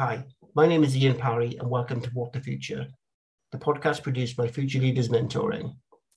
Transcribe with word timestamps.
Hi, 0.00 0.24
my 0.54 0.66
name 0.66 0.82
is 0.82 0.96
Ian 0.96 1.18
Parry, 1.18 1.58
and 1.58 1.68
welcome 1.68 2.00
to 2.00 2.08
What 2.14 2.32
the 2.32 2.40
Future, 2.40 2.86
the 3.52 3.58
podcast 3.58 4.02
produced 4.02 4.34
by 4.34 4.48
Future 4.48 4.78
Leaders 4.78 5.10
Mentoring. 5.10 5.74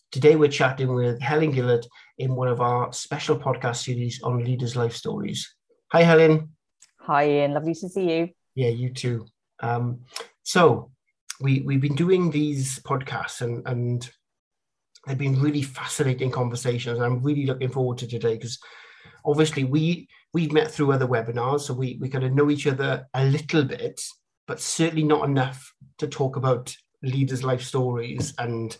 Today, 0.09 0.37
we're 0.37 0.47
chatting 0.47 0.93
with 0.93 1.19
Helen 1.19 1.51
Gillett 1.51 1.85
in 2.17 2.33
one 2.33 2.47
of 2.47 2.61
our 2.61 2.93
special 2.93 3.37
podcast 3.37 3.83
series 3.83 4.21
on 4.23 4.41
leaders' 4.41 4.77
life 4.77 4.95
stories. 4.95 5.53
Hi, 5.91 6.01
Helen. 6.01 6.53
Hi, 7.01 7.27
Ian. 7.27 7.55
Lovely 7.55 7.73
to 7.73 7.89
see 7.89 8.09
you. 8.09 8.29
Yeah, 8.55 8.69
you 8.69 8.93
too. 8.93 9.25
Um, 9.59 10.05
so, 10.43 10.91
we, 11.41 11.59
we've 11.65 11.81
been 11.81 11.95
doing 11.95 12.31
these 12.31 12.79
podcasts, 12.83 13.41
and, 13.41 13.67
and 13.67 14.09
they've 15.05 15.17
been 15.17 15.41
really 15.41 15.61
fascinating 15.61 16.31
conversations. 16.31 17.01
I'm 17.01 17.21
really 17.21 17.45
looking 17.45 17.67
forward 17.67 17.97
to 17.97 18.07
today 18.07 18.35
because 18.35 18.59
obviously 19.25 19.63
we 19.63 20.07
we've 20.33 20.51
met 20.51 20.71
through 20.71 20.91
other 20.91 21.07
webinars, 21.07 21.61
so 21.61 21.73
we 21.73 21.97
we 21.99 22.09
kind 22.09 22.23
of 22.23 22.33
know 22.33 22.49
each 22.49 22.67
other 22.67 23.07
a 23.13 23.25
little 23.25 23.63
bit, 23.63 24.01
but 24.47 24.59
certainly 24.59 25.03
not 25.03 25.27
enough 25.27 25.73
to 25.99 26.07
talk 26.07 26.35
about 26.35 26.75
leaders' 27.01 27.43
life 27.43 27.61
stories. 27.61 28.33
And 28.37 28.77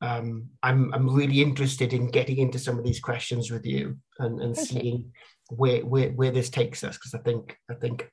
um, 0.00 0.48
I'm 0.62 0.92
I'm 0.94 1.14
really 1.14 1.40
interested 1.40 1.92
in 1.92 2.10
getting 2.10 2.38
into 2.38 2.58
some 2.58 2.78
of 2.78 2.84
these 2.84 3.00
questions 3.00 3.50
with 3.50 3.66
you 3.66 3.98
and, 4.18 4.40
and 4.40 4.56
seeing 4.56 5.12
where 5.50 5.84
where 5.84 6.10
where 6.10 6.30
this 6.30 6.50
takes 6.50 6.84
us 6.84 6.96
because 6.96 7.14
I 7.14 7.18
think 7.18 7.56
I 7.70 7.74
think 7.74 8.10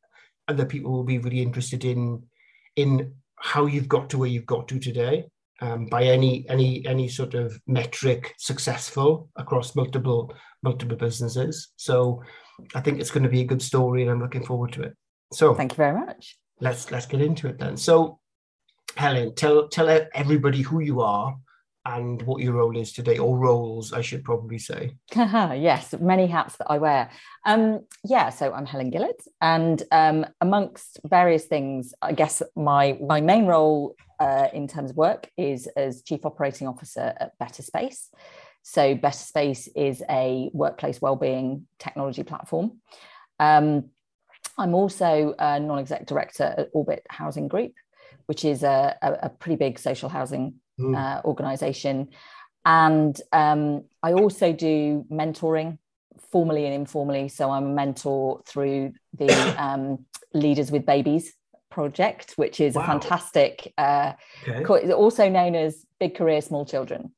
other 0.47 0.65
people 0.65 0.91
will 0.91 1.03
be 1.03 1.19
really 1.19 1.41
interested 1.41 1.85
in 1.85 2.23
in 2.75 3.13
how 3.35 3.65
you've 3.65 3.87
got 3.87 4.09
to 4.09 4.17
where 4.17 4.29
you've 4.29 4.45
got 4.45 4.67
to 4.69 4.79
today 4.79 5.25
um, 5.61 5.85
by 5.85 6.03
any 6.03 6.45
any 6.49 6.85
any 6.85 7.07
sort 7.07 7.33
of 7.33 7.59
metric 7.67 8.33
successful 8.37 9.29
across 9.35 9.75
multiple 9.75 10.33
multiple 10.67 10.97
businesses. 10.97 11.69
So 11.77 12.23
I 12.75 12.81
think 12.81 12.99
it's 12.99 13.11
going 13.11 13.23
to 13.23 13.35
be 13.37 13.41
a 13.41 13.51
good 13.51 13.61
story, 13.61 14.01
and 14.01 14.11
I'm 14.11 14.21
looking 14.21 14.45
forward 14.45 14.71
to 14.73 14.81
it. 14.83 14.93
So 15.33 15.53
thank 15.53 15.73
you 15.73 15.77
very 15.77 15.97
much. 16.05 16.37
Let's 16.59 16.91
let's 16.91 17.05
get 17.05 17.21
into 17.21 17.47
it 17.47 17.57
then. 17.59 17.77
So 17.77 18.19
Helen, 18.95 19.35
tell 19.35 19.67
tell 19.67 19.89
everybody 20.13 20.61
who 20.61 20.79
you 20.79 21.01
are 21.01 21.35
and 21.85 22.21
what 22.23 22.41
your 22.43 22.53
role 22.53 22.75
is 22.77 22.91
today, 22.91 23.17
or 23.17 23.37
roles, 23.37 23.93
I 23.93 24.01
should 24.01 24.23
probably 24.23 24.59
say. 24.59 24.97
yes, 25.15 25.95
many 26.01 26.27
hats 26.27 26.57
that 26.57 26.67
I 26.69 26.77
wear. 26.79 27.09
Um, 27.45 27.85
yeah, 28.03 28.29
so 28.29 28.51
I'm 28.51 28.65
Helen 28.65 28.91
Gillett, 28.91 29.21
and 29.39 29.81
um, 29.91 30.25
amongst 30.41 30.99
various 31.05 31.45
things, 31.45 31.93
I 32.01 32.13
guess 32.13 32.41
my 32.55 32.97
my 33.13 33.21
main 33.21 33.45
role 33.45 33.95
uh, 34.19 34.47
in 34.53 34.67
terms 34.67 34.91
of 34.91 34.97
work 34.97 35.29
is 35.37 35.67
as 35.77 36.01
Chief 36.01 36.25
Operating 36.25 36.67
Officer 36.67 37.13
at 37.19 37.37
Better 37.39 37.63
Space. 37.63 38.09
So, 38.69 38.95
Better 38.95 39.17
Space 39.17 39.69
is 39.77 40.03
a 40.09 40.49
workplace 40.51 41.01
wellbeing 41.01 41.67
technology 41.79 42.23
platform. 42.23 42.81
Um, 43.39 43.91
I'm 44.57 44.75
also 44.75 45.33
a 45.39 45.57
non 45.57 45.79
exec 45.79 46.05
director 46.05 46.53
at 46.57 46.67
Orbit 46.73 47.05
Housing 47.09 47.47
Group, 47.47 47.71
which 48.25 48.43
is 48.43 48.63
a, 48.63 48.97
a, 49.01 49.13
a 49.23 49.29
pretty 49.29 49.55
big 49.55 49.79
social 49.79 50.09
housing 50.09 50.55
mm. 50.77 50.97
uh, 50.97 51.21
organization. 51.25 52.09
And 52.65 53.17
um, 53.31 53.85
I 54.03 54.11
also 54.11 54.51
do 54.51 55.05
mentoring 55.09 55.77
formally 56.29 56.65
and 56.65 56.73
informally. 56.73 57.29
So 57.29 57.49
I'm 57.49 57.67
a 57.67 57.73
mentor 57.73 58.41
through 58.45 58.91
the 59.13 59.55
um, 59.63 60.05
Leaders 60.33 60.71
with 60.71 60.85
Babies 60.85 61.33
project, 61.71 62.33
which 62.35 62.59
is 62.59 62.75
wow. 62.75 62.81
a 62.81 62.85
fantastic, 62.85 63.73
uh, 63.77 64.11
okay. 64.45 64.91
also 64.91 65.29
known 65.29 65.55
as 65.55 65.85
Big 66.01 66.17
Career 66.17 66.41
Small 66.41 66.65
Children, 66.65 67.13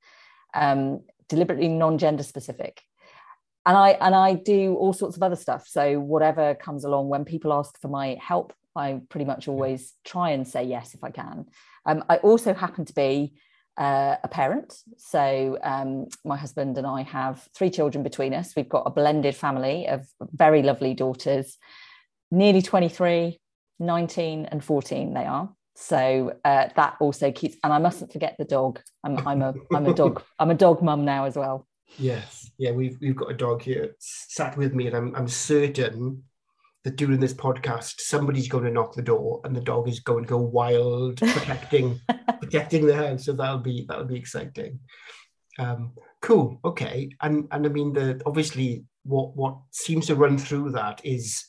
um, 0.53 1.01
deliberately 1.29 1.67
non-gender 1.67 2.23
specific. 2.23 2.81
And 3.65 3.77
I 3.77 3.89
and 4.01 4.15
I 4.15 4.33
do 4.33 4.75
all 4.75 4.93
sorts 4.93 5.15
of 5.15 5.23
other 5.23 5.35
stuff. 5.35 5.67
So 5.67 5.99
whatever 5.99 6.55
comes 6.55 6.83
along, 6.83 7.09
when 7.09 7.23
people 7.23 7.53
ask 7.53 7.79
for 7.79 7.87
my 7.87 8.17
help, 8.19 8.53
I 8.75 9.01
pretty 9.09 9.25
much 9.25 9.47
always 9.47 9.93
try 10.03 10.31
and 10.31 10.47
say 10.47 10.63
yes 10.63 10.93
if 10.93 11.03
I 11.03 11.11
can. 11.11 11.45
Um, 11.85 12.03
I 12.09 12.17
also 12.17 12.53
happen 12.53 12.85
to 12.85 12.93
be 12.93 13.33
uh, 13.77 14.15
a 14.23 14.27
parent. 14.27 14.75
So 14.97 15.57
um, 15.63 16.07
my 16.25 16.37
husband 16.37 16.77
and 16.77 16.87
I 16.87 17.03
have 17.03 17.47
three 17.55 17.69
children 17.69 18.03
between 18.03 18.33
us. 18.33 18.55
We've 18.55 18.67
got 18.67 18.83
a 18.85 18.91
blended 18.91 19.35
family 19.35 19.87
of 19.87 20.07
very 20.19 20.63
lovely 20.63 20.93
daughters, 20.93 21.57
nearly 22.31 22.61
23, 22.61 23.39
19 23.79 24.45
and 24.45 24.63
14 24.63 25.13
they 25.13 25.25
are 25.25 25.49
so 25.81 26.33
uh, 26.43 26.67
that 26.75 26.97
also 26.99 27.31
keeps 27.31 27.55
and 27.63 27.71
i 27.71 27.77
mustn't 27.77 28.11
forget 28.11 28.35
the 28.37 28.45
dog. 28.45 28.81
I'm, 29.03 29.25
I'm 29.25 29.41
a 29.41 29.53
i'm 29.73 29.85
a 29.85 29.93
dog 29.93 30.21
i'm 30.39 30.51
a 30.51 30.55
dog 30.55 30.83
mum 30.83 31.05
now 31.05 31.25
as 31.25 31.35
well. 31.35 31.65
Yes. 31.97 32.51
Yeah 32.57 32.71
we've 32.71 32.97
we've 33.01 33.15
got 33.15 33.31
a 33.31 33.33
dog 33.33 33.61
here 33.61 33.95
sat 33.99 34.57
with 34.57 34.75
me 34.75 34.87
and 34.87 34.95
i'm, 34.95 35.15
I'm 35.15 35.27
certain 35.27 36.23
that 36.83 36.97
during 36.97 37.19
this 37.19 37.33
podcast 37.33 38.01
somebody's 38.01 38.49
going 38.49 38.65
to 38.65 38.71
knock 38.71 38.93
the 38.93 39.01
door 39.01 39.39
and 39.45 39.55
the 39.55 39.61
dog 39.61 39.87
is 39.87 40.01
going 40.01 40.25
to 40.25 40.29
go 40.29 40.37
wild 40.37 41.17
protecting 41.17 41.99
protecting 42.41 42.85
the 42.85 42.95
house. 42.95 43.25
So 43.25 43.33
that'll 43.33 43.59
be 43.59 43.85
that'll 43.87 44.05
be 44.05 44.17
exciting. 44.17 44.79
Um, 45.57 45.93
cool. 46.21 46.59
Okay. 46.65 47.09
And 47.21 47.47
and 47.51 47.65
i 47.65 47.69
mean 47.69 47.93
the 47.93 48.21
obviously 48.25 48.85
what 49.03 49.35
what 49.35 49.57
seems 49.71 50.07
to 50.07 50.15
run 50.15 50.37
through 50.37 50.71
that 50.71 51.01
is 51.05 51.45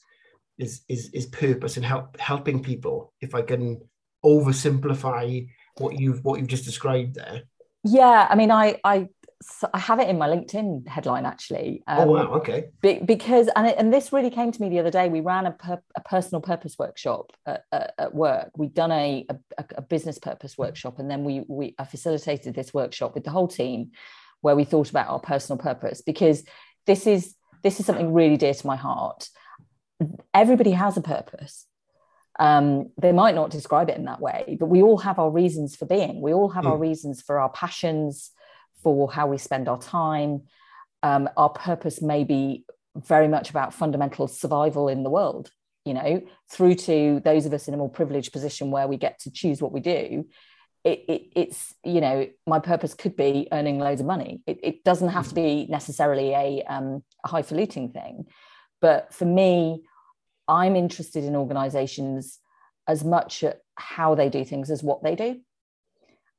is 0.59 0.83
is 0.89 1.11
is 1.13 1.27
purpose 1.27 1.77
and 1.77 1.85
help 1.85 2.19
helping 2.21 2.63
people. 2.63 3.13
If 3.21 3.35
i 3.35 3.43
can 3.43 3.81
oversimplify 4.25 5.49
what 5.79 5.99
you've 5.99 6.25
what 6.25 6.39
you've 6.39 6.49
just 6.49 6.65
described 6.65 7.15
there 7.15 7.43
yeah 7.85 8.27
i 8.31 8.35
mean 8.35 8.51
i 8.51 8.79
i 8.85 9.09
I 9.73 9.79
have 9.79 10.01
it 10.01 10.09
in 10.11 10.19
my 10.19 10.29
LinkedIn 10.29 10.87
headline 10.87 11.25
actually. 11.25 11.83
Um, 11.87 12.01
oh 12.01 12.13
wow! 12.13 12.33
Okay. 12.35 12.69
Be, 12.83 13.01
because 13.03 13.49
and 13.57 13.69
it, 13.69 13.77
and 13.79 13.91
this 13.91 14.13
really 14.13 14.29
came 14.29 14.53
to 14.53 14.61
me 14.61 14.69
the 14.69 14.79
other 14.79 14.91
day. 14.91 15.09
We 15.09 15.21
ran 15.21 15.47
a, 15.47 15.53
per, 15.53 15.81
a 15.97 16.01
personal 16.03 16.43
purpose 16.43 16.77
workshop 16.79 17.33
at, 17.47 17.65
at, 17.73 17.95
at 17.99 18.15
work. 18.15 18.51
We'd 18.59 18.75
done 18.75 18.93
a, 18.93 19.27
a, 19.57 19.65
a 19.77 19.81
business 19.81 20.19
purpose 20.19 20.59
workshop, 20.59 20.99
and 20.99 21.11
then 21.11 21.25
we 21.25 21.47
we 21.49 21.75
I 21.79 21.87
facilitated 21.87 22.55
this 22.55 22.75
workshop 22.75 23.15
with 23.15 23.25
the 23.25 23.31
whole 23.31 23.49
team, 23.49 23.93
where 24.43 24.55
we 24.55 24.65
thought 24.65 24.91
about 24.91 25.09
our 25.09 25.21
personal 25.21 25.57
purpose 25.57 26.03
because 26.03 26.45
this 26.87 27.07
is 27.07 27.35
this 27.63 27.81
is 27.81 27.87
something 27.87 28.13
really 28.13 28.37
dear 28.37 28.53
to 28.53 28.67
my 28.67 28.77
heart 28.77 29.31
everybody 30.35 30.73
has 30.73 30.97
a 30.97 31.03
purpose. 31.03 31.67
Um, 32.41 32.91
they 32.97 33.13
might 33.13 33.35
not 33.35 33.51
describe 33.51 33.91
it 33.91 33.99
in 33.99 34.07
that 34.07 34.21
way, 34.21 34.57
but 34.59 34.67
we 34.67 34.83
all 34.83 34.97
have 34.97 35.19
our 35.19 35.31
reasons 35.31 35.77
for 35.77 35.85
being. 35.85 36.23
We 36.23 36.33
all 36.33 36.49
have 36.49 36.65
mm. 36.65 36.71
our 36.71 36.79
reasons 36.79 37.21
for 37.21 37.39
our 37.39 37.51
passions, 37.51 38.31
for 38.83 39.13
how 39.13 39.27
we 39.27 39.37
spend 39.37 39.69
our 39.69 39.79
time. 39.79 40.45
Um, 41.03 41.29
our 41.37 41.51
purpose 41.51 42.01
may 42.01 42.25
be 42.25 42.65
very 42.97 43.29
much 43.29 43.51
about 43.51 43.75
fundamental 43.75 44.27
survival 44.27 44.89
in 44.89 45.03
the 45.03 45.11
world, 45.11 45.51
you 45.85 45.93
know, 45.93 46.23
through 46.51 46.77
to 46.77 47.21
those 47.23 47.45
of 47.45 47.53
us 47.53 47.69
in 47.69 47.75
a 47.75 47.77
more 47.77 47.91
privileged 47.91 48.33
position 48.33 48.71
where 48.71 48.89
we 48.89 48.97
get 48.97 49.21
to 49.21 49.31
choose 49.31 49.61
what 49.61 49.73
we 49.73 49.81
do. 49.81 50.27
It, 50.83 51.05
it, 51.09 51.23
it's 51.37 51.75
you 51.85 52.01
know 52.01 52.27
my 52.47 52.59
purpose 52.59 52.95
could 52.95 53.15
be 53.15 53.49
earning 53.53 53.79
loads 53.79 54.01
of 54.01 54.07
money 54.07 54.41
it, 54.47 54.59
it 54.63 54.83
doesn't 54.83 55.11
have 55.11 55.29
to 55.29 55.35
be 55.35 55.67
necessarily 55.69 56.31
a, 56.31 56.63
um, 56.63 57.05
a 57.23 57.29
highfalutin 57.29 57.93
thing 57.93 58.25
but 58.81 59.13
for 59.13 59.27
me 59.27 59.83
I'm 60.51 60.75
interested 60.77 61.25
in 61.25 61.37
organizations 61.37 62.39
as 62.89 63.05
much 63.05 63.45
how 63.77 64.15
they 64.17 64.29
do 64.29 64.45
things 64.45 64.71
as 64.71 64.83
what 64.83 65.03
they 65.03 65.15
do. 65.15 65.41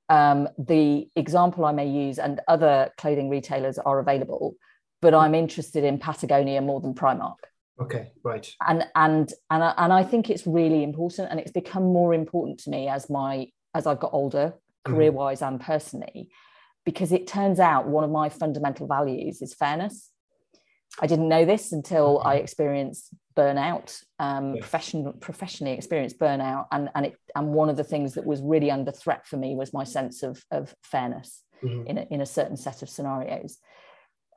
Um, 0.10 0.50
the 0.58 1.08
example 1.16 1.64
I 1.64 1.72
may 1.72 1.88
use, 1.88 2.20
and 2.20 2.42
other 2.48 2.92
clothing 2.98 3.30
retailers 3.30 3.80
are 3.80 4.00
available, 4.00 4.56
but 5.02 5.14
I'm 5.14 5.34
interested 5.34 5.86
in 5.86 5.98
Patagonia 5.98 6.62
more 6.62 6.82
than 6.82 6.94
Primark. 6.94 7.38
Okay, 7.82 8.12
right. 8.22 8.54
And 8.68 8.86
and 8.94 9.32
and 9.50 9.64
I, 9.64 9.74
and 9.78 9.94
I 9.94 10.04
think 10.04 10.30
it's 10.30 10.46
really 10.46 10.84
important, 10.84 11.32
and 11.32 11.40
it's 11.40 11.54
become 11.54 11.84
more 11.84 12.14
important 12.14 12.60
to 12.64 12.70
me 12.70 12.90
as 12.90 13.10
my 13.10 13.48
as 13.74 13.88
I've 13.88 14.02
got 14.02 14.14
older, 14.14 14.54
career 14.84 15.14
wise 15.14 15.40
mm-hmm. 15.40 15.56
and 15.56 15.62
personally, 15.62 16.30
because 16.84 17.14
it 17.14 17.26
turns 17.26 17.60
out 17.60 17.88
one 17.88 18.04
of 18.04 18.12
my 18.12 18.28
fundamental 18.28 18.88
values 18.88 19.42
is 19.42 19.54
fairness. 19.54 20.10
I 21.00 21.08
didn't 21.08 21.30
know 21.30 21.46
this 21.46 21.72
until 21.72 22.22
I 22.26 22.36
experienced 22.36 23.14
burnout, 23.36 24.04
um, 24.20 24.56
yes. 24.56 24.70
professionally 25.20 25.74
experienced 25.74 26.20
burnout, 26.20 26.68
and 26.72 26.90
and 26.96 27.08
it 27.08 27.16
and 27.36 27.54
one 27.54 27.70
of 27.70 27.78
the 27.78 27.84
things 27.84 28.14
that 28.16 28.26
was 28.26 28.42
really 28.42 28.72
under 28.72 28.92
threat 28.92 29.26
for 29.28 29.38
me 29.38 29.56
was 29.56 29.74
my 29.74 29.84
sense 29.84 30.24
of 30.24 30.44
of 30.52 30.74
fairness 30.84 31.44
mm-hmm. 31.64 31.88
in 31.88 31.98
a, 31.98 32.08
in 32.12 32.22
a 32.22 32.26
certain 32.26 32.58
set 32.58 32.82
of 32.82 32.90
scenarios. 32.90 33.58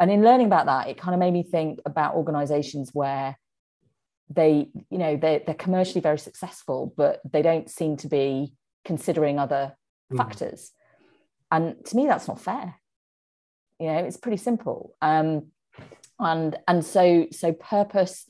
And 0.00 0.10
in 0.10 0.22
learning 0.22 0.46
about 0.46 0.66
that, 0.66 0.88
it 0.88 0.98
kind 0.98 1.14
of 1.14 1.20
made 1.20 1.32
me 1.32 1.42
think 1.42 1.78
about 1.86 2.16
organisations 2.16 2.90
where 2.92 3.38
they, 4.28 4.68
you 4.90 4.98
know, 4.98 5.16
they 5.16 5.42
they're 5.44 5.54
commercially 5.54 6.00
very 6.00 6.18
successful, 6.18 6.92
but 6.96 7.20
they 7.30 7.42
don't 7.42 7.70
seem 7.70 7.96
to 7.98 8.08
be 8.08 8.54
considering 8.84 9.38
other 9.38 9.76
mm-hmm. 10.12 10.16
factors. 10.16 10.72
And 11.50 11.84
to 11.86 11.96
me, 11.96 12.06
that's 12.06 12.28
not 12.28 12.40
fair. 12.40 12.74
You 13.78 13.86
know, 13.88 13.98
it's 13.98 14.16
pretty 14.16 14.38
simple. 14.38 14.96
Um, 15.02 15.48
and 16.18 16.56
and 16.68 16.84
so 16.84 17.26
so 17.30 17.52
purpose 17.52 18.26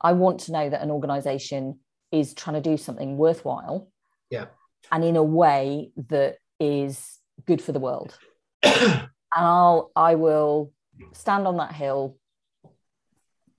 i 0.00 0.12
want 0.12 0.40
to 0.40 0.52
know 0.52 0.68
that 0.68 0.82
an 0.82 0.90
organization 0.90 1.78
is 2.12 2.34
trying 2.34 2.60
to 2.60 2.70
do 2.70 2.76
something 2.76 3.16
worthwhile 3.16 3.88
yeah 4.30 4.46
and 4.92 5.04
in 5.04 5.16
a 5.16 5.22
way 5.22 5.90
that 6.08 6.36
is 6.60 7.18
good 7.46 7.60
for 7.60 7.72
the 7.72 7.80
world 7.80 8.18
and 8.62 9.08
i'll 9.32 9.90
i 9.96 10.14
will 10.14 10.72
stand 11.12 11.46
on 11.46 11.56
that 11.58 11.72
hill 11.72 12.16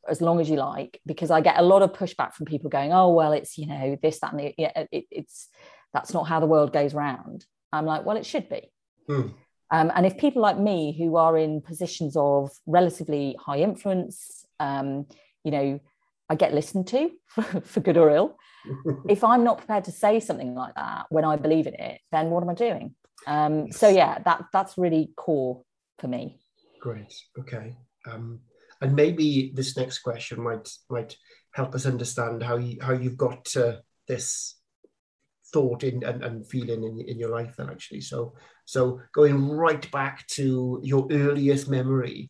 as 0.07 0.21
long 0.21 0.39
as 0.39 0.49
you 0.49 0.55
like 0.55 1.01
because 1.05 1.31
I 1.31 1.41
get 1.41 1.57
a 1.57 1.61
lot 1.61 1.81
of 1.81 1.93
pushback 1.93 2.33
from 2.33 2.45
people 2.45 2.69
going, 2.69 2.93
oh 2.93 3.09
well, 3.09 3.33
it's 3.33 3.57
you 3.57 3.67
know 3.67 3.97
this 4.01 4.19
that 4.19 4.31
and 4.31 4.39
the, 4.39 4.53
yeah, 4.57 4.71
it, 4.91 5.05
it's 5.11 5.49
that's 5.93 6.13
not 6.13 6.27
how 6.27 6.39
the 6.39 6.45
world 6.45 6.73
goes 6.73 6.93
round. 6.93 7.45
I'm 7.71 7.85
like, 7.85 8.05
well, 8.05 8.17
it 8.17 8.25
should 8.25 8.49
be. 8.49 8.71
Hmm. 9.07 9.29
Um, 9.69 9.91
and 9.93 10.05
if 10.05 10.17
people 10.17 10.41
like 10.41 10.57
me 10.57 10.95
who 10.97 11.17
are 11.17 11.37
in 11.37 11.61
positions 11.61 12.15
of 12.15 12.51
relatively 12.65 13.35
high 13.39 13.59
influence, 13.59 14.45
um, 14.59 15.05
you 15.43 15.51
know, 15.51 15.79
I 16.29 16.35
get 16.35 16.53
listened 16.53 16.87
to 16.87 17.11
for, 17.63 17.79
good 17.79 17.97
or 17.97 18.09
ill. 18.09 18.37
if 19.09 19.23
I'm 19.23 19.43
not 19.43 19.59
prepared 19.59 19.85
to 19.85 19.91
say 19.91 20.19
something 20.19 20.55
like 20.55 20.75
that 20.75 21.05
when 21.09 21.25
I 21.25 21.35
believe 21.37 21.67
in 21.67 21.75
it, 21.75 22.01
then 22.11 22.29
what 22.29 22.43
am 22.43 22.49
I 22.49 22.53
doing? 22.53 22.95
Um, 23.25 23.67
yes. 23.67 23.77
So 23.77 23.89
yeah, 23.89 24.19
that 24.19 24.45
that's 24.53 24.77
really 24.77 25.11
core 25.15 25.63
for 25.99 26.07
me. 26.07 26.39
Great. 26.79 27.13
Okay. 27.39 27.75
Um, 28.09 28.41
and 28.81 28.95
maybe 28.95 29.51
this 29.55 29.75
next 29.77 29.99
question 29.99 30.41
might 30.41 30.69
might 30.89 31.15
help 31.53 31.73
us 31.75 31.85
understand 31.85 32.43
how 32.43 32.57
you 32.57 32.77
how 32.81 32.93
you've 32.93 33.17
got 33.17 33.45
to 33.45 33.81
this 34.07 34.55
thought 35.53 35.83
in 35.83 36.03
and, 36.03 36.23
and 36.23 36.47
feeling 36.47 36.83
in, 36.83 36.99
in 37.07 37.17
your 37.17 37.29
life 37.29 37.55
then 37.57 37.69
actually 37.69 38.01
so 38.01 38.33
so 38.65 38.99
going 39.13 39.49
right 39.49 39.89
back 39.91 40.27
to 40.27 40.79
your 40.83 41.07
earliest 41.09 41.69
memory 41.69 42.29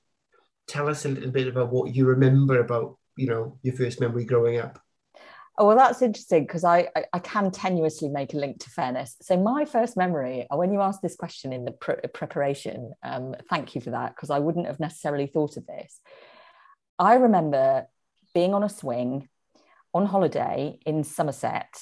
tell 0.67 0.87
us 0.87 1.05
a 1.05 1.09
little 1.09 1.31
bit 1.31 1.47
about 1.47 1.71
what 1.71 1.95
you 1.95 2.05
remember 2.05 2.59
about 2.59 2.96
you 3.17 3.27
know 3.27 3.57
your 3.63 3.75
first 3.75 3.99
memory 3.99 4.25
growing 4.25 4.59
up 4.59 4.79
Oh, 5.59 5.65
well, 5.65 5.75
that's 5.75 6.03
interesting 6.03 6.43
because 6.43 6.63
I, 6.63 6.87
I, 6.95 7.05
I 7.13 7.19
can 7.19 7.49
tenuously 7.49 8.11
make 8.11 8.35
a 8.35 8.37
link 8.37 8.59
to 8.59 8.69
fairness. 8.69 9.15
So 9.23 9.37
my 9.37 9.65
first 9.65 9.97
memory, 9.97 10.45
uh, 10.51 10.55
when 10.55 10.71
you 10.71 10.81
asked 10.81 11.01
this 11.01 11.15
question 11.15 11.51
in 11.51 11.65
the 11.65 11.71
pre- 11.71 11.95
preparation, 12.13 12.93
um, 13.01 13.33
thank 13.49 13.73
you 13.73 13.81
for 13.81 13.89
that 13.89 14.15
because 14.15 14.29
I 14.29 14.37
wouldn't 14.37 14.67
have 14.67 14.79
necessarily 14.79 15.25
thought 15.25 15.57
of 15.57 15.65
this. 15.65 15.99
I 16.99 17.15
remember 17.15 17.87
being 18.35 18.53
on 18.53 18.61
a 18.61 18.69
swing 18.69 19.29
on 19.95 20.05
holiday 20.05 20.77
in 20.85 21.03
Somerset. 21.03 21.73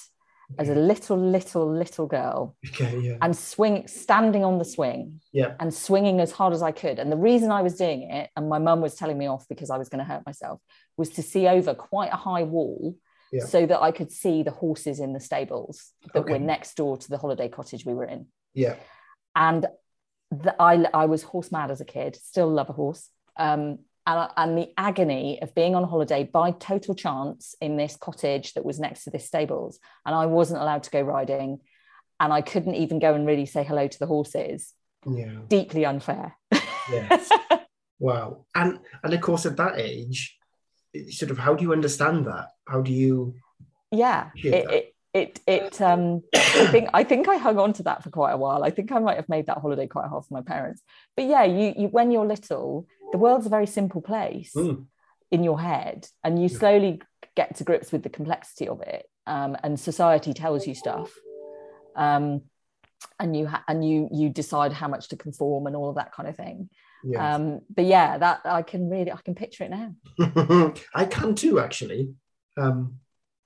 As 0.60 0.70
a 0.70 0.76
little, 0.76 1.18
little, 1.18 1.72
little 1.72 2.06
girl, 2.06 2.56
okay, 2.68 3.00
yeah. 3.00 3.18
and 3.22 3.36
swing, 3.36 3.88
standing 3.88 4.44
on 4.44 4.58
the 4.58 4.66
swing, 4.66 5.20
yeah. 5.32 5.56
and 5.60 5.74
swinging 5.74 6.20
as 6.20 6.32
hard 6.32 6.54
as 6.54 6.62
I 6.62 6.72
could. 6.72 7.00
And 7.00 7.12
the 7.12 7.18
reason 7.18 7.52
I 7.52 7.62
was 7.62 7.76
doing 7.76 8.04
it, 8.04 8.30
and 8.36 8.48
my 8.48 8.60
mum 8.60 8.82
was 8.82 8.96
telling 8.96 9.18
me 9.18 9.28
off 9.28 9.48
because 9.48 9.70
I 9.70 9.78
was 9.78 9.90
going 9.90 10.00
to 10.00 10.06
hurt 10.06 10.26
myself, 10.26 10.62
was 10.98 11.10
to 11.12 11.24
see 11.24 11.48
over 11.48 11.74
quite 11.74 12.12
a 12.14 12.18
high 12.18 12.44
wall 12.44 12.96
yeah. 13.32 13.44
so 13.44 13.66
that 13.66 13.82
I 13.82 13.92
could 13.92 14.12
see 14.12 14.44
the 14.44 14.52
horses 14.52 15.00
in 15.00 15.14
the 15.14 15.20
stables 15.20 15.92
that 16.14 16.20
okay. 16.22 16.34
were 16.34 16.40
next 16.40 16.76
door 16.76 16.98
to 16.98 17.10
the 17.10 17.18
holiday 17.18 17.50
cottage 17.50 17.86
we 17.86 17.94
were 17.94 18.06
in. 18.06 18.28
Yeah. 18.54 18.76
And 19.36 19.66
the, 20.32 20.56
I, 20.60 20.86
I 20.94 21.06
was 21.06 21.24
horse 21.24 21.52
mad 21.52 21.72
as 21.72 21.82
a 21.82 21.86
kid, 21.86 22.18
still 22.22 22.50
love 22.50 22.70
a 22.70 22.74
horse. 22.74 23.10
Um, 23.38 23.80
and, 24.08 24.30
and 24.38 24.58
the 24.58 24.70
agony 24.78 25.42
of 25.42 25.56
being 25.56 25.76
on 25.76 25.84
holiday 25.84 26.24
by 26.24 26.52
total 26.52 26.96
chance 26.96 27.56
in 27.62 27.78
this 27.78 27.96
cottage 27.96 28.54
that 28.54 28.66
was 28.66 28.80
next 28.80 29.04
to 29.06 29.10
this 29.10 29.26
stables. 29.26 29.80
And 30.06 30.16
I 30.16 30.26
wasn't 30.28 30.62
allowed 30.62 30.84
to 30.84 30.92
go 30.92 31.02
riding. 31.02 31.60
And 32.20 32.32
I 32.32 32.42
couldn't 32.42 32.76
even 32.76 33.00
go 33.00 33.14
and 33.14 33.26
really 33.26 33.46
say 33.46 33.64
hello 33.64 33.88
to 33.88 34.00
the 34.00 34.06
horses. 34.06 34.74
Yeah. 35.06 35.40
Deeply 35.48 35.86
unfair. 35.86 36.36
Yes. 36.90 37.30
wow. 38.00 38.46
And 38.54 38.80
and 39.04 39.14
of 39.14 39.22
course 39.22 39.46
at 39.46 39.58
that 39.58 39.80
age, 39.80 40.38
sort 41.10 41.32
of 41.32 41.38
how 41.38 41.54
do 41.54 41.64
you 41.64 41.72
understand 41.72 42.26
that 42.26 42.50
how 42.68 42.82
do 42.82 42.92
you 42.92 43.36
yeah 43.92 44.30
it, 44.36 44.70
it, 44.72 44.96
it 45.14 45.40
it 45.48 45.82
um 45.82 46.22
i 46.34 46.68
think 46.68 46.90
i 46.94 47.04
think 47.04 47.28
i 47.28 47.38
hung 47.38 47.58
on 47.58 47.74
to 47.74 47.84
that 47.84 48.04
for 48.04 48.10
quite 48.10 48.32
a 48.32 48.38
while 48.38 48.64
i 48.64 48.70
think 48.70 48.92
i 48.92 49.00
might 49.00 49.18
have 49.18 49.30
made 49.30 49.46
that 49.48 49.58
holiday 49.58 49.88
quite 49.88 50.08
hard 50.08 50.26
for 50.26 50.34
my 50.34 50.42
parents 50.42 50.82
but 51.16 51.26
yeah 51.26 51.44
you, 51.44 51.74
you 51.78 51.88
when 51.88 52.12
you're 52.12 52.26
little 52.26 52.88
the 53.16 53.20
world's 53.20 53.46
a 53.46 53.50
very 53.50 53.66
simple 53.66 54.02
place 54.02 54.52
mm. 54.54 54.86
in 55.32 55.42
your 55.42 55.58
head 55.58 56.06
and 56.22 56.42
you 56.42 56.50
slowly 56.50 57.02
get 57.38 57.56
to 57.56 57.64
grips 57.64 57.94
with 57.94 58.04
the 58.04 58.10
complexity 58.10 58.68
of 58.68 58.82
it 58.82 59.10
um, 59.26 59.56
and 59.64 59.80
society 59.80 60.34
tells 60.34 60.68
you 60.68 60.76
stuff 60.76 61.14
um, 61.96 62.42
and 63.18 63.38
you 63.38 63.48
ha- 63.48 63.64
and 63.70 63.88
you 63.88 64.10
you 64.12 64.28
decide 64.28 64.74
how 64.74 64.90
much 64.90 65.08
to 65.08 65.16
conform 65.16 65.66
and 65.66 65.78
all 65.78 65.90
of 65.90 65.96
that 65.96 66.12
kind 66.12 66.28
of 66.28 66.36
thing 66.36 66.70
Yes. 67.06 67.22
Um, 67.22 67.62
but 67.70 67.86
yeah, 67.86 68.18
that 68.18 68.42
I 68.46 68.64
can 68.64 68.90
really 68.90 69.12
I 69.12 69.18
can 69.24 69.36
picture 69.36 69.64
it 69.64 69.70
now. 69.70 70.74
I 70.96 71.06
can 71.06 71.36
too, 71.36 71.60
actually. 71.60 72.16
Um, 72.58 72.96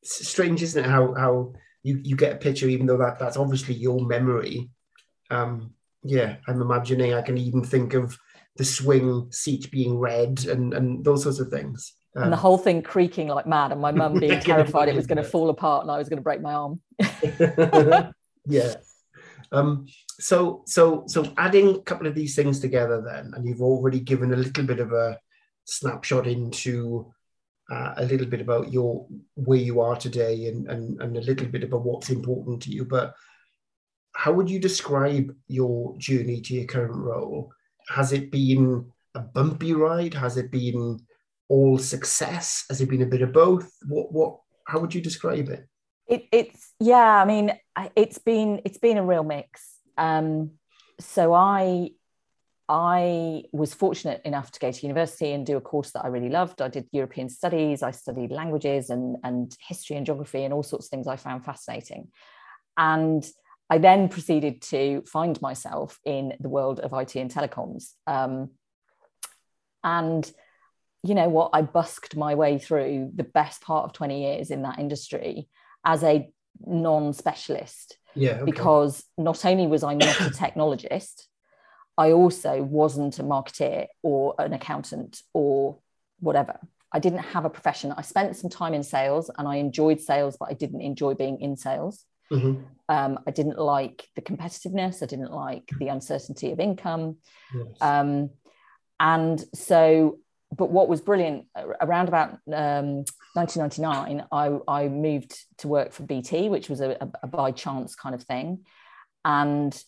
strange, 0.01 0.63
isn't 0.63 0.85
it? 0.85 0.87
How 0.89 1.13
how 1.13 1.53
you 1.83 1.99
you 2.01 2.15
get 2.15 2.33
a 2.33 2.37
picture, 2.37 2.69
even 2.69 2.85
though 2.85 2.97
that 2.97 3.19
that's 3.19 3.35
obviously 3.35 3.75
your 3.75 3.99
memory. 4.05 4.69
Um, 5.29 5.73
yeah, 6.03 6.37
I'm 6.47 6.61
imagining. 6.61 7.13
I 7.13 7.21
can 7.21 7.37
even 7.37 7.61
think 7.61 7.95
of 7.95 8.17
the 8.57 8.65
swing 8.65 9.27
seat 9.31 9.71
being 9.71 9.97
red 9.97 10.45
and 10.45 10.73
and 10.73 11.03
those 11.03 11.23
sorts 11.23 11.39
of 11.39 11.49
things. 11.49 11.93
Um, 12.15 12.23
and 12.23 12.33
the 12.33 12.37
whole 12.37 12.57
thing 12.57 12.81
creaking 12.81 13.27
like 13.27 13.47
mad, 13.47 13.71
and 13.71 13.81
my 13.81 13.91
mum 13.91 14.13
being 14.19 14.39
terrified 14.39 14.89
it 14.89 14.95
was 14.95 15.07
going 15.07 15.17
to 15.17 15.23
fall 15.23 15.49
apart 15.49 15.83
and 15.83 15.91
I 15.91 15.97
was 15.97 16.09
going 16.09 16.17
to 16.17 16.23
break 16.23 16.41
my 16.41 16.53
arm. 16.53 16.81
yeah. 18.45 18.75
Um, 19.51 19.87
so 20.19 20.63
so 20.67 21.03
so 21.07 21.33
adding 21.37 21.75
a 21.75 21.81
couple 21.81 22.05
of 22.05 22.13
these 22.13 22.35
things 22.35 22.59
together 22.59 23.01
then 23.01 23.31
and 23.35 23.47
you've 23.47 23.61
already 23.61 23.99
given 23.99 24.33
a 24.33 24.35
little 24.37 24.63
bit 24.63 24.79
of 24.79 24.91
a 24.91 25.17
snapshot 25.65 26.27
into 26.27 27.11
uh, 27.71 27.93
a 27.97 28.05
little 28.05 28.27
bit 28.27 28.41
about 28.41 28.71
your 28.71 29.07
where 29.35 29.59
you 29.59 29.79
are 29.79 29.95
today 29.95 30.47
and, 30.47 30.67
and 30.67 31.01
and 31.01 31.17
a 31.17 31.21
little 31.21 31.47
bit 31.47 31.63
about 31.63 31.83
what's 31.83 32.09
important 32.09 32.61
to 32.63 32.71
you 32.71 32.85
but 32.85 33.15
how 34.13 34.31
would 34.31 34.49
you 34.49 34.59
describe 34.59 35.33
your 35.47 35.97
journey 35.97 36.41
to 36.41 36.53
your 36.53 36.65
current 36.65 36.95
role 36.95 37.51
has 37.89 38.13
it 38.13 38.31
been 38.31 38.91
a 39.15 39.19
bumpy 39.19 39.73
ride? 39.73 40.13
Has 40.13 40.37
it 40.37 40.51
been 40.51 40.99
all 41.47 41.77
success? 41.77 42.65
Has 42.69 42.81
it 42.81 42.89
been 42.89 43.01
a 43.01 43.07
bit 43.07 43.21
of 43.21 43.33
both? 43.33 43.71
What 43.87 44.11
what 44.11 44.39
how 44.65 44.79
would 44.79 44.93
you 44.93 45.01
describe 45.01 45.49
it? 45.49 45.67
It, 46.07 46.25
it's 46.31 46.73
yeah 46.79 47.21
i 47.21 47.25
mean 47.25 47.51
it's 47.95 48.17
been 48.17 48.61
it's 48.65 48.77
been 48.77 48.97
a 48.97 49.05
real 49.05 49.23
mix. 49.23 49.77
Um, 49.97 50.51
so 50.99 51.33
I 51.33 51.91
I 52.71 53.45
was 53.51 53.73
fortunate 53.73 54.21
enough 54.25 54.51
to 54.51 54.59
go 54.59 54.71
to 54.71 54.85
university 54.85 55.31
and 55.31 55.43
do 55.43 55.57
a 55.57 55.61
course 55.61 55.91
that 55.91 56.05
I 56.05 56.07
really 56.07 56.29
loved. 56.29 56.61
I 56.61 56.67
did 56.67 56.87
European 56.91 57.27
studies, 57.27 57.81
I 57.81 57.89
studied 57.89 58.31
languages 58.31 58.91
and, 58.91 59.17
and 59.23 59.55
history 59.67 59.95
and 59.95 60.05
geography 60.05 60.43
and 60.43 60.53
all 60.53 60.61
sorts 60.61 60.85
of 60.85 60.89
things 60.91 61.07
I 61.07 61.15
found 61.15 61.43
fascinating. 61.43 62.09
And 62.77 63.25
I 63.69 63.77
then 63.77 64.09
proceeded 64.09 64.61
to 64.63 65.03
find 65.05 65.39
myself 65.41 65.99
in 66.03 66.33
the 66.39 66.49
world 66.49 66.79
of 66.79 66.93
IT 66.93 67.15
and 67.15 67.31
telecoms. 67.31 67.93
Um, 68.07 68.51
and 69.83 70.29
you 71.03 71.15
know 71.15 71.29
what? 71.29 71.51
I 71.53 71.61
busked 71.61 72.15
my 72.15 72.35
way 72.35 72.59
through 72.59 73.11
the 73.15 73.23
best 73.23 73.61
part 73.61 73.85
of 73.85 73.93
20 73.93 74.21
years 74.21 74.51
in 74.51 74.63
that 74.63 74.79
industry 74.79 75.47
as 75.85 76.03
a 76.03 76.29
non 76.65 77.13
specialist 77.13 77.99
yeah. 78.15 78.31
Okay. 78.31 78.45
Because 78.45 79.03
not 79.17 79.45
only 79.45 79.67
was 79.67 79.83
I 79.83 79.93
not 79.93 80.19
a 80.19 80.23
technologist, 80.29 81.25
I 81.97 82.11
also 82.11 82.61
wasn't 82.61 83.19
a 83.19 83.23
marketeer 83.23 83.87
or 84.03 84.35
an 84.39 84.53
accountant 84.53 85.21
or 85.33 85.79
whatever. 86.19 86.59
I 86.91 86.99
didn't 86.99 87.19
have 87.19 87.45
a 87.45 87.49
profession. 87.49 87.93
I 87.95 88.01
spent 88.01 88.35
some 88.35 88.49
time 88.49 88.73
in 88.73 88.83
sales 88.83 89.29
and 89.37 89.47
I 89.47 89.57
enjoyed 89.57 90.01
sales, 90.01 90.37
but 90.39 90.49
I 90.49 90.53
didn't 90.53 90.81
enjoy 90.81 91.13
being 91.13 91.39
in 91.39 91.55
sales. 91.55 92.03
Mm-hmm. 92.31 92.63
Um, 92.89 93.19
I 93.27 93.31
didn't 93.31 93.59
like 93.59 94.07
the 94.15 94.21
competitiveness. 94.21 95.03
I 95.03 95.05
didn't 95.05 95.31
like 95.31 95.69
the 95.79 95.89
uncertainty 95.89 96.51
of 96.51 96.59
income. 96.59 97.17
Yes. 97.53 97.67
Um, 97.81 98.31
and 98.99 99.43
so 99.53 100.19
but 100.55 100.71
what 100.71 100.89
was 100.89 101.01
brilliant 101.01 101.45
around 101.81 102.07
about 102.07 102.31
um, 102.51 103.05
1999, 103.33 104.25
I, 104.31 104.57
I, 104.67 104.87
moved 104.87 105.35
to 105.59 105.67
work 105.67 105.93
for 105.93 106.03
BT, 106.03 106.49
which 106.49 106.69
was 106.69 106.81
a, 106.81 106.97
a, 106.99 107.09
a, 107.23 107.27
by 107.27 107.51
chance 107.51 107.95
kind 107.95 108.15
of 108.15 108.23
thing, 108.23 108.65
and 109.23 109.79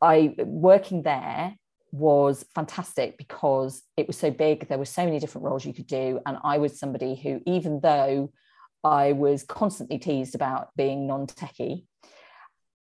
I 0.00 0.34
working 0.38 1.02
there 1.02 1.54
was 1.92 2.44
fantastic 2.54 3.18
because 3.18 3.82
it 3.96 4.06
was 4.06 4.16
so 4.16 4.30
big. 4.30 4.66
There 4.66 4.78
were 4.78 4.86
so 4.86 5.04
many 5.04 5.18
different 5.18 5.44
roles 5.44 5.66
you 5.66 5.74
could 5.74 5.86
do, 5.86 6.20
and 6.24 6.38
I 6.42 6.56
was 6.56 6.78
somebody 6.78 7.14
who, 7.14 7.42
even 7.44 7.80
though 7.80 8.32
I 8.82 9.12
was 9.12 9.42
constantly 9.42 9.98
teased 9.98 10.34
about 10.34 10.68
being 10.76 11.06
non-techie, 11.06 11.84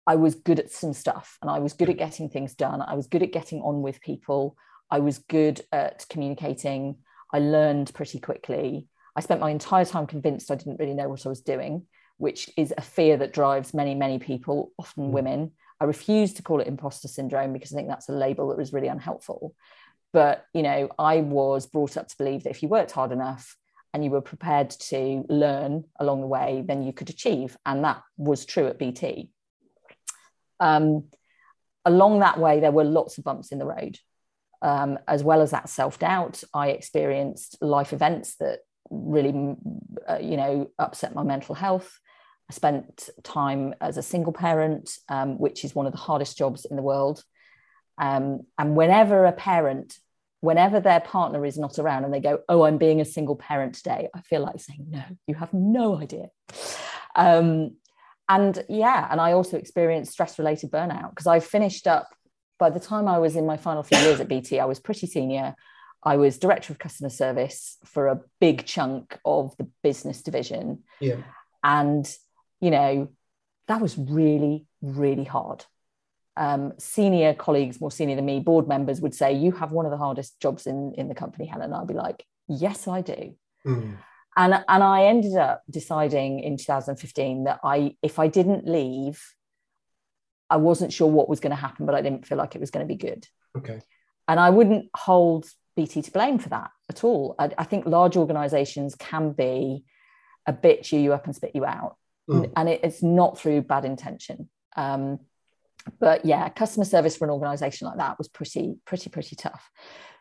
I 0.07 0.15
was 0.15 0.37
good 0.37 0.61
at 0.61 0.71
some 0.71 0.93
stuff, 0.93 1.37
and 1.43 1.51
I 1.51 1.59
was 1.59 1.73
good 1.73 1.91
at 1.91 1.99
getting 1.99 2.29
things 2.29 2.55
done. 2.55 2.81
I 2.81 2.95
was 2.95 3.09
good 3.09 3.25
at 3.25 3.33
getting 3.33 3.61
on 3.63 3.83
with 3.83 4.01
people. 4.01 4.57
I 4.89 5.01
was 5.01 5.19
good 5.19 5.63
at 5.73 6.07
communicating. 6.09 6.99
I 7.35 7.41
learned 7.41 7.93
pretty 7.93 8.21
quickly. 8.21 8.87
I 9.17 9.21
spent 9.21 9.41
my 9.41 9.51
entire 9.51 9.85
time 9.85 10.07
convinced 10.07 10.51
I 10.51 10.55
didn't 10.55 10.79
really 10.79 10.95
know 10.95 11.09
what 11.09 11.27
I 11.27 11.29
was 11.29 11.41
doing, 11.41 11.87
which 12.19 12.49
is 12.57 12.73
a 12.77 12.83
fear 12.83 13.17
that 13.17 13.33
drives 13.33 13.75
many, 13.75 13.97
many 13.97 14.21
people, 14.21 14.71
often 14.79 15.09
mm. 15.09 15.11
women. 15.11 15.53
I 15.81 15.85
refuse 15.85 16.35
to 16.35 16.43
call 16.43 16.61
it 16.61 16.69
imposter 16.69 17.09
syndrome 17.09 17.53
because 17.53 17.73
I 17.73 17.77
think 17.77 17.89
that's 17.89 18.09
a 18.09 18.13
label 18.13 18.49
that 18.49 18.59
was 18.59 18.73
really 18.73 18.89
unhelpful. 18.89 19.55
But 20.13 20.45
you 20.55 20.63
know, 20.63 20.89
I 20.99 21.21
was 21.21 21.67
brought 21.67 21.97
up 21.97 22.07
to 22.09 22.17
believe 22.17 22.45
that 22.45 22.51
if 22.51 22.63
you 22.63 22.69
worked 22.69 22.93
hard 22.93 23.11
enough 23.11 23.57
and 23.93 24.05
you 24.05 24.11
were 24.11 24.21
prepared 24.21 24.71
to 24.71 25.25
learn 25.29 25.85
along 25.99 26.21
the 26.21 26.27
way, 26.27 26.63
then 26.67 26.83
you 26.83 26.93
could 26.93 27.11
achieve, 27.11 27.57
and 27.65 27.85
that 27.85 28.03
was 28.17 28.45
true 28.45 28.67
at 28.67 28.79
BT. 28.79 29.31
Um, 30.61 31.05
along 31.85 32.21
that 32.21 32.39
way, 32.39 32.61
there 32.61 32.73
were 32.73 32.85
lots 32.85 33.19
of 33.19 33.25
bumps 33.25 33.53
in 33.53 33.59
the 33.59 33.67
road 33.67 33.99
Um, 34.63 34.99
as 35.07 35.23
well 35.23 35.43
as 35.43 35.51
that 35.51 35.69
self 35.69 35.99
doubt, 35.99 36.43
I 36.55 36.71
experienced 36.71 37.59
life 37.61 37.93
events 37.93 38.37
that 38.37 38.61
really, 38.91 39.55
uh, 40.09 40.19
you 40.21 40.37
know, 40.37 40.71
upset 40.79 41.15
my 41.15 41.23
mental 41.23 41.55
health. 41.55 42.01
I 42.51 42.55
spent 42.55 43.11
time 43.23 43.75
as 43.81 43.97
a 43.99 44.03
single 44.03 44.33
parent, 44.33 44.99
um, 45.09 45.39
which 45.39 45.65
is 45.65 45.75
one 45.75 45.87
of 45.87 45.93
the 45.93 45.99
hardest 45.99 46.39
jobs 46.39 46.65
in 46.65 46.77
the 46.77 46.83
world. 46.83 47.23
Um, 47.99 48.43
and 48.59 48.77
whenever 48.77 49.25
a 49.27 49.33
parent, 49.33 49.99
whenever 50.41 50.81
their 50.81 51.01
partner 51.01 51.45
is 51.45 51.59
not 51.59 51.79
around 51.79 52.05
and 52.05 52.13
they 52.13 52.21
go, 52.21 52.41
Oh, 52.49 52.65
I'm 52.65 52.79
being 52.79 53.01
a 53.01 53.05
single 53.05 53.37
parent 53.37 53.75
today, 53.75 54.09
I 54.15 54.21
feel 54.23 54.43
like 54.43 54.61
saying, 54.61 54.87
No, 54.89 55.03
you 55.27 55.35
have 55.35 55.53
no 55.53 56.01
idea. 56.01 56.29
Um, 57.15 57.77
and 58.29 58.65
yeah, 58.69 59.07
and 59.11 59.21
I 59.21 59.33
also 59.33 59.57
experienced 59.57 60.13
stress 60.13 60.39
related 60.39 60.71
burnout 60.71 61.11
because 61.11 61.27
I 61.27 61.41
finished 61.41 61.87
up 61.87 62.09
by 62.59 62.71
the 62.71 62.81
time 62.81 63.07
I 63.07 63.19
was 63.19 63.37
in 63.37 63.47
my 63.47 63.57
final 63.57 63.83
few 63.83 63.99
years 63.99 64.21
at 64.21 64.29
BT, 64.29 64.61
I 64.61 64.65
was 64.65 64.81
pretty 64.81 65.07
senior. 65.07 65.55
I 66.03 66.17
was 66.17 66.39
director 66.39 66.73
of 66.73 66.79
customer 66.79 67.11
service 67.11 67.77
for 67.85 68.09
a 68.09 68.21
big 68.41 68.65
chunk 68.65 69.19
of 69.25 69.57
the 69.57 69.69
business 69.83 70.23
division. 70.23 70.85
Yeah. 71.01 71.17
And, 71.63 72.11
you 72.61 72.71
know, 72.71 73.09
that 73.69 73.81
was 73.81 73.99
really, 73.99 74.67
really 74.81 75.25
hard. 75.25 75.65
Um, 76.37 76.75
senior 76.79 77.33
colleagues, 77.35 77.81
more 77.81 77.91
senior 77.91 78.17
than 78.17 78.27
me, 78.27 78.41
board 78.41 78.69
members 78.69 79.01
would 79.01 79.15
say, 79.15 79.33
You 79.33 79.53
have 79.53 79.73
one 79.73 79.87
of 79.87 79.91
the 79.91 79.97
hardest 79.97 80.39
jobs 80.41 80.67
in, 80.67 80.93
in 80.97 81.09
the 81.09 81.15
company, 81.15 81.47
Helen. 81.47 81.73
I'd 81.73 81.87
be 81.87 81.95
like, 81.95 82.25
Yes, 82.49 82.87
I 82.87 83.01
do. 83.01 83.35
Mm. 83.67 83.97
And, 84.37 84.65
and 84.69 84.83
I 84.83 85.07
ended 85.07 85.35
up 85.37 85.63
deciding 85.71 86.41
in 86.41 86.59
2015 86.59 87.45
that 87.45 87.61
I, 87.65 87.97
if 88.03 88.19
I 88.19 88.29
didn't 88.29 88.69
leave, 88.69 89.23
I 90.51 90.59
wasn't 90.59 90.93
sure 90.93 91.09
what 91.09 91.29
was 91.29 91.41
going 91.41 91.51
to 91.51 91.57
happen, 91.57 91.87
but 91.87 91.95
I 91.95 92.03
didn't 92.03 92.27
feel 92.27 92.37
like 92.39 92.55
it 92.55 92.61
was 92.61 92.71
going 92.71 92.87
to 92.87 92.95
be 92.95 92.99
good. 92.99 93.27
Okay. 93.57 93.81
And 94.29 94.39
I 94.39 94.51
wouldn't 94.51 94.91
hold 94.95 95.47
BT 95.75 96.03
to 96.03 96.11
blame 96.11 96.39
for 96.39 96.51
that 96.51 96.71
at 96.91 97.03
all. 97.03 97.35
I, 97.39 97.51
I 97.57 97.65
think 97.65 97.87
large 97.87 98.17
organizations 98.17 98.95
can 98.95 99.33
be 99.33 99.85
a 100.47 100.53
bit 100.53 100.83
chew 100.83 100.99
you 100.99 101.13
up 101.13 101.25
and 101.27 101.35
spit 101.35 101.53
you 101.55 101.65
out. 101.65 101.97
Mm. 102.29 102.53
And 102.57 102.69
it, 102.69 102.81
it's 102.83 103.03
not 103.03 103.39
through 103.39 103.63
bad 103.63 103.85
intention. 103.85 104.49
Um, 104.77 105.21
but 105.99 106.25
yeah, 106.25 106.49
customer 106.49 106.85
service 106.85 107.17
for 107.17 107.25
an 107.25 107.31
organization 107.31 107.87
like 107.87 107.99
that 107.99 108.19
was 108.19 108.29
pretty, 108.29 108.77
pretty, 108.85 109.11
pretty 109.11 109.37
tough. 109.37 109.71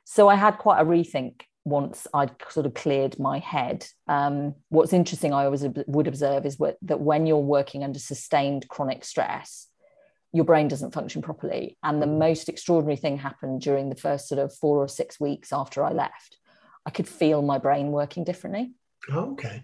So 0.03 0.27
I 0.27 0.35
had 0.35 0.57
quite 0.57 0.81
a 0.81 0.85
rethink 0.85 1.41
once 1.63 2.05
I'd 2.13 2.31
sort 2.49 2.67
of 2.67 2.75
cleared 2.75 3.19
my 3.19 3.39
head. 3.39 3.87
Um, 4.07 4.55
what's 4.69 4.93
interesting, 4.93 5.33
I 5.33 5.45
always 5.45 5.65
would 5.87 6.07
observe 6.07 6.45
is 6.45 6.59
what, 6.59 6.77
that 6.83 7.01
when 7.01 7.25
you're 7.25 7.37
working 7.37 7.83
under 7.83 7.97
sustained 7.97 8.67
chronic 8.67 9.03
stress, 9.03 9.67
your 10.31 10.45
brain 10.45 10.67
doesn't 10.67 10.93
function 10.93 11.21
properly. 11.21 11.77
And 11.81 12.01
the 12.01 12.07
mm. 12.07 12.19
most 12.19 12.49
extraordinary 12.49 12.97
thing 12.97 13.17
happened 13.17 13.61
during 13.61 13.89
the 13.89 13.95
first 13.95 14.27
sort 14.27 14.39
of 14.39 14.53
four 14.53 14.77
or 14.77 14.87
six 14.87 15.19
weeks 15.19 15.51
after 15.51 15.83
I 15.83 15.91
left. 15.91 16.37
I 16.85 16.91
could 16.91 17.07
feel 17.07 17.41
my 17.41 17.57
brain 17.57 17.91
working 17.91 18.23
differently. 18.23 18.73
Oh, 19.09 19.31
okay. 19.31 19.63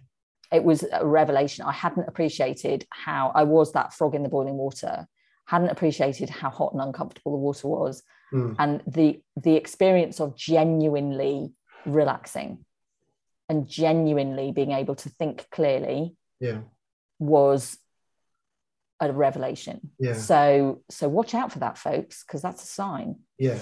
It 0.51 0.63
was 0.63 0.83
a 0.91 1.05
revelation. 1.05 1.65
I 1.65 1.71
hadn't 1.71 2.07
appreciated 2.07 2.85
how 2.89 3.31
I 3.35 3.43
was 3.43 3.73
that 3.73 3.93
frog 3.93 4.15
in 4.15 4.23
the 4.23 4.29
boiling 4.29 4.57
water, 4.57 5.07
hadn't 5.45 5.69
appreciated 5.69 6.29
how 6.29 6.49
hot 6.49 6.73
and 6.73 6.81
uncomfortable 6.81 7.33
the 7.33 7.37
water 7.37 7.67
was. 7.67 8.03
Mm. 8.33 8.55
And 8.59 8.83
the 8.87 9.21
the 9.35 9.55
experience 9.55 10.19
of 10.19 10.37
genuinely 10.37 11.53
relaxing 11.85 12.65
and 13.49 13.67
genuinely 13.67 14.51
being 14.51 14.71
able 14.71 14.95
to 14.95 15.09
think 15.09 15.47
clearly 15.51 16.15
yeah. 16.39 16.59
was 17.19 17.77
a 19.01 19.11
revelation. 19.11 19.91
Yeah. 19.99 20.13
So 20.13 20.83
so 20.89 21.09
watch 21.09 21.33
out 21.33 21.51
for 21.51 21.59
that, 21.59 21.77
folks, 21.77 22.23
because 22.23 22.41
that's 22.41 22.63
a 22.63 22.67
sign. 22.67 23.15
Yeah. 23.37 23.59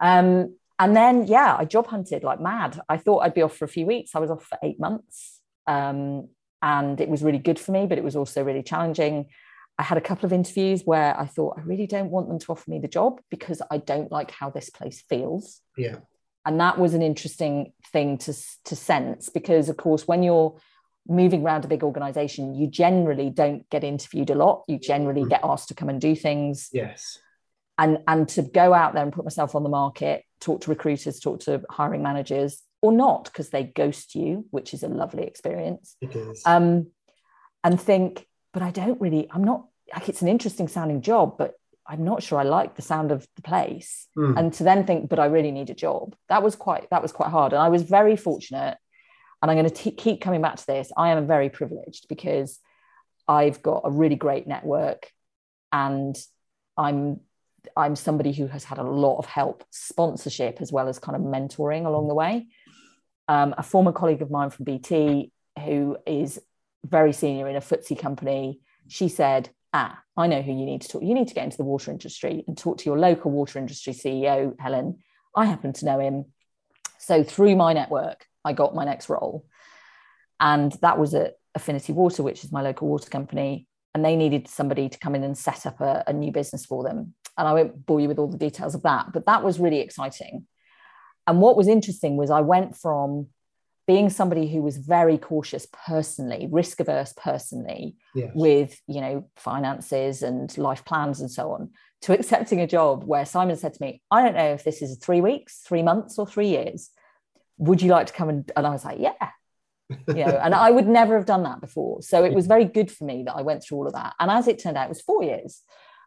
Um, 0.00 0.56
and 0.78 0.96
then 0.96 1.26
yeah, 1.26 1.54
I 1.58 1.64
job 1.64 1.86
hunted 1.86 2.24
like 2.24 2.40
mad. 2.40 2.80
I 2.88 2.96
thought 2.96 3.18
I'd 3.18 3.34
be 3.34 3.42
off 3.42 3.56
for 3.56 3.66
a 3.66 3.68
few 3.68 3.86
weeks. 3.86 4.12
I 4.14 4.18
was 4.18 4.30
off 4.30 4.44
for 4.44 4.58
eight 4.62 4.80
months. 4.80 5.40
Um, 5.66 6.28
and 6.62 7.00
it 7.00 7.08
was 7.08 7.22
really 7.22 7.38
good 7.38 7.58
for 7.58 7.72
me, 7.72 7.86
but 7.86 7.98
it 7.98 8.04
was 8.04 8.16
also 8.16 8.42
really 8.42 8.62
challenging. 8.62 9.26
I 9.78 9.82
had 9.82 9.98
a 9.98 10.02
couple 10.02 10.26
of 10.26 10.32
interviews 10.32 10.82
where 10.84 11.18
I 11.18 11.26
thought 11.26 11.58
I 11.58 11.62
really 11.62 11.86
don't 11.86 12.10
want 12.10 12.28
them 12.28 12.38
to 12.38 12.52
offer 12.52 12.70
me 12.70 12.78
the 12.78 12.88
job 12.88 13.20
because 13.30 13.62
I 13.70 13.78
don't 13.78 14.12
like 14.12 14.30
how 14.30 14.50
this 14.50 14.70
place 14.70 15.02
feels. 15.08 15.60
Yeah. 15.76 15.96
And 16.44 16.60
that 16.60 16.78
was 16.78 16.94
an 16.94 17.02
interesting 17.02 17.72
thing 17.92 18.18
to 18.18 18.34
to 18.64 18.76
sense 18.76 19.28
because 19.28 19.68
of 19.68 19.76
course 19.76 20.06
when 20.06 20.22
you're 20.22 20.56
moving 21.08 21.42
around 21.42 21.64
a 21.64 21.68
big 21.68 21.82
organization, 21.82 22.54
you 22.54 22.66
generally 22.66 23.30
don't 23.30 23.68
get 23.70 23.84
interviewed 23.84 24.30
a 24.30 24.34
lot. 24.34 24.64
You 24.68 24.78
generally 24.78 25.22
mm-hmm. 25.22 25.30
get 25.30 25.40
asked 25.44 25.68
to 25.68 25.74
come 25.74 25.88
and 25.88 26.00
do 26.00 26.14
things. 26.14 26.68
Yes. 26.72 27.18
And, 27.78 27.98
and 28.06 28.28
to 28.30 28.42
go 28.42 28.74
out 28.74 28.94
there 28.94 29.02
and 29.02 29.12
put 29.12 29.24
myself 29.24 29.54
on 29.54 29.62
the 29.62 29.68
market, 29.68 30.24
talk 30.40 30.60
to 30.62 30.70
recruiters, 30.70 31.18
talk 31.18 31.40
to 31.40 31.62
hiring 31.70 32.02
managers, 32.02 32.62
or 32.80 32.92
not, 32.92 33.24
because 33.24 33.50
they 33.50 33.64
ghost 33.64 34.14
you, 34.14 34.46
which 34.50 34.74
is 34.74 34.82
a 34.82 34.88
lovely 34.88 35.24
experience. 35.24 35.96
It 36.00 36.14
is. 36.14 36.42
Um, 36.44 36.88
and 37.64 37.80
think, 37.80 38.26
but 38.52 38.62
I 38.62 38.70
don't 38.70 39.00
really, 39.00 39.28
I'm 39.30 39.44
not 39.44 39.66
like 39.94 40.08
it's 40.08 40.22
an 40.22 40.28
interesting 40.28 40.68
sounding 40.68 41.00
job, 41.00 41.36
but 41.38 41.54
I'm 41.86 42.04
not 42.04 42.22
sure 42.22 42.38
I 42.38 42.44
like 42.44 42.76
the 42.76 42.82
sound 42.82 43.10
of 43.10 43.26
the 43.36 43.42
place. 43.42 44.06
Mm. 44.16 44.38
And 44.38 44.52
to 44.54 44.64
then 44.64 44.86
think, 44.86 45.08
but 45.08 45.18
I 45.18 45.26
really 45.26 45.50
need 45.50 45.70
a 45.70 45.74
job. 45.74 46.14
That 46.28 46.42
was 46.42 46.56
quite 46.56 46.88
that 46.90 47.02
was 47.02 47.12
quite 47.12 47.30
hard. 47.30 47.52
And 47.52 47.60
I 47.60 47.68
was 47.68 47.82
very 47.82 48.16
fortunate 48.16 48.78
and 49.42 49.50
I'm 49.50 49.56
going 49.56 49.68
to 49.68 49.90
keep 49.90 50.20
coming 50.20 50.40
back 50.40 50.56
to 50.56 50.66
this. 50.66 50.92
I 50.96 51.10
am 51.10 51.26
very 51.26 51.50
privileged 51.50 52.06
because 52.08 52.60
I've 53.26 53.60
got 53.60 53.82
a 53.84 53.90
really 53.90 54.14
great 54.14 54.46
network, 54.46 55.10
and 55.72 56.16
I'm 56.76 57.20
I'm 57.76 57.96
somebody 57.96 58.32
who 58.32 58.46
has 58.46 58.64
had 58.64 58.78
a 58.78 58.84
lot 58.84 59.18
of 59.18 59.26
help, 59.26 59.64
sponsorship 59.70 60.60
as 60.60 60.72
well 60.72 60.88
as 60.88 60.98
kind 60.98 61.16
of 61.16 61.22
mentoring 61.22 61.86
along 61.86 62.08
the 62.08 62.14
way. 62.14 62.46
Um, 63.28 63.54
a 63.58 63.62
former 63.62 63.92
colleague 63.92 64.22
of 64.22 64.30
mine 64.30 64.50
from 64.50 64.64
BT, 64.64 65.32
who 65.64 65.96
is 66.06 66.40
very 66.84 67.12
senior 67.12 67.48
in 67.48 67.56
a 67.56 67.60
FTSE 67.60 67.98
company, 67.98 68.60
she 68.88 69.08
said, 69.08 69.50
"Ah, 69.72 70.02
I 70.16 70.26
know 70.26 70.42
who 70.42 70.52
you 70.52 70.66
need 70.66 70.82
to 70.82 70.88
talk. 70.88 71.02
You 71.02 71.14
need 71.14 71.28
to 71.28 71.34
get 71.34 71.44
into 71.44 71.56
the 71.56 71.64
water 71.64 71.90
industry 71.90 72.44
and 72.46 72.56
talk 72.56 72.78
to 72.78 72.84
your 72.84 72.98
local 72.98 73.30
water 73.30 73.58
industry 73.58 73.92
CEO, 73.92 74.58
Helen. 74.60 74.98
I 75.34 75.46
happen 75.46 75.72
to 75.74 75.86
know 75.86 75.98
him. 75.98 76.26
So 76.98 77.24
through 77.24 77.56
my 77.56 77.72
network, 77.72 78.26
I 78.44 78.52
got 78.52 78.74
my 78.74 78.84
next 78.84 79.08
role. 79.08 79.46
And 80.38 80.72
that 80.82 80.98
was 80.98 81.14
at 81.14 81.34
Affinity 81.54 81.92
Water, 81.92 82.22
which 82.22 82.44
is 82.44 82.52
my 82.52 82.62
local 82.62 82.88
water 82.88 83.08
company. 83.08 83.66
And 83.94 84.04
they 84.04 84.16
needed 84.16 84.48
somebody 84.48 84.88
to 84.88 84.98
come 84.98 85.14
in 85.14 85.24
and 85.24 85.36
set 85.36 85.66
up 85.66 85.80
a, 85.80 86.04
a 86.06 86.12
new 86.12 86.32
business 86.32 86.66
for 86.66 86.82
them. 86.82 87.14
And 87.38 87.48
I 87.48 87.52
won't 87.52 87.86
bore 87.86 88.00
you 88.00 88.08
with 88.08 88.18
all 88.18 88.28
the 88.28 88.38
details 88.38 88.74
of 88.74 88.82
that, 88.82 89.12
but 89.12 89.26
that 89.26 89.42
was 89.42 89.58
really 89.58 89.80
exciting. 89.80 90.46
And 91.26 91.40
what 91.40 91.56
was 91.56 91.68
interesting 91.68 92.16
was 92.16 92.30
I 92.30 92.40
went 92.40 92.76
from 92.76 93.28
being 93.86 94.10
somebody 94.10 94.48
who 94.48 94.62
was 94.62 94.76
very 94.76 95.18
cautious 95.18 95.66
personally, 95.86 96.48
risk 96.50 96.80
averse 96.80 97.12
personally, 97.16 97.96
yes. 98.14 98.30
with 98.34 98.80
you 98.86 99.00
know 99.00 99.28
finances 99.36 100.22
and 100.22 100.56
life 100.56 100.84
plans 100.84 101.20
and 101.20 101.30
so 101.30 101.52
on, 101.52 101.70
to 102.02 102.12
accepting 102.18 102.60
a 102.60 102.66
job 102.66 103.04
where 103.04 103.24
Simon 103.24 103.56
said 103.56 103.74
to 103.74 103.82
me, 103.82 104.02
"I 104.10 104.22
don't 104.22 104.36
know 104.36 104.52
if 104.52 104.64
this 104.64 104.82
is 104.82 104.96
three 104.98 105.20
weeks, 105.20 105.62
three 105.66 105.82
months, 105.82 106.18
or 106.18 106.26
three 106.26 106.48
years, 106.48 106.90
would 107.58 107.80
you 107.80 107.90
like 107.90 108.08
to 108.08 108.12
come 108.12 108.28
and 108.28 108.50
and 108.56 108.66
I 108.66 108.70
was 108.70 108.84
like 108.84 108.98
yeah. 108.98 109.30
You 110.08 110.24
know 110.24 110.40
and 110.42 110.54
I 110.54 110.70
would 110.70 110.88
never 110.88 111.16
have 111.16 111.26
done 111.26 111.42
that 111.42 111.60
before. 111.60 112.02
So 112.02 112.24
it 112.24 112.32
was 112.32 112.46
very 112.46 112.64
good 112.64 112.90
for 112.90 113.04
me 113.04 113.24
that 113.26 113.34
I 113.34 113.42
went 113.42 113.62
through 113.62 113.78
all 113.78 113.86
of 113.86 113.92
that. 113.92 114.14
And 114.18 114.30
as 114.30 114.48
it 114.48 114.58
turned 114.58 114.76
out 114.76 114.86
it 114.86 114.88
was 114.88 115.02
four 115.02 115.22
years. 115.22 115.62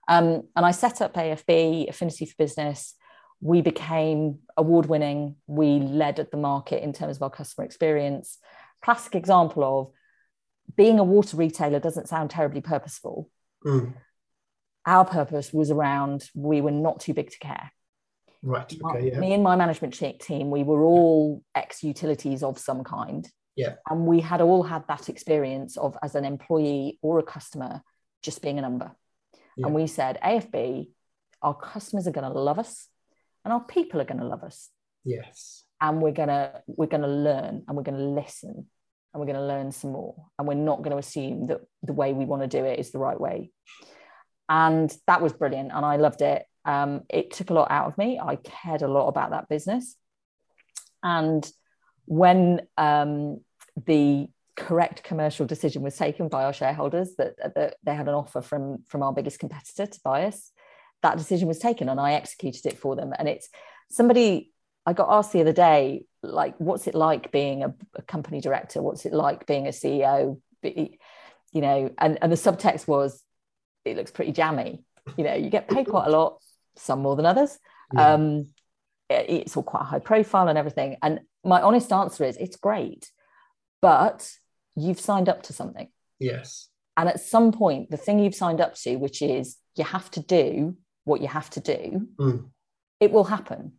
Um, 0.07 0.43
and 0.55 0.65
I 0.65 0.71
set 0.71 1.01
up 1.01 1.13
AFB 1.13 1.89
Affinity 1.89 2.25
for 2.25 2.35
Business 2.37 2.95
we 3.41 3.61
became 3.61 4.39
award 4.57 4.85
winning 4.85 5.35
we 5.47 5.79
led 5.79 6.19
at 6.19 6.31
the 6.31 6.37
market 6.37 6.83
in 6.83 6.93
terms 6.93 7.17
of 7.17 7.23
our 7.23 7.29
customer 7.29 7.65
experience 7.65 8.37
classic 8.83 9.15
example 9.15 9.63
of 9.63 10.75
being 10.75 10.99
a 10.99 11.03
water 11.03 11.37
retailer 11.37 11.79
doesn't 11.79 12.09
sound 12.09 12.29
terribly 12.29 12.61
purposeful 12.61 13.29
mm. 13.65 13.93
our 14.85 15.05
purpose 15.05 15.53
was 15.53 15.71
around 15.71 16.29
we 16.33 16.61
were 16.61 16.71
not 16.71 16.99
too 16.99 17.13
big 17.13 17.29
to 17.29 17.39
care 17.39 17.71
Right. 18.45 18.71
Okay. 18.83 19.09
Yeah. 19.09 19.19
Me 19.19 19.33
and 19.33 19.41
my 19.41 19.55
management 19.55 19.99
team, 20.21 20.51
we 20.51 20.61
were 20.61 20.83
all 20.83 21.43
ex 21.55 21.83
utilities 21.83 22.43
of 22.43 22.59
some 22.59 22.83
kind. 22.83 23.27
Yeah. 23.55 23.75
And 23.89 24.05
we 24.05 24.19
had 24.19 24.39
all 24.39 24.61
had 24.61 24.87
that 24.87 25.09
experience 25.09 25.77
of, 25.77 25.97
as 26.03 26.13
an 26.13 26.25
employee 26.25 26.99
or 27.01 27.17
a 27.17 27.23
customer, 27.23 27.81
just 28.21 28.43
being 28.43 28.59
a 28.59 28.61
number. 28.61 28.91
Yeah. 29.57 29.65
And 29.65 29.75
we 29.75 29.87
said, 29.87 30.19
AFB, 30.23 30.89
our 31.41 31.55
customers 31.55 32.07
are 32.07 32.11
going 32.11 32.31
to 32.31 32.39
love 32.39 32.59
us, 32.59 32.87
and 33.45 33.53
our 33.53 33.61
people 33.63 34.01
are 34.01 34.05
going 34.05 34.19
to 34.19 34.27
love 34.27 34.43
us. 34.43 34.69
Yes. 35.05 35.63
And 35.79 36.01
we're 36.01 36.11
gonna 36.11 36.61
we're 36.67 36.87
gonna 36.87 37.07
learn, 37.07 37.63
and 37.67 37.77
we're 37.77 37.83
going 37.83 37.97
to 37.97 38.03
listen, 38.03 38.51
and 39.13 39.19
we're 39.19 39.25
going 39.25 39.35
to 39.35 39.45
learn 39.45 39.71
some 39.71 39.91
more, 39.91 40.15
and 40.37 40.47
we're 40.47 40.55
not 40.55 40.79
going 40.79 40.91
to 40.91 40.97
assume 40.97 41.47
that 41.47 41.61
the 41.83 41.93
way 41.93 42.11
we 42.11 42.25
want 42.25 42.41
to 42.41 42.47
do 42.47 42.65
it 42.65 42.79
is 42.79 42.91
the 42.91 42.99
right 42.99 43.19
way. 43.19 43.51
And 44.49 44.93
that 45.07 45.21
was 45.21 45.31
brilliant, 45.31 45.71
and 45.73 45.85
I 45.85 45.95
loved 45.95 46.21
it 46.21 46.45
um, 46.65 47.03
it 47.09 47.31
took 47.31 47.51
a 47.51 47.53
lot 47.53 47.71
out 47.71 47.87
of 47.87 47.97
me. 47.97 48.19
I 48.19 48.37
cared 48.37 48.81
a 48.81 48.87
lot 48.87 49.07
about 49.07 49.29
that 49.29 49.47
business. 49.47 49.95
And 51.03 51.49
when 52.05 52.61
um, 52.77 53.41
the 53.85 54.27
correct 54.57 55.03
commercial 55.03 55.45
decision 55.45 55.83
was 55.83 55.95
taken 55.95 56.27
by 56.27 56.43
our 56.43 56.53
shareholders 56.53 57.15
that, 57.17 57.35
that 57.55 57.75
they 57.83 57.93
had 57.93 58.07
an 58.07 58.15
offer 58.15 58.41
from, 58.41 58.83
from 58.87 59.03
our 59.03 59.13
biggest 59.13 59.39
competitor 59.39 59.85
to 59.85 59.99
buy 60.03 60.25
us, 60.25 60.51
that 61.01 61.17
decision 61.17 61.47
was 61.47 61.59
taken 61.59 61.89
and 61.89 61.99
I 61.99 62.13
executed 62.13 62.65
it 62.65 62.77
for 62.77 62.95
them. 62.95 63.13
And 63.17 63.27
it's 63.27 63.49
somebody 63.89 64.51
I 64.85 64.93
got 64.93 65.09
asked 65.09 65.33
the 65.33 65.41
other 65.41 65.53
day, 65.53 66.05
like, 66.21 66.55
what's 66.57 66.87
it 66.87 66.95
like 66.95 67.31
being 67.31 67.63
a, 67.63 67.73
a 67.95 68.01
company 68.03 68.41
director? 68.41 68.81
What's 68.81 69.05
it 69.05 69.13
like 69.13 69.47
being 69.47 69.67
a 69.67 69.71
CEO? 69.71 70.39
You 70.63 71.61
know, 71.61 71.91
and, 71.97 72.17
and 72.21 72.31
the 72.31 72.35
subtext 72.35 72.87
was, 72.87 73.21
it 73.83 73.97
looks 73.97 74.11
pretty 74.11 74.31
jammy. 74.31 74.83
You 75.17 75.23
know, 75.23 75.35
you 75.35 75.49
get 75.49 75.69
paid 75.69 75.87
quite 75.87 76.07
a 76.07 76.11
lot, 76.11 76.39
some 76.75 77.01
more 77.01 77.15
than 77.15 77.25
others. 77.25 77.57
Yeah. 77.93 78.13
Um, 78.13 78.47
it, 79.09 79.25
it's 79.29 79.55
all 79.55 79.63
quite 79.63 79.83
high 79.83 79.99
profile 79.99 80.47
and 80.47 80.57
everything. 80.57 80.97
And 81.01 81.21
my 81.43 81.61
honest 81.61 81.91
answer 81.91 82.23
is, 82.23 82.37
it's 82.37 82.57
great, 82.57 83.09
but 83.81 84.29
you've 84.75 84.99
signed 84.99 85.29
up 85.29 85.43
to 85.43 85.53
something. 85.53 85.89
Yes. 86.19 86.69
And 86.97 87.09
at 87.09 87.19
some 87.19 87.51
point, 87.51 87.91
the 87.91 87.97
thing 87.97 88.19
you've 88.19 88.35
signed 88.35 88.61
up 88.61 88.75
to, 88.75 88.95
which 88.95 89.21
is 89.21 89.57
you 89.75 89.83
have 89.83 90.09
to 90.11 90.21
do 90.21 90.77
what 91.05 91.21
you 91.21 91.27
have 91.27 91.49
to 91.51 91.59
do, 91.59 92.07
mm. 92.19 92.45
it 92.99 93.11
will 93.11 93.23
happen 93.23 93.73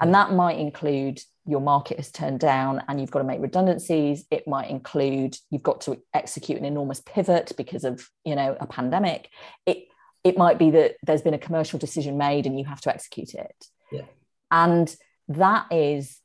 and 0.00 0.14
that 0.14 0.32
might 0.32 0.58
include 0.58 1.20
your 1.46 1.60
market 1.60 1.98
has 1.98 2.10
turned 2.10 2.40
down 2.40 2.82
and 2.88 3.00
you've 3.00 3.10
got 3.10 3.18
to 3.18 3.24
make 3.24 3.40
redundancies. 3.40 4.24
It 4.30 4.48
might 4.48 4.70
include 4.70 5.36
you've 5.50 5.62
got 5.62 5.82
to 5.82 6.00
execute 6.14 6.58
an 6.58 6.64
enormous 6.64 7.00
pivot 7.00 7.52
because 7.56 7.84
of, 7.84 8.08
you 8.24 8.34
know, 8.34 8.56
a 8.58 8.66
pandemic. 8.66 9.28
It 9.66 9.84
it 10.24 10.36
might 10.36 10.58
be 10.58 10.70
that 10.70 10.96
there's 11.02 11.22
been 11.22 11.34
a 11.34 11.38
commercial 11.38 11.78
decision 11.78 12.18
made 12.18 12.46
and 12.46 12.58
you 12.58 12.64
have 12.66 12.80
to 12.82 12.90
execute 12.90 13.34
it. 13.34 13.64
Yeah. 13.90 14.04
And 14.50 14.94
that 15.28 15.66
is 15.70 16.18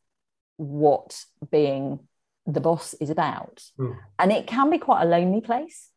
what 0.57 1.23
being 1.49 1.99
the 2.45 2.61
boss 2.61 2.93
is 2.95 3.09
about. 3.09 3.63
Mm. 3.79 3.97
And 4.19 4.31
it 4.31 4.47
can 4.47 4.69
be 4.69 4.77
quite 4.77 5.03
a 5.03 5.07
lonely 5.07 5.41
place 5.41 5.89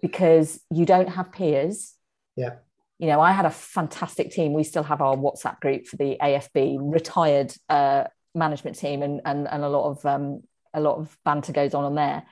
because 0.00 0.60
you 0.70 0.84
don't 0.86 1.10
have 1.10 1.32
peers. 1.32 1.94
Yeah 2.34 2.56
you 3.02 3.08
know, 3.08 3.20
I 3.20 3.32
had 3.32 3.46
a 3.46 3.50
fantastic 3.50 4.30
team. 4.30 4.52
We 4.52 4.62
still 4.62 4.84
have 4.84 5.00
our 5.00 5.16
WhatsApp 5.16 5.58
group 5.58 5.88
for 5.88 5.96
the 5.96 6.16
AFB 6.22 6.78
retired 6.80 7.52
uh, 7.68 8.04
management 8.32 8.78
team, 8.78 9.02
and, 9.02 9.20
and 9.24 9.48
and 9.48 9.64
a 9.64 9.68
lot 9.68 9.90
of 9.90 10.06
um, 10.06 10.44
a 10.72 10.80
lot 10.80 10.98
of 10.98 11.18
banter 11.24 11.52
goes 11.52 11.74
on 11.74 11.82
on 11.82 11.96
there. 11.96 12.22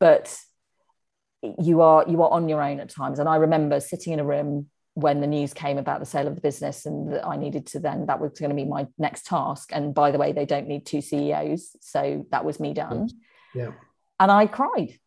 But 0.00 0.36
you 1.60 1.82
are 1.82 2.04
you 2.08 2.20
are 2.24 2.30
on 2.30 2.48
your 2.48 2.60
own 2.60 2.80
at 2.80 2.90
times. 2.90 3.20
And 3.20 3.28
I 3.28 3.36
remember 3.36 3.78
sitting 3.78 4.12
in 4.12 4.18
a 4.18 4.24
room 4.24 4.66
when 4.94 5.20
the 5.20 5.28
news 5.28 5.54
came 5.54 5.78
about 5.78 6.00
the 6.00 6.06
sale 6.06 6.26
of 6.26 6.34
the 6.34 6.40
business, 6.40 6.84
and 6.84 7.12
that 7.12 7.24
I 7.24 7.36
needed 7.36 7.66
to 7.66 7.78
then 7.78 8.06
that 8.06 8.18
was 8.18 8.40
going 8.40 8.50
to 8.50 8.56
be 8.56 8.64
my 8.64 8.88
next 8.98 9.24
task. 9.26 9.70
And 9.72 9.94
by 9.94 10.10
the 10.10 10.18
way, 10.18 10.32
they 10.32 10.46
don't 10.46 10.66
need 10.66 10.84
two 10.84 11.00
CEOs, 11.00 11.76
so 11.80 12.26
that 12.32 12.44
was 12.44 12.58
me 12.58 12.74
done. 12.74 13.08
Yeah. 13.54 13.70
And 14.18 14.32
I 14.32 14.48
cried 14.48 14.98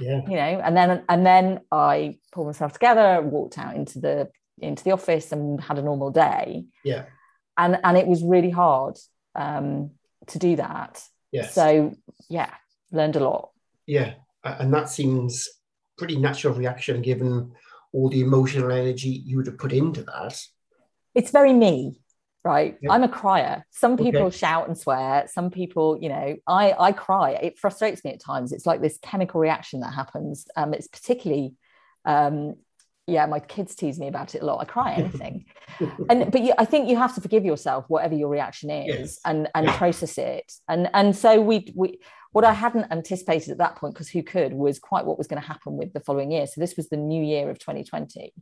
yeah. 0.00 0.20
you 0.26 0.36
know 0.36 0.60
and 0.64 0.76
then 0.76 1.02
and 1.08 1.26
then 1.26 1.60
i 1.70 2.16
pulled 2.32 2.46
myself 2.46 2.72
together 2.72 3.20
walked 3.22 3.58
out 3.58 3.76
into 3.76 4.00
the 4.00 4.30
into 4.62 4.84
the 4.84 4.92
office 4.92 5.32
and 5.32 5.60
had 5.60 5.78
a 5.78 5.82
normal 5.82 6.10
day. 6.10 6.64
Yeah. 6.84 7.06
And 7.56 7.78
and 7.82 7.96
it 7.96 8.06
was 8.06 8.22
really 8.22 8.50
hard 8.50 8.96
um 9.34 9.90
to 10.28 10.38
do 10.38 10.56
that. 10.56 11.02
Yes. 11.32 11.54
So 11.54 11.94
yeah 12.28 12.52
learned 12.92 13.16
a 13.16 13.20
lot. 13.20 13.50
Yeah. 13.86 14.14
And 14.44 14.72
that 14.72 14.88
seems 14.88 15.48
pretty 15.98 16.16
natural 16.16 16.54
reaction 16.54 17.02
given 17.02 17.52
all 17.92 18.08
the 18.08 18.20
emotional 18.20 18.70
energy 18.70 19.22
you 19.24 19.36
would 19.36 19.46
have 19.46 19.58
put 19.58 19.72
into 19.72 20.02
that. 20.04 20.40
It's 21.14 21.30
very 21.30 21.52
me 21.52 22.00
right? 22.44 22.76
Yeah. 22.80 22.92
i'm 22.92 23.02
a 23.02 23.08
crier. 23.08 23.64
Some 23.70 23.96
people 23.96 24.22
okay. 24.22 24.36
shout 24.36 24.68
and 24.68 24.76
swear. 24.76 25.26
Some 25.28 25.50
people 25.50 25.98
you 26.00 26.08
know 26.08 26.36
i 26.46 26.74
i 26.78 26.92
cry. 26.92 27.32
It 27.32 27.58
frustrates 27.58 28.04
me 28.04 28.12
at 28.12 28.20
times. 28.20 28.52
It's 28.52 28.66
like 28.66 28.80
this 28.80 28.98
chemical 29.02 29.40
reaction 29.40 29.80
that 29.80 29.92
happens. 29.92 30.46
Um 30.56 30.74
it's 30.74 30.88
particularly 30.88 31.54
um 32.04 32.54
yeah 33.06 33.26
my 33.26 33.40
kids 33.40 33.74
tease 33.74 33.98
me 33.98 34.08
about 34.08 34.34
it 34.34 34.42
a 34.42 34.46
lot. 34.46 34.60
I 34.60 34.64
cry 34.64 34.92
anything. 34.96 35.44
And 36.08 36.30
but 36.30 36.40
you, 36.42 36.54
i 36.58 36.64
think 36.64 36.88
you 36.88 36.96
have 36.96 37.14
to 37.14 37.20
forgive 37.20 37.44
yourself 37.44 37.84
whatever 37.88 38.14
your 38.14 38.28
reaction 38.28 38.70
is 38.70 38.86
yes. 38.86 39.18
and 39.24 39.48
and 39.54 39.66
yeah. 39.66 39.76
process 39.76 40.16
it. 40.16 40.50
And 40.68 40.88
and 40.94 41.14
so 41.14 41.40
we 41.40 41.72
we 41.76 41.98
what 42.32 42.44
i 42.44 42.52
hadn't 42.52 42.90
anticipated 42.90 43.50
at 43.50 43.58
that 43.58 43.76
point 43.76 43.92
because 43.94 44.08
who 44.08 44.22
could 44.22 44.54
was 44.54 44.78
quite 44.78 45.04
what 45.04 45.18
was 45.18 45.26
going 45.26 45.42
to 45.42 45.46
happen 45.46 45.76
with 45.76 45.92
the 45.92 46.00
following 46.00 46.30
year. 46.30 46.46
So 46.46 46.60
this 46.60 46.76
was 46.76 46.88
the 46.88 46.96
new 46.96 47.22
year 47.22 47.50
of 47.50 47.58
2020 47.58 48.32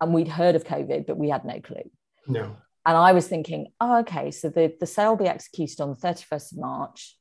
and 0.00 0.14
we'd 0.14 0.28
heard 0.28 0.54
of 0.54 0.62
covid 0.62 1.06
but 1.06 1.18
we 1.18 1.30
had 1.30 1.44
no 1.44 1.60
clue. 1.60 1.90
No 2.28 2.56
and 2.86 2.96
I 2.96 3.12
was 3.12 3.26
thinking, 3.26 3.66
oh, 3.80 3.98
okay, 4.00 4.30
so 4.30 4.48
the, 4.48 4.72
the 4.78 4.86
sale 4.86 5.10
will 5.10 5.24
be 5.24 5.28
executed 5.28 5.80
on 5.80 5.90
the 5.90 5.96
31st 5.96 6.52
of 6.52 6.58
March. 6.58 7.16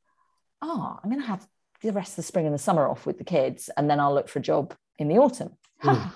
Oh, 0.62 1.00
I'm 1.04 1.10
going 1.10 1.22
to 1.22 1.28
have 1.28 1.46
the 1.82 1.92
rest 1.92 2.12
of 2.12 2.18
the 2.18 2.24
spring 2.24 2.46
and 2.46 2.54
the 2.54 2.60
summer 2.60 2.88
off 2.88 3.06
with 3.06 3.18
the 3.18 3.24
kids, 3.24 3.70
and 3.76 3.90
then 3.90 4.00
I'll 4.00 4.14
look 4.14 4.30
for 4.30 4.40
a 4.40 4.44
job 4.44 4.76
in 5.00 5.08
the 5.08 5.18
autumn. 5.18 5.58
Mm. 5.84 6.12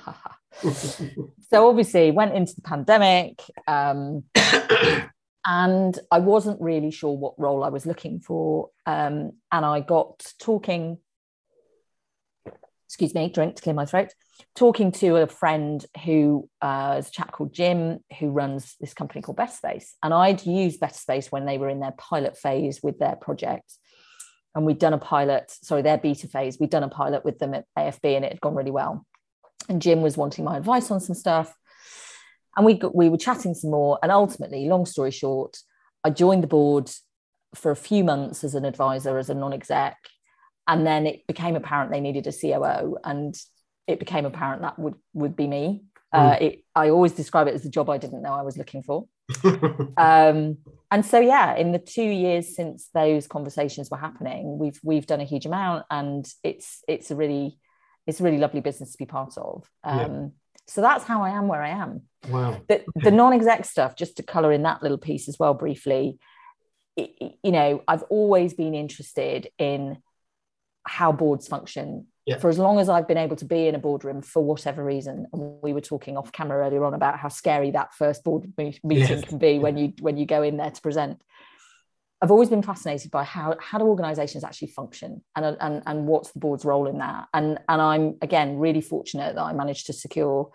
so 1.49 1.67
obviously 1.67 2.11
went 2.11 2.33
into 2.33 2.55
the 2.55 2.61
pandemic 2.61 3.41
um, 3.67 4.23
and 5.45 5.99
I 6.11 6.19
wasn't 6.19 6.61
really 6.61 6.91
sure 6.91 7.15
what 7.15 7.39
role 7.39 7.63
I 7.63 7.69
was 7.69 7.85
looking 7.85 8.19
for. 8.19 8.69
Um, 8.85 9.33
and 9.51 9.65
I 9.65 9.79
got 9.79 10.31
talking, 10.39 10.99
excuse 12.89 13.15
me, 13.15 13.29
drink 13.29 13.55
to 13.55 13.61
clear 13.61 13.75
my 13.75 13.85
throat 13.85 14.13
talking 14.55 14.91
to 14.91 15.17
a 15.17 15.27
friend 15.27 15.85
who 16.03 16.49
uh, 16.61 16.95
is 16.99 17.07
a 17.09 17.11
chap 17.11 17.31
called 17.31 17.53
Jim 17.53 17.99
who 18.19 18.29
runs 18.29 18.75
this 18.79 18.93
company 18.93 19.21
called 19.21 19.37
Better 19.37 19.51
Space. 19.51 19.95
And 20.03 20.13
I'd 20.13 20.45
used 20.45 20.79
Better 20.79 20.97
Space 20.97 21.31
when 21.31 21.45
they 21.45 21.57
were 21.57 21.69
in 21.69 21.79
their 21.79 21.93
pilot 21.97 22.37
phase 22.37 22.81
with 22.81 22.99
their 22.99 23.15
project. 23.15 23.73
And 24.55 24.65
we'd 24.65 24.79
done 24.79 24.93
a 24.93 24.99
pilot, 24.99 25.51
sorry, 25.63 25.81
their 25.81 25.97
beta 25.97 26.27
phase. 26.27 26.57
We'd 26.59 26.71
done 26.71 26.83
a 26.83 26.89
pilot 26.89 27.23
with 27.23 27.39
them 27.39 27.53
at 27.53 27.65
AFB 27.77 28.15
and 28.15 28.25
it 28.25 28.33
had 28.33 28.41
gone 28.41 28.55
really 28.55 28.71
well. 28.71 29.05
And 29.67 29.81
Jim 29.81 30.01
was 30.01 30.17
wanting 30.17 30.43
my 30.43 30.57
advice 30.57 30.89
on 30.89 30.99
some 30.99 31.15
stuff. 31.15 31.53
And 32.57 32.65
we, 32.65 32.73
got, 32.73 32.95
we 32.95 33.09
were 33.09 33.17
chatting 33.17 33.53
some 33.53 33.71
more. 33.71 33.99
And 34.01 34.11
ultimately, 34.11 34.67
long 34.67 34.85
story 34.85 35.11
short, 35.11 35.57
I 36.03 36.09
joined 36.09 36.43
the 36.43 36.47
board 36.47 36.89
for 37.53 37.71
a 37.71 37.75
few 37.75 38.03
months 38.03 38.43
as 38.43 38.55
an 38.55 38.65
advisor, 38.65 39.17
as 39.17 39.29
a 39.29 39.35
non 39.35 39.53
exec. 39.53 39.97
And 40.69 40.87
then 40.87 41.05
it 41.05 41.27
became 41.27 41.57
apparent 41.57 41.91
they 41.91 41.99
needed 41.99 42.27
a 42.27 42.31
COO. 42.31 42.97
And 43.03 43.35
it 43.87 43.99
became 43.99 44.25
apparent 44.25 44.61
that 44.61 44.79
would 44.79 44.95
would 45.13 45.35
be 45.35 45.47
me. 45.47 45.83
Uh, 46.13 46.31
mm. 46.31 46.41
it, 46.41 46.63
I 46.75 46.89
always 46.89 47.11
describe 47.11 47.47
it 47.47 47.53
as 47.53 47.63
the 47.63 47.69
job 47.69 47.89
I 47.89 47.97
didn't 47.97 48.21
know 48.21 48.33
I 48.33 48.43
was 48.43 48.57
looking 48.57 48.83
for. 48.83 49.07
um, 49.97 50.57
and 50.91 51.05
so, 51.05 51.19
yeah, 51.19 51.55
in 51.55 51.71
the 51.71 51.79
two 51.79 52.03
years 52.03 52.55
since 52.55 52.89
those 52.93 53.27
conversations 53.27 53.89
were 53.91 53.97
happening, 53.97 54.57
we've 54.57 54.79
we've 54.83 55.05
done 55.05 55.21
a 55.21 55.25
huge 55.25 55.45
amount, 55.45 55.85
and 55.91 56.31
it's 56.43 56.83
it's 56.87 57.11
a 57.11 57.15
really 57.15 57.59
it's 58.07 58.19
a 58.19 58.23
really 58.23 58.39
lovely 58.39 58.61
business 58.61 58.91
to 58.91 58.97
be 58.97 59.05
part 59.05 59.37
of. 59.37 59.69
Um, 59.83 59.99
yeah. 59.99 60.27
So 60.67 60.81
that's 60.81 61.03
how 61.03 61.23
I 61.23 61.31
am 61.31 61.47
where 61.47 61.61
I 61.61 61.69
am. 61.69 62.03
Wow. 62.27 62.61
The, 62.67 62.83
the 62.95 63.11
non-exec 63.11 63.65
stuff, 63.65 63.95
just 63.95 64.17
to 64.17 64.23
color 64.23 64.51
in 64.51 64.63
that 64.63 64.83
little 64.83 64.99
piece 64.99 65.27
as 65.27 65.37
well 65.39 65.55
briefly. 65.55 66.19
It, 66.95 67.37
you 67.43 67.51
know, 67.51 67.83
I've 67.87 68.03
always 68.03 68.53
been 68.53 68.75
interested 68.75 69.49
in 69.57 69.97
how 70.85 71.11
boards 71.11 71.47
function 71.47 72.07
yeah. 72.25 72.37
for 72.37 72.49
as 72.49 72.59
long 72.59 72.79
as 72.79 72.89
I've 72.89 73.07
been 73.07 73.17
able 73.17 73.35
to 73.37 73.45
be 73.45 73.67
in 73.67 73.75
a 73.75 73.79
boardroom 73.79 74.21
for 74.21 74.43
whatever 74.43 74.83
reason. 74.83 75.27
And 75.33 75.61
we 75.61 75.73
were 75.73 75.81
talking 75.81 76.17
off 76.17 76.31
camera 76.31 76.65
earlier 76.65 76.85
on 76.85 76.93
about 76.93 77.17
how 77.17 77.29
scary 77.29 77.71
that 77.71 77.93
first 77.93 78.23
board 78.23 78.51
meeting 78.57 78.81
yes. 78.93 79.25
can 79.25 79.37
be 79.39 79.59
when 79.59 79.77
you 79.77 79.93
when 79.99 80.17
you 80.17 80.25
go 80.25 80.43
in 80.43 80.57
there 80.57 80.71
to 80.71 80.81
present. 80.81 81.21
I've 82.21 82.31
always 82.31 82.49
been 82.49 82.61
fascinated 82.61 83.11
by 83.11 83.23
how 83.23 83.55
how 83.59 83.79
do 83.79 83.85
organisations 83.85 84.43
actually 84.43 84.69
function 84.69 85.23
and, 85.35 85.57
and 85.59 85.83
and 85.85 86.05
what's 86.05 86.31
the 86.31 86.39
board's 86.39 86.65
role 86.65 86.87
in 86.87 86.99
that. 86.99 87.27
And 87.33 87.59
and 87.67 87.81
I'm 87.81 88.17
again 88.21 88.57
really 88.57 88.81
fortunate 88.81 89.35
that 89.35 89.43
I 89.43 89.53
managed 89.53 89.87
to 89.87 89.93
secure 89.93 90.51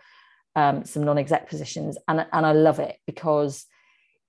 um, 0.56 0.84
some 0.84 1.02
non-exec 1.02 1.48
positions 1.48 1.98
and 2.06 2.26
and 2.32 2.46
I 2.46 2.52
love 2.52 2.78
it 2.78 2.98
because 3.06 3.66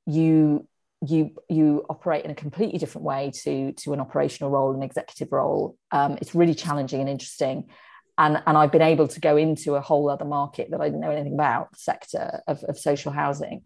you 0.07 0.67
you 1.01 1.31
you 1.49 1.85
operate 1.89 2.25
in 2.25 2.31
a 2.31 2.35
completely 2.35 2.79
different 2.79 3.05
way 3.05 3.31
to 3.43 3.73
to 3.73 3.93
an 3.93 3.99
operational 3.99 4.51
role 4.51 4.73
an 4.73 4.83
executive 4.83 5.31
role. 5.31 5.77
Um, 5.91 6.17
it's 6.21 6.35
really 6.35 6.55
challenging 6.55 7.01
and 7.01 7.09
interesting. 7.09 7.65
And 8.17 8.41
and 8.47 8.57
i've 8.57 8.71
been 8.71 8.81
able 8.81 9.09
to 9.09 9.19
go 9.19 9.35
into 9.35 9.75
a 9.75 9.81
whole 9.81 10.09
other 10.09 10.23
market 10.23 10.71
that 10.71 10.79
i 10.79 10.85
didn't 10.85 11.01
know 11.01 11.11
anything 11.11 11.33
about 11.33 11.77
sector 11.77 12.41
of, 12.47 12.63
of 12.63 12.77
social 12.77 13.11
housing. 13.11 13.63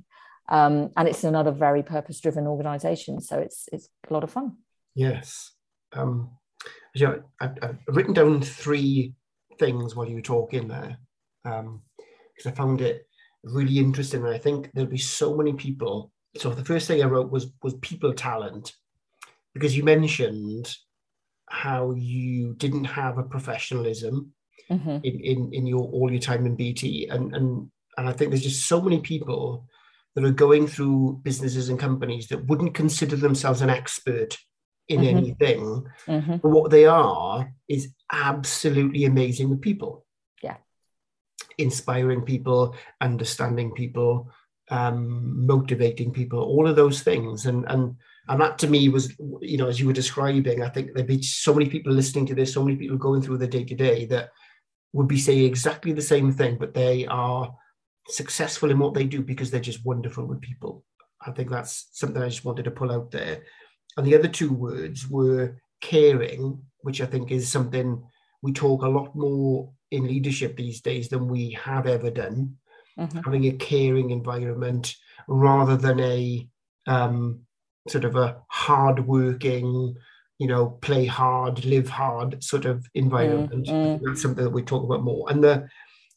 Um, 0.48 0.89
and 0.98 1.08
it's 1.08 1.24
another 1.24 1.52
very 1.52 1.84
purpose 1.84 2.20
driven 2.20 2.48
organization 2.48 3.22
so 3.22 3.38
it's 3.38 3.70
it's 3.72 3.89
a 4.10 4.13
lot 4.13 4.24
of 4.24 4.32
fun. 4.32 4.58
Yes. 4.96 5.52
Um, 5.94 6.32
yeah, 6.96 7.15
I've, 7.39 7.58
I've, 7.62 7.78
written 7.88 8.13
down 8.13 8.42
three 8.42 9.13
things 9.60 9.96
while 9.96 10.08
you 10.08 10.22
talk 10.22 10.54
in 10.54 10.68
there 10.68 10.98
because 11.44 11.60
um, 11.60 11.82
i 12.46 12.52
found 12.52 12.82
it 12.82 13.08
really 13.44 13.78
interesting. 13.78 14.26
And 14.26 14.34
i 14.34 14.39
think 14.39 14.72
there'll 14.74 14.89
be 14.89 14.98
so 14.98 15.36
many 15.36 15.54
people 15.54 16.12
so 16.38 16.52
the 16.52 16.65
first 16.65 16.88
thing 16.88 17.02
I 17.02 17.08
wrote 17.08 17.32
was 17.32 17.52
was 17.63 17.74
people 17.76 18.13
talent, 18.13 18.74
because 19.54 19.76
you 19.76 19.84
mentioned 19.84 20.74
how 21.50 21.92
you 21.92 22.54
didn't 22.54 22.86
have 22.86 23.18
a 23.18 23.24
professionalism 23.24 24.34
mm-hmm. 24.70 24.98
in, 25.04 25.20
in 25.20 25.54
in 25.54 25.68
your 25.68 25.82
all 25.82 26.12
your 26.12 26.22
time 26.22 26.46
in 26.46 26.56
BT, 26.56 27.08
and 27.08 27.36
and 27.36 27.70
and 27.98 28.08
I 28.08 28.12
think 28.12 28.32
there's 28.32 28.44
just 28.44 28.68
so 28.68 28.82
many 28.82 29.02
people 29.02 29.65
that 30.15 30.24
are 30.24 30.32
going 30.32 30.68
through 30.68 31.22
businesses 31.24 31.70
and 31.70 31.80
companies 31.80 32.28
that 32.28 32.46
wouldn't 32.46 32.74
consider 32.74 33.15
themselves 33.15 33.62
an 33.62 33.70
expert 33.70 34.38
in 34.88 35.02
mm-hmm. 35.02 35.18
anything, 35.18 35.86
mm-hmm. 36.08 36.38
but 36.38 36.50
what 36.50 36.72
they 36.72 36.86
are 36.86 37.52
is 37.68 37.94
absolutely 38.12 39.06
amazing 39.06 39.50
with 39.50 39.62
people. 39.62 40.06
Yeah, 40.44 40.58
inspiring 41.58 42.22
people, 42.22 42.76
understanding 43.02 43.72
people, 43.72 44.32
um, 44.70 45.46
motivating 45.46 46.12
people, 46.12 46.40
all 46.40 46.68
of 46.68 46.76
those 46.76 47.02
things. 47.02 47.46
And 47.46 47.66
and 47.70 47.96
and 48.28 48.42
that 48.42 48.60
to 48.60 48.68
me 48.68 48.90
was, 48.90 49.14
you 49.42 49.58
know, 49.58 49.68
as 49.68 49.80
you 49.80 49.88
were 49.88 49.94
describing, 49.94 50.62
I 50.62 50.70
think 50.70 50.94
there'd 50.94 51.08
be 51.08 51.22
so 51.22 51.54
many 51.54 51.70
people 51.70 51.92
listening 51.92 52.26
to 52.28 52.36
this, 52.36 52.54
so 52.54 52.64
many 52.64 52.78
people 52.78 52.98
going 52.98 53.22
through 53.22 53.40
the 53.40 53.48
day 53.48 53.64
to 53.64 53.76
day 53.76 54.06
that 54.06 54.30
would 54.94 55.08
be 55.08 55.20
saying 55.20 55.46
exactly 55.46 55.94
the 55.94 56.02
same 56.02 56.32
thing, 56.32 56.58
but 56.58 56.74
they 56.74 57.06
are 57.08 57.54
successful 58.08 58.72
in 58.72 58.80
what 58.80 58.94
they 58.94 59.06
do 59.06 59.22
because 59.22 59.52
they're 59.52 59.60
just 59.60 59.86
wonderful 59.86 60.26
with 60.26 60.42
people. 60.42 60.84
I 61.26 61.32
think 61.32 61.50
that's 61.50 61.90
something 61.94 62.22
I 62.22 62.30
just 62.30 62.46
wanted 62.46 62.66
to 62.66 62.72
pull 62.72 62.92
out 62.92 63.12
there. 63.12 63.44
And 63.98 64.06
the 64.06 64.16
other 64.16 64.28
two 64.28 64.54
words 64.54 65.10
were 65.10 65.60
caring, 65.82 66.62
which 66.82 67.02
I 67.02 67.06
think 67.06 67.32
is 67.32 67.52
something 67.52 68.04
we 68.42 68.54
talk 68.54 68.84
a 68.84 68.90
lot 68.90 69.16
more 69.16 69.72
in 69.92 70.08
leadership 70.08 70.56
these 70.56 70.82
days 70.82 71.10
than 71.10 71.28
we 71.28 71.52
have 71.52 71.88
ever 71.88 72.10
done. 72.10 72.58
Mm-hmm. 73.00 73.20
Having 73.20 73.46
a 73.46 73.52
caring 73.54 74.12
environment 74.12 74.96
rather 75.28 75.78
than 75.78 76.00
a 76.00 76.48
um, 76.88 77.42
sort 77.88 78.04
of 78.04 78.16
a 78.16 78.38
hard-working, 78.50 79.96
you 80.38 80.48
know, 80.48 80.78
play 80.82 81.06
hard, 81.06 81.64
live 81.66 81.90
hard 81.90 82.44
sort 82.44 82.66
of 82.66 82.86
environment. 82.94 83.68
Mm-hmm. 83.68 84.06
That's 84.06 84.22
something 84.22 84.44
that 84.44 84.50
we 84.50 84.64
talk 84.64 84.84
about 84.84 85.04
more. 85.04 85.30
And 85.30 85.44
the 85.44 85.68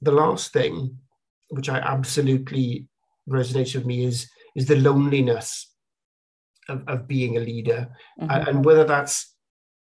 the 0.00 0.12
last 0.12 0.52
thing, 0.52 0.98
which 1.50 1.68
I 1.68 1.78
absolutely 1.78 2.88
resonates 3.28 3.74
with 3.74 3.86
me, 3.86 4.04
is 4.04 4.28
is 4.56 4.66
the 4.66 4.76
loneliness 4.76 5.70
of, 6.68 6.82
of 6.88 7.06
being 7.06 7.36
a 7.36 7.40
leader, 7.40 7.88
mm-hmm. 8.20 8.48
and 8.48 8.64
whether 8.64 8.84
that's 8.84 9.34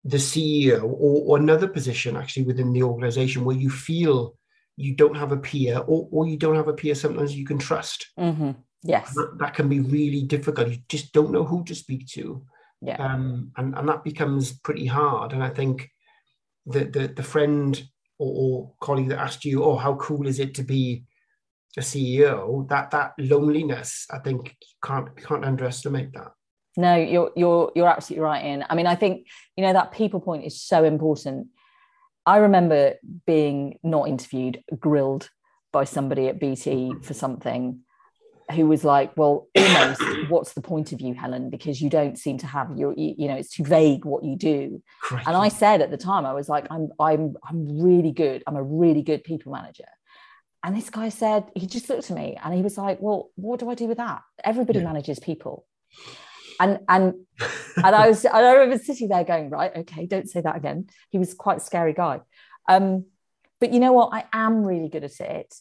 the 0.03 0.17
CEO 0.17 0.83
or, 0.83 1.23
or, 1.27 1.37
another 1.37 1.67
position 1.67 2.17
actually 2.17 2.43
within 2.43 2.73
the 2.73 2.81
organization 2.81 3.45
where 3.45 3.55
you 3.55 3.69
feel 3.69 4.35
you 4.77 4.95
don't 4.95 5.15
have 5.15 5.31
a 5.31 5.37
peer 5.37 5.79
or, 5.79 6.07
or 6.11 6.27
you 6.27 6.37
don't 6.37 6.55
have 6.55 6.67
a 6.67 6.73
peer 6.73 6.95
sometimes 6.95 7.35
you 7.35 7.45
can 7.45 7.57
trust. 7.57 8.07
Mm-hmm. 8.19 8.51
Yes. 8.83 9.13
That, 9.13 9.37
that, 9.39 9.53
can 9.53 9.69
be 9.69 9.79
really 9.79 10.23
difficult. 10.23 10.69
You 10.69 10.77
just 10.89 11.13
don't 11.13 11.31
know 11.31 11.43
who 11.43 11.63
to 11.65 11.75
speak 11.75 12.07
to. 12.09 12.43
Yeah. 12.81 12.97
Um, 12.97 13.51
and, 13.57 13.75
and 13.77 13.87
that 13.87 14.03
becomes 14.03 14.53
pretty 14.53 14.87
hard. 14.87 15.33
And 15.33 15.43
I 15.43 15.49
think 15.49 15.89
the, 16.65 16.85
the, 16.85 17.07
the 17.07 17.23
friend 17.23 17.81
or, 18.17 18.33
or 18.35 18.73
colleague 18.79 19.09
that 19.09 19.19
asked 19.19 19.45
you, 19.45 19.63
oh, 19.63 19.75
how 19.75 19.95
cool 19.95 20.27
is 20.27 20.39
it 20.39 20.55
to 20.55 20.63
be 20.63 21.03
a 21.77 21.81
CEO? 21.81 22.67
That 22.69 22.91
that 22.91 23.13
loneliness, 23.17 24.07
I 24.11 24.19
think 24.19 24.55
you 24.61 24.77
can't 24.83 25.15
can't 25.15 25.45
underestimate 25.45 26.13
that. 26.13 26.31
No, 26.77 26.95
you're 26.95 27.31
you're 27.35 27.71
you're 27.75 27.87
absolutely 27.87 28.23
right. 28.23 28.45
In 28.45 28.65
I 28.69 28.75
mean, 28.75 28.87
I 28.87 28.95
think 28.95 29.27
you 29.55 29.63
know 29.63 29.73
that 29.73 29.91
people 29.91 30.19
point 30.19 30.45
is 30.45 30.61
so 30.61 30.83
important. 30.83 31.47
I 32.25 32.37
remember 32.37 32.95
being 33.25 33.79
not 33.83 34.07
interviewed, 34.07 34.63
grilled 34.79 35.29
by 35.71 35.85
somebody 35.85 36.27
at 36.27 36.39
BT 36.39 36.71
mm-hmm. 36.71 37.01
for 37.01 37.13
something, 37.13 37.81
who 38.51 38.67
was 38.67 38.83
like, 38.83 39.15
"Well, 39.15 39.47
almost, 39.55 40.01
what's 40.29 40.53
the 40.53 40.61
point 40.61 40.91
of 40.91 41.01
you, 41.01 41.13
Helen? 41.13 41.49
Because 41.49 41.81
you 41.81 41.89
don't 41.89 42.17
seem 42.17 42.37
to 42.39 42.47
have 42.47 42.77
your, 42.77 42.93
you, 42.97 43.15
you 43.17 43.27
know, 43.27 43.35
it's 43.35 43.55
too 43.55 43.63
vague 43.63 44.05
what 44.05 44.23
you 44.23 44.35
do." 44.35 44.83
Correct. 45.03 45.27
And 45.27 45.35
I 45.35 45.47
said 45.49 45.81
at 45.81 45.91
the 45.91 45.97
time, 45.97 46.25
I 46.25 46.33
was 46.33 46.49
like, 46.49 46.67
"I'm 46.69 46.89
I'm 46.99 47.35
I'm 47.47 47.81
really 47.81 48.11
good. 48.11 48.43
I'm 48.45 48.55
a 48.55 48.63
really 48.63 49.01
good 49.01 49.23
people 49.23 49.51
manager." 49.53 49.85
And 50.63 50.75
this 50.75 50.89
guy 50.89 51.09
said, 51.09 51.45
he 51.55 51.65
just 51.65 51.89
looked 51.89 52.11
at 52.11 52.15
me 52.15 52.37
and 52.43 52.53
he 52.53 52.61
was 52.61 52.77
like, 52.77 52.99
Well, 53.01 53.31
what 53.35 53.59
do 53.59 53.69
I 53.69 53.73
do 53.73 53.87
with 53.87 53.97
that? 53.97 54.21
Everybody 54.43 54.77
yeah. 54.79 54.85
manages 54.85 55.19
people 55.19 55.65
and 56.61 56.79
and 56.87 57.13
and 57.77 57.95
I 57.95 58.07
was 58.07 58.25
I 58.25 58.51
remember 58.53 58.83
sitting 58.83 59.09
there 59.09 59.23
going, 59.23 59.49
right, 59.49 59.75
okay, 59.77 60.05
don't 60.05 60.29
say 60.29 60.41
that 60.41 60.55
again. 60.55 60.87
He 61.09 61.17
was 61.17 61.33
quite 61.33 61.57
a 61.57 61.61
scary 61.61 61.93
guy. 61.93 62.21
Um, 62.69 63.05
but 63.59 63.73
you 63.73 63.79
know 63.79 63.93
what? 63.93 64.13
I 64.13 64.25
am 64.31 64.63
really 64.63 64.89
good 64.89 65.03
at 65.03 65.19
it. 65.19 65.53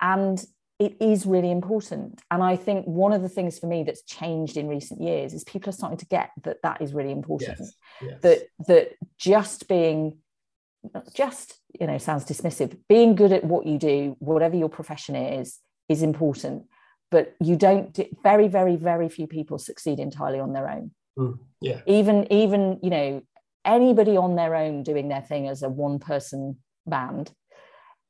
And 0.00 0.44
it 0.80 0.96
is 1.00 1.24
really 1.24 1.50
important. 1.50 2.20
And 2.30 2.42
I 2.42 2.56
think 2.56 2.84
one 2.84 3.12
of 3.12 3.22
the 3.22 3.28
things 3.28 3.58
for 3.58 3.68
me 3.68 3.84
that's 3.84 4.02
changed 4.02 4.56
in 4.56 4.66
recent 4.66 5.00
years 5.00 5.32
is 5.32 5.44
people 5.44 5.70
are 5.70 5.72
starting 5.72 5.98
to 5.98 6.06
get 6.06 6.30
that 6.42 6.62
that 6.62 6.82
is 6.82 6.92
really 6.92 7.12
important. 7.12 7.58
Yes, 7.58 7.74
yes. 8.02 8.20
That 8.22 8.42
that 8.66 8.92
just 9.16 9.68
being 9.68 10.18
just 11.14 11.58
you 11.80 11.86
know 11.86 11.96
sounds 11.96 12.24
dismissive 12.26 12.76
being 12.90 13.14
good 13.14 13.32
at 13.32 13.42
what 13.42 13.64
you 13.64 13.78
do 13.78 14.14
whatever 14.18 14.54
your 14.54 14.68
profession 14.68 15.16
is 15.16 15.58
is 15.88 16.02
important 16.02 16.64
but 17.14 17.32
you 17.38 17.54
don't 17.54 17.96
very 18.24 18.48
very 18.48 18.74
very 18.74 19.08
few 19.08 19.28
people 19.28 19.56
succeed 19.56 20.00
entirely 20.00 20.40
on 20.40 20.52
their 20.52 20.68
own 20.68 20.90
mm, 21.16 21.38
yeah 21.60 21.80
even 21.86 22.26
even 22.32 22.80
you 22.82 22.90
know 22.90 23.22
anybody 23.64 24.16
on 24.16 24.34
their 24.34 24.56
own 24.56 24.82
doing 24.82 25.06
their 25.08 25.22
thing 25.22 25.46
as 25.46 25.62
a 25.62 25.68
one 25.68 26.00
person 26.00 26.56
band 26.86 27.32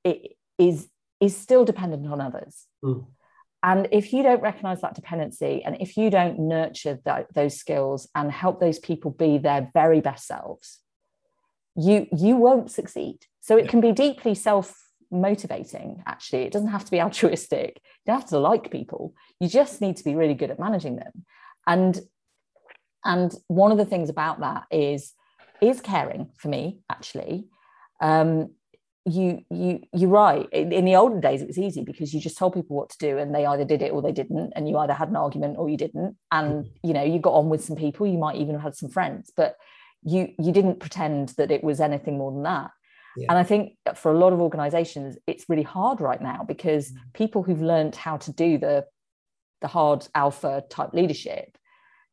it 0.05 0.37
is 0.59 0.88
is 1.21 1.37
still 1.37 1.67
dependent 1.67 2.11
on 2.11 2.19
others 2.19 2.64
mm. 2.83 3.05
and 3.62 3.88
if 3.93 4.11
you 4.14 4.23
don't 4.23 4.40
recognize 4.40 4.81
that 4.81 4.95
dependency 4.95 5.62
and 5.62 5.77
if 5.81 5.99
you 5.99 6.09
don't 6.09 6.38
nurture 6.38 6.99
that, 7.05 7.27
those 7.35 7.59
skills 7.59 8.09
and 8.14 8.33
help 8.33 8.59
those 8.59 8.79
people 8.79 9.11
be 9.11 9.37
their 9.37 9.71
very 9.75 10.01
best 10.01 10.27
selves 10.27 10.81
you 11.77 12.07
you 12.17 12.37
won't 12.37 12.71
succeed 12.71 13.19
so 13.43 13.59
it 13.59 13.67
yeah. 13.67 13.71
can 13.71 13.83
be 13.83 13.93
deeply 13.93 14.35
self 14.35 14.81
motivating 15.11 16.03
actually. 16.07 16.43
It 16.43 16.53
doesn't 16.53 16.69
have 16.69 16.85
to 16.85 16.90
be 16.90 17.01
altruistic. 17.07 17.81
You 17.83 18.12
don't 18.12 18.21
have 18.21 18.29
to 18.31 18.38
like 18.38 18.71
people. 18.71 19.14
You 19.40 19.49
just 19.49 19.81
need 19.81 19.97
to 19.97 20.05
be 20.05 20.14
really 20.14 20.35
good 20.35 20.51
at 20.51 20.59
managing 20.59 20.97
them. 20.97 21.25
And 21.67 22.01
and 23.05 23.35
one 23.49 23.71
of 23.71 23.79
the 23.79 23.85
things 23.85 24.09
about 24.09 24.40
that 24.40 24.64
is 24.71 25.12
is 25.61 25.81
caring 25.81 26.31
for 26.37 26.49
me 26.49 26.81
actually. 26.90 27.47
Um 28.01 28.51
you 29.07 29.45
you 29.51 29.83
you're 29.93 30.09
right. 30.09 30.49
In, 30.51 30.85
the 30.87 30.97
olden 30.97 31.21
days 31.21 31.43
it 31.43 31.47
was 31.47 31.59
easy 31.59 31.85
because 31.85 32.14
you 32.14 32.21
just 32.21 32.38
told 32.38 32.55
people 32.55 32.77
what 32.77 32.88
to 32.90 32.99
do 32.99 33.19
and 33.19 33.35
they 33.35 33.45
either 33.45 33.64
did 33.64 33.83
it 33.83 33.93
or 33.93 34.01
they 34.01 34.12
didn't 34.12 34.55
and 34.57 34.67
you 34.67 34.79
either 34.79 34.95
had 34.95 35.11
an 35.11 35.17
argument 35.17 35.59
or 35.59 35.69
you 35.69 35.77
didn't. 35.77 36.17
And 36.33 36.71
you 36.83 36.95
know 36.95 37.05
you 37.05 37.19
got 37.19 37.35
on 37.35 37.51
with 37.51 37.62
some 37.62 37.77
people. 37.77 38.07
You 38.07 38.19
might 38.19 38.37
even 38.37 38.55
have 38.55 38.62
had 38.62 38.77
some 38.77 38.88
friends 38.88 39.31
but 39.37 39.57
you 40.05 40.33
you 40.38 40.53
didn't 40.53 40.81
pretend 40.81 41.31
that 41.31 41.51
it 41.51 41.64
was 41.64 41.81
anything 41.81 42.19
more 42.19 42.31
than 42.31 42.43
that 42.43 42.71
yeah. 43.16 43.27
And 43.29 43.38
I 43.38 43.44
think 43.44 43.74
for 43.94 44.12
a 44.12 44.18
lot 44.18 44.33
of 44.33 44.40
organizations, 44.40 45.16
it's 45.27 45.48
really 45.48 45.62
hard 45.62 46.00
right 46.00 46.20
now 46.20 46.44
because 46.46 46.90
mm-hmm. 46.90 47.11
people 47.12 47.42
who've 47.42 47.62
learned 47.62 47.96
how 47.96 48.16
to 48.18 48.33
do 48.33 48.59
the 48.59 48.87
the 49.61 49.68
hard 49.68 50.07
alpha 50.14 50.62
type 50.68 50.92
leadership 50.92 51.57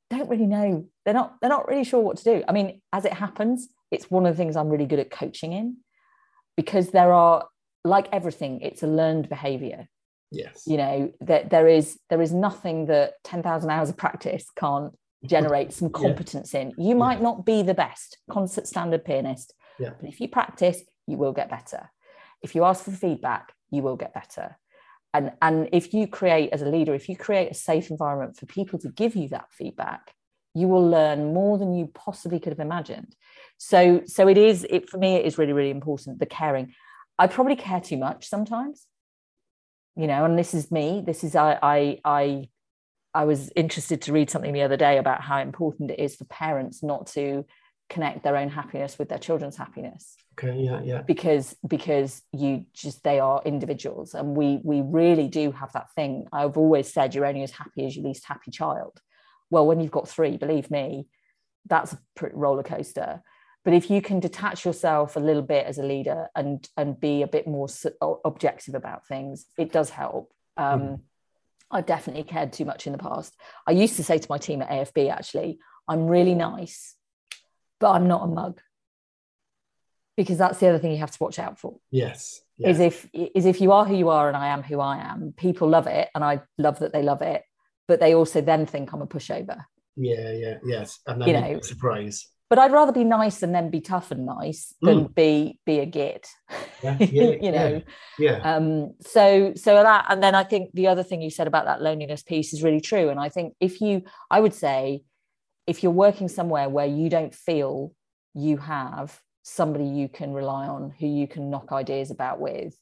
don't 0.09 0.29
really 0.29 0.45
know 0.45 0.85
they're 1.03 1.13
not 1.13 1.35
they're 1.41 1.49
not 1.49 1.67
really 1.67 1.83
sure 1.83 2.01
what 2.01 2.17
to 2.17 2.23
do. 2.23 2.43
I 2.47 2.51
mean, 2.51 2.81
as 2.93 3.05
it 3.05 3.13
happens, 3.13 3.67
it's 3.89 4.11
one 4.11 4.25
of 4.25 4.33
the 4.33 4.37
things 4.37 4.55
I'm 4.55 4.69
really 4.69 4.85
good 4.85 4.99
at 4.99 5.09
coaching 5.09 5.53
in 5.53 5.77
because 6.55 6.89
there 6.89 7.13
are 7.13 7.47
like 7.83 8.07
everything, 8.11 8.61
it's 8.61 8.83
a 8.83 8.87
learned 8.87 9.29
behavior. 9.29 9.87
Yes. 10.31 10.63
You 10.65 10.77
know, 10.77 11.11
that 11.21 11.49
there 11.49 11.67
is 11.67 11.97
there 12.09 12.21
is 12.21 12.31
nothing 12.31 12.85
that 12.85 13.13
10,000 13.23 13.69
hours 13.69 13.89
of 13.89 13.97
practice 13.97 14.45
can't 14.55 14.93
generate 15.25 15.73
some 15.73 15.89
competence 16.03 16.53
yeah. 16.53 16.61
in. 16.61 16.73
You 16.77 16.95
might 16.95 17.17
yeah. 17.17 17.23
not 17.23 17.45
be 17.45 17.63
the 17.63 17.73
best 17.73 18.17
concert 18.29 18.67
standard 18.67 19.03
pianist, 19.03 19.53
yeah. 19.79 19.91
but 19.99 20.07
if 20.07 20.21
you 20.21 20.29
practice, 20.29 20.81
you 21.12 21.17
will 21.17 21.34
get 21.34 21.50
better. 21.50 21.91
If 22.41 22.56
you 22.56 22.63
ask 22.63 22.84
for 22.84 22.91
feedback, 22.91 23.54
you 23.69 23.84
will 23.84 23.97
get 23.97 24.13
better. 24.13 24.58
And, 25.13 25.34
and 25.41 25.69
if 25.74 25.93
you 25.93 26.08
create, 26.08 26.52
as 26.54 26.62
a 26.62 26.69
leader, 26.69 26.95
if 26.95 27.10
you 27.10 27.17
create 27.17 27.52
a 27.52 27.54
safe 27.54 27.91
environment 27.91 28.38
for 28.38 28.45
people 28.45 28.80
to 28.80 28.89
give 28.89 29.15
you 29.15 29.28
that 29.30 29.52
feedback, 29.52 30.13
you 30.54 30.67
will 30.67 30.88
learn 30.89 31.34
more 31.34 31.58
than 31.58 31.74
you 31.74 31.91
possibly 31.93 32.39
could 32.39 32.52
have 32.52 32.60
imagined. 32.60 33.15
So, 33.58 34.02
so 34.06 34.28
it 34.28 34.38
is, 34.38 34.65
it, 34.69 34.89
for 34.89 34.97
me, 34.97 35.15
it 35.15 35.26
is 35.26 35.38
really, 35.38 35.54
really 35.54 35.69
important 35.69 36.19
the 36.19 36.26
caring. 36.26 36.74
I 37.17 37.28
probably 37.28 37.56
care 37.56 37.82
too 37.82 37.97
much 37.97 38.28
sometimes, 38.28 38.88
you 39.95 40.08
know, 40.08 40.26
and 40.26 40.39
this 40.39 40.54
is 40.54 40.71
me. 40.71 41.04
This 41.06 41.24
is, 41.24 41.36
I, 41.36 41.60
I, 41.62 42.00
I, 42.04 42.50
I 43.13 43.26
was 43.26 43.52
interested 43.56 44.02
to 44.04 44.13
read 44.13 44.30
something 44.30 44.54
the 44.54 44.63
other 44.63 44.78
day 44.78 44.97
about 44.97 45.21
how 45.21 45.39
important 45.39 45.91
it 45.91 46.00
is 46.00 46.15
for 46.15 46.26
parents 46.26 46.82
not 46.82 47.08
to 47.08 47.45
connect 47.91 48.23
their 48.23 48.38
own 48.38 48.47
happiness 48.47 48.97
with 48.97 49.10
their 49.10 49.19
children's 49.19 49.58
happiness. 49.58 50.15
Okay 50.39 50.58
yeah 50.62 50.82
yeah. 50.82 51.01
Because 51.01 51.56
because 51.67 52.21
you 52.32 52.65
just 52.73 53.04
they 53.04 53.19
are 53.19 53.41
individuals. 53.43 54.13
And 54.13 54.36
we 54.36 54.60
we 54.63 54.82
really 54.82 55.27
do 55.27 55.51
have 55.51 55.73
that 55.73 55.93
thing. 55.93 56.25
I've 56.32 56.58
always 56.58 56.91
said 56.91 57.13
you're 57.13 57.25
only 57.25 57.43
as 57.43 57.51
happy 57.51 57.86
as 57.86 57.95
your 57.95 58.06
least 58.06 58.25
happy 58.25 58.49
child. 58.49 59.01
Well 59.49 59.67
when 59.67 59.82
you've 59.82 59.91
got 59.99 60.08
three 60.08 60.38
believe 60.38 60.71
me 60.71 61.08
that's 61.67 61.93
a 61.93 61.99
roller 62.34 62.63
coaster. 62.63 63.21
But 63.63 63.73
if 63.73 63.91
you 63.91 64.01
can 64.01 64.19
detach 64.19 64.65
yourself 64.65 65.15
a 65.15 65.19
little 65.19 65.43
bit 65.43 65.67
as 65.67 65.77
a 65.77 65.84
leader 65.84 66.30
and 66.34 66.67
and 66.77 66.99
be 66.99 67.21
a 67.21 67.27
bit 67.27 67.45
more 67.45 67.67
objective 68.23 68.73
about 68.73 69.06
things 69.06 69.45
it 69.58 69.71
does 69.71 69.89
help. 69.89 70.32
Um, 70.58 70.82
mm. 70.82 70.99
i've 71.71 71.86
definitely 71.86 72.23
cared 72.23 72.51
too 72.54 72.65
much 72.65 72.88
in 72.88 72.93
the 72.93 73.06
past. 73.10 73.36
I 73.67 73.71
used 73.71 73.97
to 73.97 74.04
say 74.04 74.17
to 74.17 74.27
my 74.30 74.38
team 74.38 74.62
at 74.62 74.69
afb 74.69 75.10
actually 75.10 75.60
i'm 75.88 76.08
really 76.08 76.36
nice 76.36 76.95
but 77.81 77.91
I'm 77.91 78.07
not 78.07 78.23
a 78.23 78.27
mug. 78.27 78.61
Because 80.15 80.37
that's 80.37 80.59
the 80.59 80.67
other 80.67 80.77
thing 80.77 80.91
you 80.91 80.99
have 80.99 81.11
to 81.11 81.17
watch 81.23 81.39
out 81.39 81.59
for. 81.59 81.77
Yes. 81.89 82.41
yes. 82.57 82.75
Is 82.75 82.79
if 82.79 83.09
is 83.13 83.45
if 83.45 83.59
you 83.59 83.71
are 83.71 83.85
who 83.85 83.95
you 83.95 84.09
are 84.09 84.27
and 84.27 84.37
I 84.37 84.49
am 84.49 84.61
who 84.61 84.79
I 84.79 84.97
am, 84.97 85.33
people 85.35 85.67
love 85.67 85.87
it 85.87 86.09
and 86.13 86.23
I 86.23 86.41
love 86.57 86.79
that 86.79 86.93
they 86.93 87.01
love 87.01 87.21
it, 87.21 87.43
but 87.87 87.99
they 87.99 88.13
also 88.13 88.39
then 88.39 88.65
think 88.65 88.93
I'm 88.93 89.01
a 89.01 89.07
pushover. 89.07 89.65
Yeah, 89.95 90.31
yeah, 90.31 90.57
yes. 90.63 90.99
And 91.07 91.21
then 91.21 91.27
you 91.27 91.33
know, 91.33 91.61
surprise. 91.61 92.27
but 92.49 92.59
I'd 92.59 92.71
rather 92.71 92.91
be 92.91 93.03
nice 93.03 93.41
and 93.41 93.55
then 93.55 93.69
be 93.69 93.81
tough 93.81 94.11
and 94.11 94.25
nice 94.25 94.75
than 94.81 95.05
mm. 95.05 95.15
be 95.15 95.59
be 95.65 95.79
a 95.79 95.85
git. 95.85 96.27
Yeah, 96.83 96.97
yeah, 96.99 97.31
you 97.41 97.51
know. 97.51 97.81
Yeah. 98.19 98.37
yeah. 98.37 98.55
Um, 98.55 98.93
so 99.01 99.53
so 99.55 99.75
that 99.75 100.05
and 100.09 100.21
then 100.21 100.35
I 100.35 100.43
think 100.43 100.71
the 100.73 100.87
other 100.87 101.03
thing 101.03 101.21
you 101.21 101.29
said 101.29 101.47
about 101.47 101.65
that 101.65 101.81
loneliness 101.81 102.21
piece 102.21 102.53
is 102.53 102.63
really 102.63 102.81
true. 102.81 103.09
And 103.09 103.19
I 103.19 103.29
think 103.29 103.55
if 103.59 103.81
you, 103.81 104.03
I 104.29 104.39
would 104.39 104.53
say, 104.53 105.03
if 105.67 105.84
you're 105.84 105.91
working 105.91 106.28
somewhere 106.28 106.69
where 106.69 106.86
you 106.86 107.10
don't 107.10 107.34
feel 107.34 107.93
you 108.34 108.58
have 108.58 109.19
somebody 109.43 109.86
you 109.86 110.08
can 110.08 110.34
rely 110.34 110.67
on, 110.67 110.93
who 111.00 111.08
you 111.08 111.28
can 111.28 111.50
knock 111.50 111.71
ideas 111.71 112.12
about 112.12 112.39
with, 112.39 112.76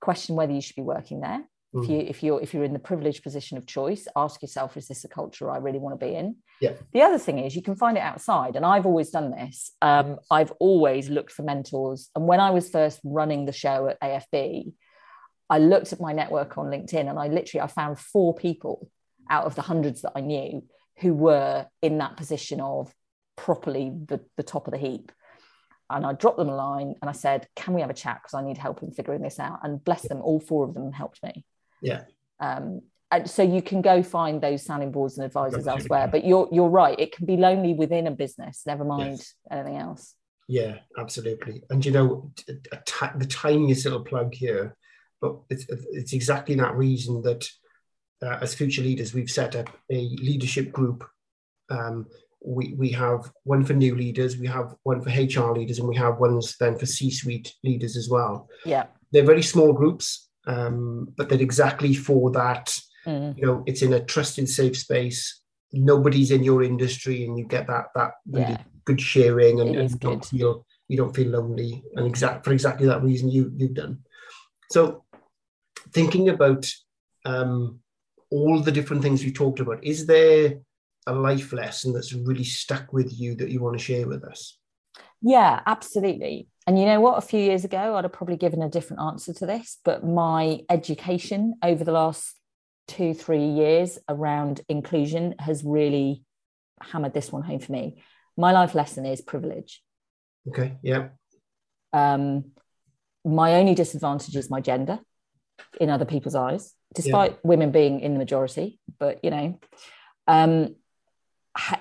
question 0.00 0.36
whether 0.36 0.52
you 0.52 0.60
should 0.60 0.76
be 0.76 0.82
working 0.82 1.20
there 1.20 1.44
Mm. 1.74 1.84
If 1.84 1.90
you 1.90 1.98
if 1.98 2.22
you're 2.22 2.40
if 2.40 2.54
you're 2.54 2.64
in 2.64 2.72
the 2.72 2.80
privileged 2.80 3.22
position 3.22 3.56
of 3.56 3.66
choice, 3.66 4.08
ask 4.16 4.42
yourself, 4.42 4.76
is 4.76 4.88
this 4.88 5.04
a 5.04 5.08
culture 5.08 5.50
I 5.50 5.58
really 5.58 5.78
want 5.78 5.98
to 5.98 6.04
be 6.04 6.14
in? 6.14 6.36
Yeah. 6.60 6.72
The 6.92 7.02
other 7.02 7.18
thing 7.18 7.38
is 7.38 7.54
you 7.54 7.62
can 7.62 7.76
find 7.76 7.96
it 7.96 8.02
outside, 8.02 8.56
and 8.56 8.66
I've 8.66 8.86
always 8.86 9.10
done 9.10 9.30
this. 9.30 9.72
Um, 9.80 10.18
I've 10.30 10.52
always 10.58 11.08
looked 11.08 11.30
for 11.30 11.42
mentors, 11.42 12.10
and 12.16 12.26
when 12.26 12.40
I 12.40 12.50
was 12.50 12.70
first 12.70 13.00
running 13.04 13.46
the 13.46 13.52
show 13.52 13.86
at 13.86 14.00
AFB, 14.00 14.72
I 15.48 15.58
looked 15.58 15.92
at 15.92 16.00
my 16.00 16.12
network 16.12 16.58
on 16.58 16.66
LinkedIn, 16.66 17.08
and 17.08 17.18
I 17.18 17.28
literally 17.28 17.62
I 17.62 17.68
found 17.68 18.00
four 18.00 18.34
people 18.34 18.90
out 19.28 19.44
of 19.44 19.54
the 19.54 19.62
hundreds 19.62 20.02
that 20.02 20.12
I 20.16 20.22
knew 20.22 20.64
who 21.00 21.14
were 21.14 21.66
in 21.82 21.98
that 21.98 22.16
position 22.16 22.60
of 22.60 22.92
properly 23.36 23.90
the, 24.06 24.20
the 24.36 24.42
top 24.42 24.66
of 24.66 24.72
the 24.72 24.78
heap 24.78 25.12
and 25.90 26.06
I 26.06 26.12
dropped 26.12 26.38
them 26.38 26.48
a 26.48 26.54
line 26.54 26.94
and 27.02 27.08
I 27.08 27.12
said, 27.12 27.48
Can 27.56 27.74
we 27.74 27.80
have 27.80 27.90
a 27.90 27.94
chat? 27.94 28.20
Because 28.22 28.34
I 28.34 28.46
need 28.46 28.56
help 28.56 28.82
in 28.82 28.92
figuring 28.92 29.22
this 29.22 29.40
out. 29.40 29.58
And 29.62 29.84
bless 29.84 30.02
them, 30.02 30.22
all 30.22 30.40
four 30.40 30.64
of 30.64 30.72
them 30.72 30.92
helped 30.92 31.22
me. 31.22 31.44
Yeah. 31.82 32.04
Um, 32.38 32.82
and 33.10 33.28
so 33.28 33.42
you 33.42 33.60
can 33.60 33.82
go 33.82 34.04
find 34.04 34.40
those 34.40 34.64
sounding 34.64 34.92
boards 34.92 35.18
and 35.18 35.26
advisors 35.26 35.66
elsewhere. 35.66 36.06
But 36.06 36.24
you're 36.24 36.48
you're 36.52 36.68
right. 36.68 36.98
It 36.98 37.14
can 37.14 37.26
be 37.26 37.36
lonely 37.36 37.74
within 37.74 38.06
a 38.06 38.12
business. 38.12 38.62
Never 38.66 38.84
mind 38.84 39.18
yes. 39.18 39.34
anything 39.50 39.76
else. 39.76 40.14
Yeah, 40.46 40.76
absolutely. 40.96 41.64
And 41.70 41.84
you 41.84 41.90
know, 41.90 42.30
the 42.46 43.26
tiniest 43.28 43.84
little 43.84 44.04
plug 44.04 44.32
here, 44.32 44.76
but 45.20 45.40
it's 45.50 45.66
it's 45.68 46.12
exactly 46.12 46.54
that 46.54 46.76
reason 46.76 47.22
that 47.22 47.48
uh, 48.22 48.38
as 48.40 48.54
future 48.54 48.82
leaders 48.82 49.14
we've 49.14 49.30
set 49.30 49.56
up 49.56 49.68
a 49.90 50.08
leadership 50.20 50.72
group. 50.72 51.04
Um, 51.70 52.06
we 52.44 52.74
we 52.76 52.90
have 52.90 53.30
one 53.44 53.64
for 53.64 53.74
new 53.74 53.94
leaders, 53.94 54.38
we 54.38 54.46
have 54.46 54.74
one 54.82 55.02
for 55.02 55.10
HR 55.10 55.52
leaders, 55.52 55.78
and 55.78 55.88
we 55.88 55.96
have 55.96 56.18
ones 56.18 56.56
then 56.58 56.78
for 56.78 56.86
C-suite 56.86 57.54
leaders 57.62 57.96
as 57.96 58.08
well. 58.08 58.48
Yeah, 58.64 58.86
they're 59.12 59.24
very 59.24 59.42
small 59.42 59.72
groups 59.72 60.30
um, 60.46 61.12
but 61.16 61.28
that 61.28 61.40
exactly 61.40 61.94
for 61.94 62.30
that, 62.32 62.76
mm. 63.06 63.36
you 63.36 63.46
know, 63.46 63.62
it's 63.66 63.82
in 63.82 63.92
a 63.92 64.04
trusted, 64.04 64.48
safe 64.48 64.76
space. 64.76 65.42
Nobody's 65.72 66.30
in 66.30 66.42
your 66.42 66.62
industry, 66.62 67.24
and 67.24 67.38
you 67.38 67.44
get 67.44 67.66
that 67.66 67.86
that 67.94 68.12
really 68.26 68.52
yeah. 68.52 68.62
good 68.84 69.00
sharing, 69.00 69.60
and, 69.60 69.76
and 69.76 69.90
you 69.90 69.96
don't 69.96 70.24
feel 70.24 70.66
you 70.88 70.96
don't 70.96 71.14
feel 71.14 71.28
lonely, 71.28 71.84
and 71.94 72.06
exact 72.06 72.44
for 72.44 72.52
exactly 72.52 72.86
that 72.86 73.02
reason 73.02 73.30
you 73.30 73.52
you've 73.56 73.74
done. 73.74 74.00
So, 74.70 75.04
thinking 75.92 76.28
about 76.28 76.66
um, 77.24 77.80
all 78.30 78.60
the 78.60 78.72
different 78.72 79.02
things 79.02 79.24
we 79.24 79.32
talked 79.32 79.60
about, 79.60 79.84
is 79.84 80.06
there 80.06 80.54
a 81.06 81.14
life 81.14 81.52
lesson 81.52 81.92
that's 81.92 82.12
really 82.12 82.44
stuck 82.44 82.92
with 82.92 83.12
you 83.18 83.34
that 83.36 83.50
you 83.50 83.60
want 83.60 83.78
to 83.78 83.84
share 83.84 84.06
with 84.06 84.24
us? 84.24 84.58
Yeah, 85.22 85.60
absolutely. 85.66 86.48
And 86.66 86.78
you 86.78 86.86
know 86.86 87.00
what? 87.00 87.18
A 87.18 87.26
few 87.26 87.40
years 87.40 87.64
ago, 87.64 87.96
I'd 87.96 88.04
have 88.04 88.12
probably 88.12 88.36
given 88.36 88.62
a 88.62 88.68
different 88.68 89.02
answer 89.02 89.32
to 89.34 89.46
this, 89.46 89.78
but 89.84 90.04
my 90.04 90.60
education 90.70 91.54
over 91.62 91.84
the 91.84 91.92
last 91.92 92.36
two, 92.88 93.14
three 93.14 93.44
years 93.44 93.98
around 94.08 94.60
inclusion 94.68 95.34
has 95.38 95.62
really 95.64 96.22
hammered 96.80 97.14
this 97.14 97.30
one 97.30 97.42
home 97.42 97.60
for 97.60 97.72
me. 97.72 98.02
My 98.36 98.52
life 98.52 98.74
lesson 98.74 99.04
is 99.04 99.20
privilege. 99.20 99.82
Okay. 100.48 100.76
Yeah. 100.82 101.08
Um, 101.92 102.52
my 103.24 103.54
only 103.54 103.74
disadvantage 103.74 104.36
is 104.36 104.48
my 104.48 104.60
gender 104.60 105.00
in 105.80 105.90
other 105.90 106.04
people's 106.04 106.34
eyes, 106.34 106.74
despite 106.94 107.32
yeah. 107.32 107.38
women 107.42 107.70
being 107.70 108.00
in 108.00 108.12
the 108.12 108.18
majority. 108.18 108.78
But 108.98 109.24
you 109.24 109.30
know, 109.30 109.60
um, 110.26 110.76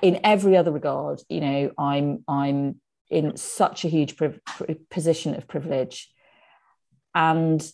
in 0.02 0.20
every 0.24 0.58
other 0.58 0.72
regard, 0.72 1.22
you 1.30 1.42
know, 1.42 1.72
I'm 1.78 2.24
I'm 2.28 2.82
in 3.10 3.38
such 3.38 3.86
a 3.86 3.90
huge 3.90 4.16
priv- 4.16 4.40
position 4.90 5.36
of 5.36 5.48
privilege 5.48 6.12
and 7.16 7.72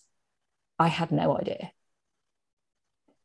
i 0.80 0.88
had 0.88 1.12
no 1.12 1.38
idea 1.38 1.72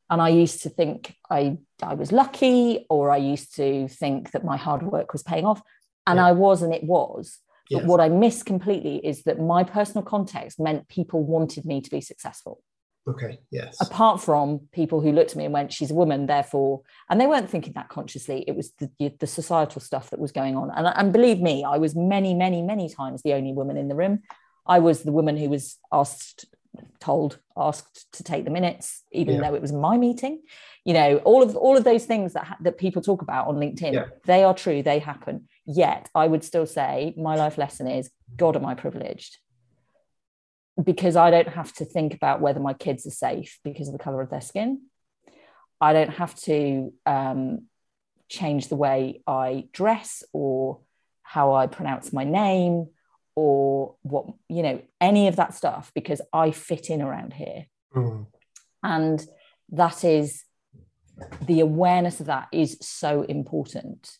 and 0.08 0.20
i 0.20 0.28
used 0.28 0.62
to 0.62 0.68
think 0.68 1.14
i 1.30 1.56
i 1.82 1.94
was 1.94 2.12
lucky 2.12 2.84
or 2.90 3.10
i 3.10 3.16
used 3.16 3.54
to 3.54 3.86
think 3.88 4.32
that 4.32 4.44
my 4.44 4.56
hard 4.56 4.82
work 4.82 5.12
was 5.12 5.22
paying 5.22 5.46
off 5.46 5.62
and 6.06 6.16
yeah. 6.16 6.26
i 6.26 6.32
was 6.32 6.62
and 6.62 6.74
it 6.74 6.84
was 6.84 7.38
but 7.70 7.80
yes. 7.82 7.86
what 7.86 8.00
i 8.00 8.08
missed 8.08 8.44
completely 8.44 8.96
is 8.96 9.22
that 9.22 9.40
my 9.40 9.62
personal 9.62 10.02
context 10.02 10.58
meant 10.58 10.88
people 10.88 11.22
wanted 11.22 11.64
me 11.64 11.80
to 11.80 11.90
be 11.90 12.00
successful 12.00 12.60
Okay, 13.08 13.40
yes. 13.50 13.78
Apart 13.80 14.20
from 14.20 14.60
people 14.72 15.00
who 15.00 15.12
looked 15.12 15.30
at 15.30 15.36
me 15.36 15.44
and 15.44 15.54
went, 15.54 15.72
she's 15.72 15.90
a 15.90 15.94
woman, 15.94 16.26
therefore, 16.26 16.82
and 17.08 17.20
they 17.20 17.26
weren't 17.26 17.48
thinking 17.48 17.72
that 17.72 17.88
consciously. 17.88 18.44
It 18.46 18.54
was 18.54 18.72
the, 18.78 18.90
the 19.18 19.26
societal 19.26 19.80
stuff 19.80 20.10
that 20.10 20.20
was 20.20 20.32
going 20.32 20.56
on. 20.56 20.70
And, 20.76 20.86
and 20.86 21.12
believe 21.12 21.40
me, 21.40 21.64
I 21.64 21.78
was 21.78 21.96
many, 21.96 22.34
many, 22.34 22.62
many 22.62 22.88
times 22.88 23.22
the 23.22 23.32
only 23.32 23.52
woman 23.52 23.76
in 23.76 23.88
the 23.88 23.94
room. 23.94 24.20
I 24.66 24.78
was 24.78 25.02
the 25.02 25.12
woman 25.12 25.36
who 25.36 25.48
was 25.48 25.78
asked, 25.90 26.44
told, 27.00 27.38
asked 27.56 28.12
to 28.12 28.22
take 28.22 28.44
the 28.44 28.50
minutes, 28.50 29.02
even 29.12 29.34
yeah. 29.34 29.40
though 29.40 29.54
it 29.54 29.62
was 29.62 29.72
my 29.72 29.96
meeting. 29.96 30.42
You 30.84 30.94
know, 30.94 31.16
all 31.18 31.42
of 31.42 31.56
all 31.56 31.76
of 31.76 31.84
those 31.84 32.04
things 32.04 32.32
that 32.34 32.56
that 32.60 32.78
people 32.78 33.02
talk 33.02 33.20
about 33.22 33.48
on 33.48 33.56
LinkedIn, 33.56 33.92
yeah. 33.92 34.04
they 34.24 34.44
are 34.44 34.54
true, 34.54 34.82
they 34.82 34.98
happen. 34.98 35.48
Yet, 35.66 36.08
I 36.14 36.26
would 36.26 36.44
still 36.44 36.66
say 36.66 37.14
my 37.16 37.36
life 37.36 37.58
lesson 37.58 37.86
is, 37.86 38.10
God, 38.36 38.56
am 38.56 38.64
I 38.64 38.74
privileged? 38.74 39.38
Because 40.82 41.16
I 41.16 41.30
don't 41.30 41.48
have 41.48 41.72
to 41.74 41.84
think 41.84 42.14
about 42.14 42.40
whether 42.40 42.60
my 42.60 42.74
kids 42.74 43.06
are 43.06 43.10
safe 43.10 43.58
because 43.64 43.88
of 43.88 43.92
the 43.92 44.02
color 44.02 44.20
of 44.20 44.30
their 44.30 44.40
skin. 44.40 44.82
I 45.80 45.92
don't 45.92 46.10
have 46.10 46.34
to 46.42 46.92
um, 47.06 47.66
change 48.28 48.68
the 48.68 48.76
way 48.76 49.22
I 49.26 49.68
dress 49.72 50.22
or 50.32 50.80
how 51.22 51.54
I 51.54 51.66
pronounce 51.66 52.12
my 52.12 52.24
name 52.24 52.88
or 53.34 53.94
what, 54.02 54.26
you 54.48 54.62
know, 54.62 54.82
any 55.00 55.28
of 55.28 55.36
that 55.36 55.54
stuff 55.54 55.90
because 55.94 56.20
I 56.32 56.50
fit 56.50 56.90
in 56.90 57.00
around 57.00 57.32
here. 57.32 57.66
Mm. 57.94 58.26
And 58.82 59.24
that 59.70 60.04
is 60.04 60.44
the 61.46 61.60
awareness 61.60 62.20
of 62.20 62.26
that 62.26 62.48
is 62.52 62.78
so 62.80 63.22
important. 63.22 64.10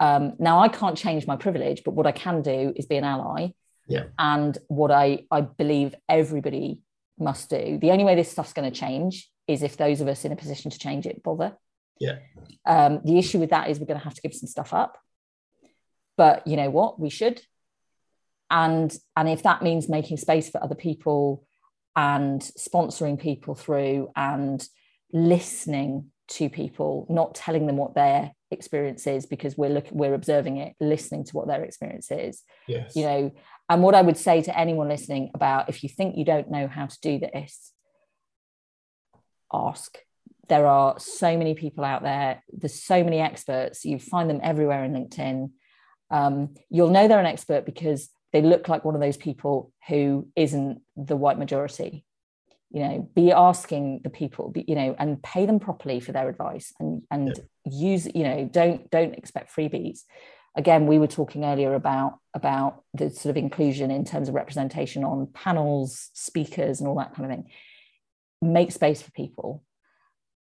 Um, 0.00 0.34
now, 0.38 0.60
I 0.60 0.68
can't 0.68 0.96
change 0.96 1.26
my 1.26 1.36
privilege, 1.36 1.82
but 1.84 1.94
what 1.94 2.06
I 2.06 2.12
can 2.12 2.42
do 2.42 2.72
is 2.76 2.86
be 2.86 2.96
an 2.96 3.04
ally 3.04 3.48
yeah. 3.88 4.04
And 4.18 4.56
what 4.68 4.90
I, 4.90 5.24
I 5.30 5.40
believe 5.40 5.94
everybody 6.08 6.80
must 7.18 7.50
do. 7.50 7.78
The 7.80 7.90
only 7.90 8.04
way 8.04 8.14
this 8.14 8.30
stuff's 8.30 8.52
going 8.52 8.70
to 8.70 8.78
change 8.78 9.28
is 9.46 9.62
if 9.62 9.76
those 9.76 10.00
of 10.00 10.08
us 10.08 10.24
in 10.24 10.32
a 10.32 10.36
position 10.36 10.70
to 10.70 10.78
change 10.78 11.06
it 11.06 11.22
bother. 11.22 11.56
Yeah. 11.98 12.18
Um, 12.66 13.00
the 13.04 13.18
issue 13.18 13.38
with 13.38 13.50
that 13.50 13.70
is 13.70 13.80
we're 13.80 13.86
going 13.86 13.98
to 13.98 14.04
have 14.04 14.14
to 14.14 14.20
give 14.20 14.34
some 14.34 14.48
stuff 14.48 14.72
up. 14.72 14.98
But 16.16 16.46
you 16.46 16.56
know 16.56 16.70
what? 16.70 17.00
We 17.00 17.10
should. 17.10 17.40
And 18.50 18.96
and 19.16 19.28
if 19.28 19.42
that 19.42 19.62
means 19.62 19.88
making 19.88 20.18
space 20.18 20.48
for 20.48 20.62
other 20.62 20.74
people 20.74 21.46
and 21.96 22.40
sponsoring 22.40 23.18
people 23.18 23.54
through 23.54 24.10
and 24.14 24.66
listening 25.12 26.10
to 26.28 26.48
people, 26.48 27.06
not 27.08 27.34
telling 27.34 27.66
them 27.66 27.76
what 27.76 27.94
their 27.94 28.32
experience 28.50 29.06
is 29.06 29.26
because 29.26 29.56
we're 29.56 29.70
looking 29.70 29.96
we're 29.96 30.14
observing 30.14 30.58
it, 30.58 30.74
listening 30.80 31.24
to 31.24 31.32
what 31.32 31.48
their 31.48 31.64
experience 31.64 32.10
is. 32.10 32.42
Yes. 32.66 32.96
You 32.96 33.02
know, 33.04 33.32
and 33.68 33.82
what 33.82 33.94
I 33.94 34.02
would 34.02 34.16
say 34.16 34.42
to 34.42 34.58
anyone 34.58 34.88
listening 34.88 35.30
about 35.34 35.68
if 35.68 35.82
you 35.82 35.88
think 35.88 36.16
you 36.16 36.24
don't 36.24 36.50
know 36.50 36.66
how 36.68 36.86
to 36.86 37.00
do 37.00 37.18
this, 37.18 37.72
ask. 39.52 39.98
There 40.48 40.66
are 40.66 40.98
so 40.98 41.36
many 41.36 41.54
people 41.54 41.84
out 41.84 42.02
there. 42.02 42.42
There's 42.50 42.82
so 42.82 43.04
many 43.04 43.18
experts. 43.20 43.84
You 43.84 43.98
find 43.98 44.30
them 44.30 44.40
everywhere 44.42 44.82
in 44.82 44.94
LinkedIn. 44.94 45.50
Um, 46.10 46.54
you'll 46.70 46.88
know 46.88 47.06
they're 47.06 47.20
an 47.20 47.26
expert 47.26 47.66
because 47.66 48.08
they 48.32 48.40
look 48.40 48.66
like 48.66 48.84
one 48.84 48.94
of 48.94 49.00
those 49.02 49.18
people 49.18 49.72
who 49.88 50.28
isn't 50.36 50.80
the 50.96 51.16
white 51.16 51.38
majority. 51.38 52.04
You 52.70 52.80
know, 52.80 53.10
be 53.14 53.32
asking 53.32 54.00
the 54.04 54.10
people, 54.10 54.52
you 54.54 54.74
know, 54.74 54.94
and 54.98 55.22
pay 55.22 55.46
them 55.46 55.58
properly 55.58 56.00
for 56.00 56.12
their 56.12 56.28
advice 56.28 56.72
and 56.78 57.02
and 57.10 57.28
yeah. 57.64 57.72
use, 57.72 58.06
you 58.14 58.24
know, 58.24 58.48
don't 58.50 58.90
don't 58.90 59.14
expect 59.14 59.54
freebies. 59.54 60.00
Again 60.56 60.86
we 60.86 60.98
were 60.98 61.06
talking 61.06 61.44
earlier 61.44 61.74
about 61.74 62.18
about 62.34 62.82
the 62.92 63.10
sort 63.10 63.30
of 63.30 63.36
inclusion 63.36 63.90
in 63.90 64.04
terms 64.04 64.28
of 64.28 64.34
representation 64.34 65.04
on 65.04 65.28
panels 65.32 66.10
speakers 66.12 66.80
and 66.80 66.88
all 66.88 66.96
that 66.96 67.14
kind 67.14 67.30
of 67.30 67.36
thing. 67.36 67.50
Make 68.42 68.72
space 68.72 69.00
for 69.00 69.10
people. 69.12 69.64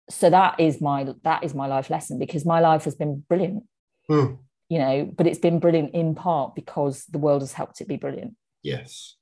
So 0.10 0.30
that 0.30 0.60
is 0.60 0.82
my 0.82 1.13
that 1.24 1.43
is 1.45 1.54
my 1.54 1.67
life 1.67 1.89
lesson 1.89 2.19
because 2.19 2.45
my 2.45 2.60
life 2.60 2.84
has 2.84 2.95
been 2.95 3.24
brilliant. 3.28 3.63
Mm. 4.10 4.39
you 4.67 4.80
know 4.80 5.06
but 5.15 5.28
it's 5.28 5.39
been 5.39 5.60
brilliant 5.60 5.93
in 5.93 6.15
part 6.15 6.56
because 6.56 7.06
the 7.06 7.19
world 7.19 7.43
has 7.43 7.54
helped 7.54 7.80
it 7.80 7.88
be 7.88 7.95
brilliant. 7.95 8.36
Yes. 8.63 9.15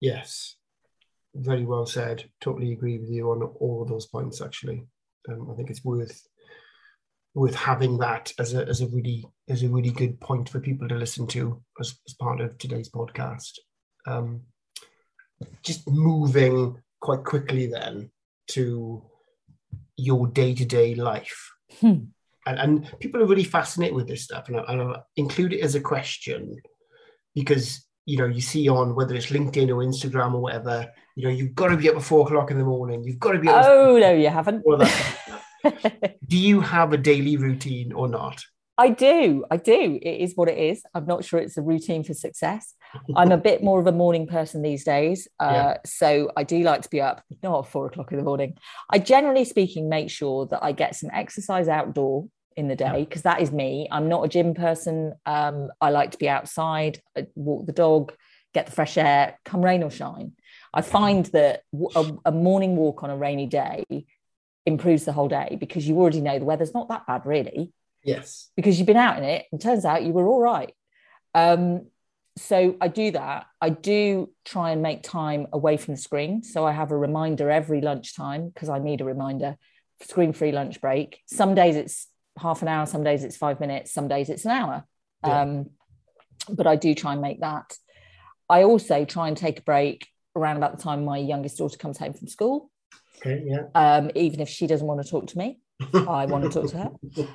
Yes 0.00 0.56
very 1.34 1.64
well 1.64 1.86
said 1.86 2.24
totally 2.40 2.72
agree 2.72 2.98
with 2.98 3.10
you 3.10 3.30
on 3.30 3.42
all 3.60 3.82
of 3.82 3.88
those 3.88 4.06
points 4.06 4.40
actually 4.40 4.84
um, 5.28 5.48
i 5.50 5.54
think 5.54 5.70
it's 5.70 5.84
worth 5.84 6.22
worth 7.34 7.54
having 7.54 7.98
that 7.98 8.32
as 8.38 8.54
a 8.54 8.66
as 8.66 8.80
a 8.80 8.88
really 8.88 9.24
as 9.48 9.62
a 9.62 9.68
really 9.68 9.90
good 9.90 10.20
point 10.20 10.48
for 10.48 10.60
people 10.60 10.88
to 10.88 10.94
listen 10.94 11.26
to 11.28 11.62
as, 11.78 11.96
as 12.06 12.14
part 12.14 12.40
of 12.40 12.58
today's 12.58 12.90
podcast. 12.90 13.52
Um, 14.06 14.42
just 15.62 15.88
moving 15.88 16.82
quite 17.00 17.24
quickly 17.24 17.66
then 17.66 18.10
to 18.48 19.02
your 19.96 20.26
day 20.26 20.54
to 20.54 20.64
day 20.64 20.94
life. 20.94 21.50
Hmm. 21.80 22.04
And, 22.46 22.58
and 22.58 22.98
people 23.00 23.22
are 23.22 23.26
really 23.26 23.44
fascinated 23.44 23.94
with 23.94 24.08
this 24.08 24.24
stuff. 24.24 24.48
And 24.48 24.58
I, 24.58 24.64
and 24.68 24.82
I 24.82 25.00
include 25.16 25.52
it 25.52 25.60
as 25.60 25.74
a 25.74 25.80
question 25.80 26.56
because, 27.34 27.86
you 28.10 28.16
know, 28.16 28.26
you 28.26 28.40
see 28.40 28.68
on 28.68 28.96
whether 28.96 29.14
it's 29.14 29.26
LinkedIn 29.26 29.68
or 29.68 29.84
Instagram 29.84 30.34
or 30.34 30.40
whatever, 30.40 30.90
you 31.14 31.24
know, 31.24 31.30
you've 31.30 31.54
got 31.54 31.68
to 31.68 31.76
be 31.76 31.88
up 31.88 31.96
at 31.96 32.02
four 32.02 32.26
o'clock 32.26 32.50
in 32.50 32.58
the 32.58 32.64
morning. 32.64 33.04
You've 33.04 33.20
got 33.20 33.32
to 33.32 33.38
be. 33.38 33.48
Oh, 33.48 33.98
no, 33.98 34.12
you 34.12 34.28
haven't. 34.28 34.64
Do 36.26 36.36
you 36.36 36.60
have 36.60 36.92
a 36.92 36.96
daily 36.96 37.36
routine 37.36 37.92
or 37.92 38.08
not? 38.08 38.42
I 38.76 38.88
do. 38.88 39.44
I 39.50 39.58
do. 39.58 39.98
It 40.00 40.20
is 40.22 40.32
what 40.34 40.48
it 40.48 40.56
is. 40.56 40.82
I'm 40.94 41.04
not 41.04 41.22
sure 41.22 41.38
it's 41.38 41.58
a 41.58 41.62
routine 41.62 42.02
for 42.02 42.14
success. 42.14 42.74
I'm 43.14 43.30
a 43.30 43.36
bit 43.36 43.62
more 43.62 43.78
of 43.78 43.86
a 43.86 43.92
morning 43.92 44.26
person 44.26 44.62
these 44.62 44.84
days. 44.84 45.28
Uh, 45.38 45.50
yeah. 45.52 45.76
So 45.84 46.32
I 46.34 46.44
do 46.44 46.62
like 46.62 46.80
to 46.82 46.88
be 46.88 47.02
up, 47.02 47.22
not 47.42 47.66
at 47.66 47.70
four 47.70 47.86
o'clock 47.86 48.10
in 48.10 48.16
the 48.16 48.24
morning. 48.24 48.54
I 48.88 48.98
generally 48.98 49.44
speaking 49.44 49.90
make 49.90 50.08
sure 50.08 50.46
that 50.46 50.64
I 50.64 50.72
get 50.72 50.96
some 50.96 51.10
exercise 51.12 51.68
outdoor 51.68 52.28
in 52.56 52.68
the 52.68 52.76
day 52.76 53.04
because 53.04 53.24
yeah. 53.24 53.34
that 53.34 53.42
is 53.42 53.52
me. 53.52 53.88
I'm 53.90 54.08
not 54.08 54.24
a 54.24 54.28
gym 54.28 54.54
person. 54.54 55.14
Um, 55.26 55.70
I 55.80 55.90
like 55.90 56.12
to 56.12 56.18
be 56.18 56.28
outside, 56.28 57.00
I 57.16 57.26
walk 57.34 57.66
the 57.66 57.72
dog, 57.72 58.12
get 58.54 58.66
the 58.66 58.72
fresh 58.72 58.98
air, 58.98 59.38
come 59.44 59.64
rain 59.64 59.82
or 59.82 59.90
shine. 59.90 60.32
I 60.72 60.82
find 60.82 61.26
that 61.26 61.62
a, 61.94 62.12
a 62.26 62.32
morning 62.32 62.76
walk 62.76 63.02
on 63.02 63.10
a 63.10 63.16
rainy 63.16 63.46
day 63.46 63.84
improves 64.66 65.04
the 65.04 65.12
whole 65.12 65.28
day 65.28 65.56
because 65.58 65.88
you 65.88 65.98
already 65.98 66.20
know 66.20 66.38
the 66.38 66.44
weather's 66.44 66.74
not 66.74 66.88
that 66.88 67.06
bad, 67.06 67.26
really 67.26 67.72
Yes. 68.04 68.50
Because 68.56 68.78
you've 68.78 68.86
been 68.86 68.96
out 68.96 69.18
in 69.18 69.24
it 69.24 69.46
and 69.52 69.60
turns 69.60 69.84
out 69.84 70.04
you 70.04 70.12
were 70.12 70.26
all 70.26 70.40
right. 70.40 70.74
Um, 71.34 71.86
so 72.36 72.76
I 72.80 72.88
do 72.88 73.10
that. 73.10 73.46
I 73.60 73.70
do 73.70 74.30
try 74.44 74.70
and 74.70 74.82
make 74.82 75.02
time 75.02 75.48
away 75.52 75.76
from 75.76 75.94
the 75.94 76.00
screen. 76.00 76.42
So 76.42 76.64
I 76.64 76.72
have 76.72 76.90
a 76.90 76.96
reminder 76.96 77.50
every 77.50 77.80
lunchtime 77.80 78.48
because 78.48 78.68
I 78.68 78.78
need 78.78 79.00
a 79.00 79.04
reminder 79.04 79.56
screen 80.02 80.32
free 80.32 80.52
lunch 80.52 80.80
break. 80.80 81.20
Some 81.26 81.54
days 81.54 81.76
it's 81.76 82.06
half 82.40 82.62
an 82.62 82.68
hour, 82.68 82.86
some 82.86 83.04
days 83.04 83.24
it's 83.24 83.36
five 83.36 83.60
minutes, 83.60 83.92
some 83.92 84.08
days 84.08 84.28
it's 84.28 84.44
an 84.44 84.50
hour. 84.52 84.84
Yeah. 85.26 85.40
Um, 85.40 85.70
but 86.48 86.66
I 86.66 86.76
do 86.76 86.94
try 86.94 87.12
and 87.12 87.20
make 87.20 87.40
that. 87.40 87.74
I 88.48 88.64
also 88.64 89.04
try 89.04 89.28
and 89.28 89.36
take 89.36 89.60
a 89.60 89.62
break 89.62 90.08
around 90.34 90.56
about 90.56 90.76
the 90.76 90.82
time 90.82 91.04
my 91.04 91.18
youngest 91.18 91.58
daughter 91.58 91.76
comes 91.76 91.98
home 91.98 92.12
from 92.12 92.28
school. 92.28 92.70
Okay, 93.18 93.42
yeah. 93.46 93.64
Um, 93.74 94.10
even 94.14 94.40
if 94.40 94.48
she 94.48 94.66
doesn't 94.66 94.86
want 94.86 95.02
to 95.02 95.08
talk 95.08 95.26
to 95.28 95.38
me. 95.38 95.58
I 95.94 96.26
want 96.26 96.44
to 96.44 96.50
talk 96.50 96.70
to 96.70 96.78
her. 96.78 96.90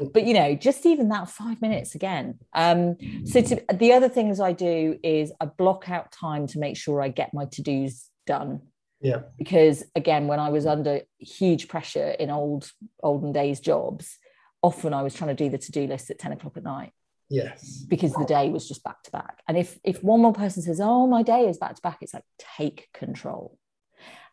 But 0.14 0.26
you 0.26 0.34
know, 0.34 0.56
just 0.56 0.86
even 0.86 1.10
that 1.10 1.30
five 1.30 1.62
minutes 1.62 1.96
again. 1.96 2.40
Um, 2.54 2.98
so 3.26 3.42
to, 3.42 3.64
the 3.74 3.94
other 3.94 4.10
things 4.10 4.40
I 4.40 4.52
do 4.52 5.00
is 5.04 5.32
I 5.40 5.46
block 5.46 5.90
out 5.90 6.12
time 6.12 6.48
to 6.48 6.60
make 6.60 6.78
sure 6.78 7.02
I 7.02 7.10
get 7.10 7.34
my 7.34 7.46
to-dos 7.46 8.10
done. 8.28 8.62
Yeah. 9.02 9.22
Because 9.38 9.84
again, 9.96 10.28
when 10.28 10.40
I 10.40 10.50
was 10.50 10.66
under 10.66 11.02
huge 11.20 11.68
pressure 11.68 12.10
in 12.12 12.30
old 12.30 12.70
olden 13.02 13.32
days 13.32 13.60
jobs, 13.60 14.18
often 14.66 14.96
I 14.96 15.04
was 15.04 15.14
trying 15.14 15.36
to 15.36 15.44
do 15.44 15.50
the 15.50 15.60
to-do 15.60 15.86
list 15.86 16.10
at 16.10 16.18
10 16.18 16.32
o'clock 16.32 16.58
at 16.58 16.64
night. 16.64 16.92
Yes. 17.30 17.86
Because 17.88 18.14
the 18.14 18.26
day 18.26 18.50
was 18.50 18.68
just 18.68 18.84
back 18.84 19.04
to 19.04 19.12
back. 19.12 19.42
And 19.48 19.58
if 19.58 19.80
if 19.84 20.04
one 20.04 20.22
more 20.22 20.34
person 20.34 20.62
says, 20.62 20.80
Oh, 20.80 21.08
my 21.08 21.24
day 21.24 21.48
is 21.50 21.58
back 21.58 21.76
to 21.76 21.82
back, 21.82 22.00
it's 22.02 22.14
like 22.14 22.24
take 22.58 22.90
control. 22.94 23.58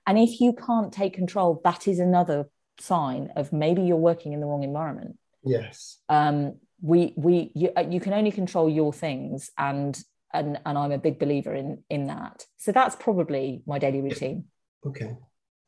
And 0.06 0.18
if 0.18 0.40
you 0.40 0.52
can't 0.52 0.92
take 0.92 1.14
control, 1.14 1.60
that 1.64 1.86
is 1.86 1.98
another 1.98 2.50
sign 2.80 3.30
of 3.36 3.52
maybe 3.52 3.82
you're 3.82 3.96
working 3.96 4.32
in 4.32 4.40
the 4.40 4.46
wrong 4.46 4.62
environment. 4.62 5.18
Yes. 5.42 5.98
Um, 6.08 6.56
we 6.80 7.14
we 7.16 7.52
you, 7.54 7.70
uh, 7.76 7.86
you 7.88 8.00
can 8.00 8.12
only 8.12 8.32
control 8.32 8.68
your 8.68 8.92
things, 8.92 9.50
and 9.56 9.98
and 10.32 10.58
and 10.66 10.76
I'm 10.76 10.92
a 10.92 10.98
big 10.98 11.18
believer 11.18 11.54
in 11.54 11.84
in 11.88 12.06
that. 12.08 12.46
So 12.58 12.72
that's 12.72 12.96
probably 12.96 13.62
my 13.66 13.78
daily 13.78 14.02
routine. 14.02 14.46
Okay, 14.84 15.16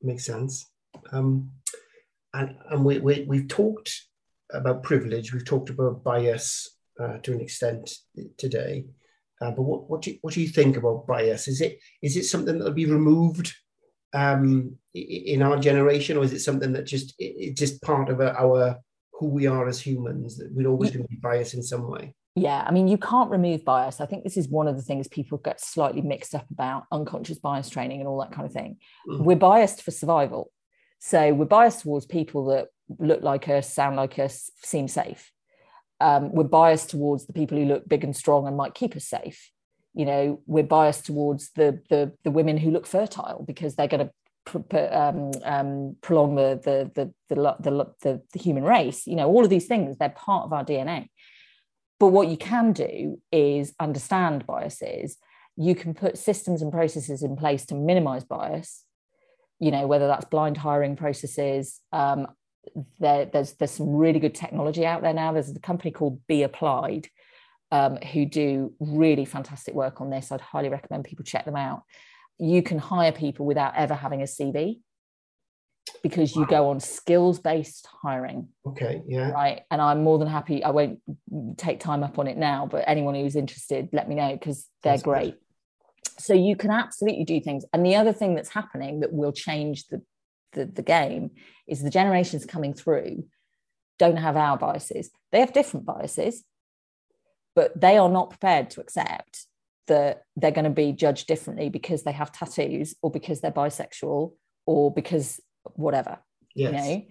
makes 0.02 0.26
sense. 0.26 0.66
Um, 1.12 1.52
and 2.34 2.56
and 2.70 2.84
we, 2.84 2.98
we 2.98 3.24
we've 3.28 3.48
talked 3.48 3.90
about 4.54 4.82
privilege. 4.82 5.32
We've 5.32 5.44
talked 5.44 5.70
about 5.70 6.04
bias 6.04 6.76
uh, 7.00 7.18
to 7.18 7.32
an 7.32 7.40
extent 7.40 7.90
today. 8.38 8.86
Uh, 9.40 9.50
but 9.50 9.62
what 9.62 9.90
what 9.90 10.02
do 10.02 10.12
you, 10.12 10.18
what 10.22 10.34
do 10.34 10.40
you 10.40 10.48
think 10.48 10.76
about 10.76 11.06
bias? 11.06 11.48
Is 11.48 11.60
it 11.60 11.78
is 12.02 12.16
it 12.16 12.24
something 12.24 12.58
that 12.58 12.64
will 12.64 12.72
be 12.72 12.86
removed 12.86 13.52
um, 14.12 14.76
in 14.94 15.42
our 15.42 15.58
generation, 15.58 16.16
or 16.16 16.24
is 16.24 16.32
it 16.32 16.40
something 16.40 16.72
that 16.72 16.86
just 16.86 17.14
it's 17.18 17.58
just 17.58 17.82
part 17.82 18.08
of 18.08 18.20
our 18.20 18.76
who 19.12 19.28
we 19.28 19.46
are 19.46 19.68
as 19.68 19.80
humans 19.80 20.36
that 20.38 20.52
we're 20.52 20.68
always 20.68 20.90
going 20.90 21.02
to 21.02 21.08
be 21.08 21.16
biased 21.16 21.54
in 21.54 21.62
some 21.62 21.90
way? 21.90 22.14
Yeah, 22.36 22.64
I 22.66 22.72
mean, 22.72 22.88
you 22.88 22.98
can't 22.98 23.30
remove 23.30 23.64
bias. 23.64 24.00
I 24.00 24.06
think 24.06 24.24
this 24.24 24.36
is 24.36 24.48
one 24.48 24.66
of 24.66 24.76
the 24.76 24.82
things 24.82 25.06
people 25.06 25.38
get 25.38 25.60
slightly 25.60 26.02
mixed 26.02 26.34
up 26.34 26.46
about 26.50 26.84
unconscious 26.90 27.38
bias 27.38 27.70
training 27.70 28.00
and 28.00 28.08
all 28.08 28.20
that 28.20 28.32
kind 28.32 28.44
of 28.44 28.52
thing. 28.52 28.78
Mm. 29.08 29.20
We're 29.20 29.36
biased 29.36 29.82
for 29.82 29.92
survival. 29.92 30.50
So 30.98 31.32
we're 31.32 31.44
biased 31.44 31.82
towards 31.82 32.06
people 32.06 32.46
that 32.46 32.68
look 32.98 33.22
like 33.22 33.48
us, 33.48 33.72
sound 33.72 33.96
like 33.96 34.18
us, 34.18 34.50
seem 34.62 34.88
safe. 34.88 35.30
Um, 36.00 36.32
we're 36.32 36.44
biased 36.44 36.90
towards 36.90 37.26
the 37.26 37.32
people 37.32 37.56
who 37.56 37.64
look 37.64 37.88
big 37.88 38.04
and 38.04 38.16
strong 38.16 38.46
and 38.46 38.56
might 38.56 38.74
keep 38.74 38.96
us 38.96 39.06
safe. 39.06 39.50
You 39.94 40.06
know 40.06 40.40
we're 40.46 40.64
biased 40.64 41.06
towards 41.06 41.50
the 41.52 41.80
the, 41.88 42.12
the 42.24 42.30
women 42.30 42.56
who 42.56 42.70
look 42.70 42.86
fertile 42.86 43.44
because 43.46 43.76
they're 43.76 43.88
going 43.88 44.08
to 44.08 44.98
um, 44.98 45.30
um, 45.44 45.96
prolong 46.02 46.34
the 46.34 46.60
the, 46.62 46.90
the 46.94 47.14
the, 47.34 47.56
the 47.60 47.94
the 48.02 48.22
the 48.32 48.38
human 48.38 48.64
race. 48.64 49.06
You 49.06 49.14
know 49.14 49.28
all 49.28 49.44
of 49.44 49.50
these 49.50 49.66
things 49.66 49.96
they're 49.96 50.08
part 50.08 50.46
of 50.46 50.52
our 50.52 50.64
dna 50.64 51.08
but 52.00 52.08
what 52.08 52.26
you 52.26 52.36
can 52.36 52.72
do 52.72 53.20
is 53.30 53.72
understand 53.78 54.46
biases. 54.46 55.16
You 55.56 55.76
can 55.76 55.94
put 55.94 56.18
systems 56.18 56.60
and 56.60 56.72
processes 56.72 57.22
in 57.22 57.36
place 57.36 57.64
to 57.66 57.76
minimize 57.76 58.24
bias 58.24 58.84
you 59.60 59.70
know 59.70 59.86
whether 59.86 60.06
that's 60.06 60.24
blind 60.26 60.56
hiring 60.56 60.96
processes 60.96 61.80
um, 61.92 62.26
there, 62.98 63.26
there's 63.26 63.52
there's 63.54 63.70
some 63.70 63.94
really 63.94 64.20
good 64.20 64.34
technology 64.34 64.84
out 64.86 65.02
there 65.02 65.14
now 65.14 65.32
there's 65.32 65.50
a 65.50 65.60
company 65.60 65.90
called 65.90 66.20
be 66.26 66.42
applied 66.42 67.08
um, 67.74 67.96
who 67.96 68.24
do 68.24 68.72
really 68.78 69.24
fantastic 69.24 69.74
work 69.74 70.00
on 70.00 70.08
this. 70.08 70.30
I'd 70.30 70.40
highly 70.40 70.68
recommend 70.68 71.04
people 71.04 71.24
check 71.24 71.44
them 71.44 71.56
out. 71.56 71.82
You 72.38 72.62
can 72.62 72.78
hire 72.78 73.10
people 73.10 73.46
without 73.46 73.74
ever 73.74 73.94
having 73.94 74.20
a 74.20 74.26
CV 74.26 74.78
because 76.00 76.36
you 76.36 76.42
wow. 76.42 76.48
go 76.48 76.68
on 76.70 76.78
skills 76.78 77.40
based 77.40 77.88
hiring. 78.02 78.48
Okay, 78.64 79.02
yeah. 79.08 79.30
Right. 79.30 79.62
And 79.72 79.82
I'm 79.82 80.04
more 80.04 80.18
than 80.18 80.28
happy. 80.28 80.62
I 80.62 80.70
won't 80.70 81.00
take 81.56 81.80
time 81.80 82.04
up 82.04 82.16
on 82.18 82.28
it 82.28 82.36
now, 82.36 82.68
but 82.70 82.84
anyone 82.86 83.16
who's 83.16 83.34
interested, 83.34 83.88
let 83.92 84.08
me 84.08 84.14
know 84.14 84.32
because 84.32 84.68
they're 84.84 84.92
that's 84.92 85.02
great. 85.02 85.34
Good. 85.34 86.20
So 86.22 86.32
you 86.32 86.54
can 86.54 86.70
absolutely 86.70 87.24
do 87.24 87.40
things. 87.40 87.64
And 87.72 87.84
the 87.84 87.96
other 87.96 88.12
thing 88.12 88.36
that's 88.36 88.50
happening 88.50 89.00
that 89.00 89.12
will 89.12 89.32
change 89.32 89.88
the, 89.88 90.00
the, 90.54 90.64
the 90.64 90.82
game 90.82 91.30
is 91.66 91.82
the 91.82 91.90
generations 91.90 92.46
coming 92.46 92.74
through 92.74 93.24
don't 93.98 94.16
have 94.16 94.36
our 94.36 94.58
biases. 94.58 95.10
They 95.30 95.40
have 95.40 95.52
different 95.52 95.86
biases 95.86 96.44
but 97.54 97.78
they 97.80 97.96
are 97.96 98.08
not 98.08 98.30
prepared 98.30 98.70
to 98.70 98.80
accept 98.80 99.46
that 99.86 100.22
they're 100.36 100.50
going 100.50 100.64
to 100.64 100.70
be 100.70 100.92
judged 100.92 101.26
differently 101.26 101.68
because 101.68 102.02
they 102.02 102.12
have 102.12 102.32
tattoos 102.32 102.94
or 103.02 103.10
because 103.10 103.40
they're 103.40 103.50
bisexual 103.50 104.32
or 104.66 104.92
because 104.92 105.40
whatever 105.74 106.18
yes. 106.54 106.72
you 106.72 106.78
know 106.78 107.02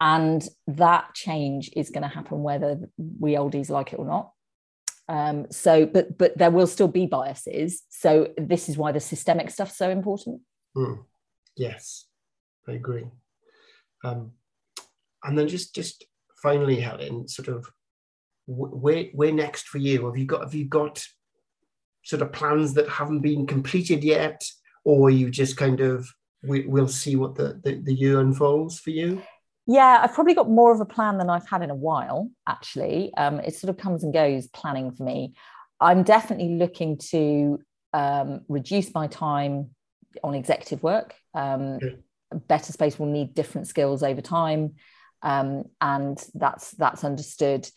and 0.00 0.48
that 0.66 1.14
change 1.14 1.70
is 1.74 1.90
going 1.90 2.02
to 2.02 2.08
happen 2.08 2.42
whether 2.42 2.78
we 3.18 3.32
oldies 3.32 3.70
like 3.70 3.92
it 3.92 3.98
or 3.98 4.06
not 4.06 4.32
um, 5.08 5.46
so 5.50 5.86
but 5.86 6.18
but 6.18 6.36
there 6.36 6.50
will 6.50 6.66
still 6.66 6.88
be 6.88 7.06
biases 7.06 7.82
so 7.88 8.28
this 8.36 8.68
is 8.68 8.76
why 8.76 8.92
the 8.92 9.00
systemic 9.00 9.50
stuff's 9.50 9.76
so 9.76 9.90
important 9.90 10.40
mm. 10.76 10.98
yes 11.56 12.06
i 12.68 12.72
agree 12.72 13.06
um, 14.04 14.32
and 15.24 15.38
then 15.38 15.48
just 15.48 15.74
just 15.74 16.04
finally 16.42 16.80
helen 16.80 17.26
sort 17.26 17.48
of 17.48 17.66
where 18.46 19.04
where 19.12 19.32
next 19.32 19.68
for 19.68 19.78
you? 19.78 20.06
Have 20.06 20.16
you 20.16 20.24
got 20.24 20.42
have 20.42 20.54
you 20.54 20.64
got 20.64 21.04
sort 22.04 22.22
of 22.22 22.32
plans 22.32 22.74
that 22.74 22.88
haven't 22.88 23.20
been 23.20 23.46
completed 23.46 24.04
yet, 24.04 24.44
or 24.84 25.10
you 25.10 25.30
just 25.30 25.56
kind 25.56 25.80
of 25.80 26.08
we, 26.42 26.66
will 26.66 26.88
see 26.88 27.16
what 27.16 27.34
the, 27.34 27.60
the 27.64 27.80
the 27.82 27.94
year 27.94 28.20
unfolds 28.20 28.78
for 28.78 28.90
you? 28.90 29.22
Yeah, 29.66 29.98
I've 30.00 30.14
probably 30.14 30.34
got 30.34 30.48
more 30.48 30.72
of 30.72 30.80
a 30.80 30.84
plan 30.84 31.18
than 31.18 31.28
I've 31.28 31.48
had 31.48 31.62
in 31.62 31.70
a 31.70 31.74
while. 31.74 32.30
Actually, 32.48 33.12
um, 33.16 33.40
it 33.40 33.56
sort 33.56 33.68
of 33.68 33.76
comes 33.76 34.04
and 34.04 34.14
goes 34.14 34.46
planning 34.48 34.92
for 34.92 35.02
me. 35.02 35.34
I'm 35.80 36.04
definitely 36.04 36.56
looking 36.56 36.98
to 37.10 37.60
um, 37.92 38.42
reduce 38.48 38.94
my 38.94 39.08
time 39.08 39.70
on 40.22 40.34
executive 40.34 40.82
work. 40.84 41.14
Um, 41.34 41.62
okay. 41.82 41.96
Better 42.48 42.72
space 42.72 42.98
will 42.98 43.06
need 43.06 43.34
different 43.34 43.66
skills 43.68 44.02
over 44.02 44.20
time, 44.20 44.74
um, 45.22 45.64
and 45.80 46.22
that's 46.34 46.70
that's 46.72 47.04
understood. 47.04 47.68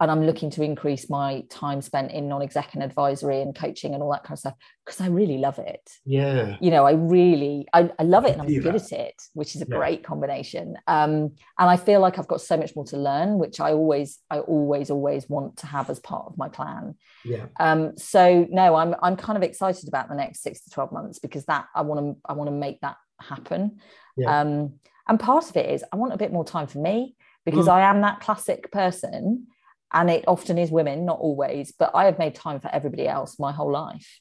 and 0.00 0.10
I'm 0.10 0.26
looking 0.26 0.50
to 0.50 0.62
increase 0.64 1.08
my 1.08 1.44
time 1.48 1.80
spent 1.80 2.10
in 2.10 2.28
non-exec 2.28 2.74
and 2.74 2.82
advisory 2.82 3.40
and 3.40 3.54
coaching 3.54 3.94
and 3.94 4.02
all 4.02 4.10
that 4.10 4.24
kind 4.24 4.32
of 4.32 4.40
stuff 4.40 4.54
because 4.84 5.00
I 5.00 5.06
really 5.06 5.38
love 5.38 5.60
it. 5.60 5.88
Yeah. 6.04 6.56
You 6.60 6.72
know, 6.72 6.84
I 6.84 6.94
really 6.94 7.68
I, 7.72 7.88
I 8.00 8.02
love 8.02 8.24
it 8.24 8.32
and 8.32 8.42
I'm 8.42 8.48
good 8.48 8.74
that. 8.74 8.92
at 8.92 8.98
it, 8.98 9.14
which 9.34 9.54
is 9.54 9.62
a 9.62 9.66
Yeah. 9.68 9.76
great 9.76 10.02
combination. 10.02 10.76
Um, 10.88 11.12
and 11.56 11.70
I 11.74 11.76
feel 11.76 12.00
like 12.00 12.18
I've 12.18 12.26
got 12.26 12.40
so 12.40 12.56
much 12.56 12.74
more 12.74 12.84
to 12.86 12.96
learn, 12.96 13.38
which 13.38 13.60
I 13.60 13.70
always, 13.74 14.18
I 14.28 14.40
always, 14.40 14.90
always 14.90 15.28
want 15.28 15.58
to 15.58 15.66
have 15.68 15.88
as 15.88 16.00
part 16.00 16.26
of 16.26 16.36
my 16.36 16.48
plan. 16.48 16.96
Yeah. 17.24 17.46
Um, 17.60 17.96
so 17.96 18.44
no, 18.50 18.74
I'm 18.74 18.96
I'm 19.00 19.14
kind 19.14 19.36
of 19.36 19.44
excited 19.44 19.86
about 19.86 20.08
the 20.08 20.16
next 20.16 20.42
six 20.42 20.64
to 20.64 20.70
twelve 20.70 20.90
months 20.90 21.20
because 21.20 21.44
that 21.44 21.66
I 21.76 21.82
want 21.82 22.00
to 22.00 22.20
I 22.28 22.32
want 22.32 22.48
to 22.48 22.56
make 22.66 22.80
that 22.80 22.96
happen. 23.22 23.80
Yeah. 24.16 24.40
Um, 24.40 24.74
and 25.08 25.18
part 25.18 25.48
of 25.50 25.56
it 25.56 25.70
is 25.70 25.84
I 25.92 25.96
want 25.96 26.12
a 26.12 26.18
bit 26.18 26.32
more 26.32 26.44
time 26.44 26.66
for 26.66 26.78
me 26.78 27.16
because 27.44 27.66
Mm. 27.66 27.72
I 27.72 27.80
am 27.82 28.00
that 28.02 28.20
classic 28.20 28.70
person, 28.70 29.46
and 29.92 30.10
it 30.10 30.24
often 30.26 30.58
is 30.58 30.70
women, 30.70 31.04
not 31.04 31.18
always, 31.18 31.72
but 31.72 31.90
I 31.94 32.04
have 32.04 32.18
made 32.18 32.34
time 32.34 32.60
for 32.60 32.68
everybody 32.72 33.06
else 33.06 33.38
my 33.38 33.52
whole 33.52 33.70
life. 33.70 34.20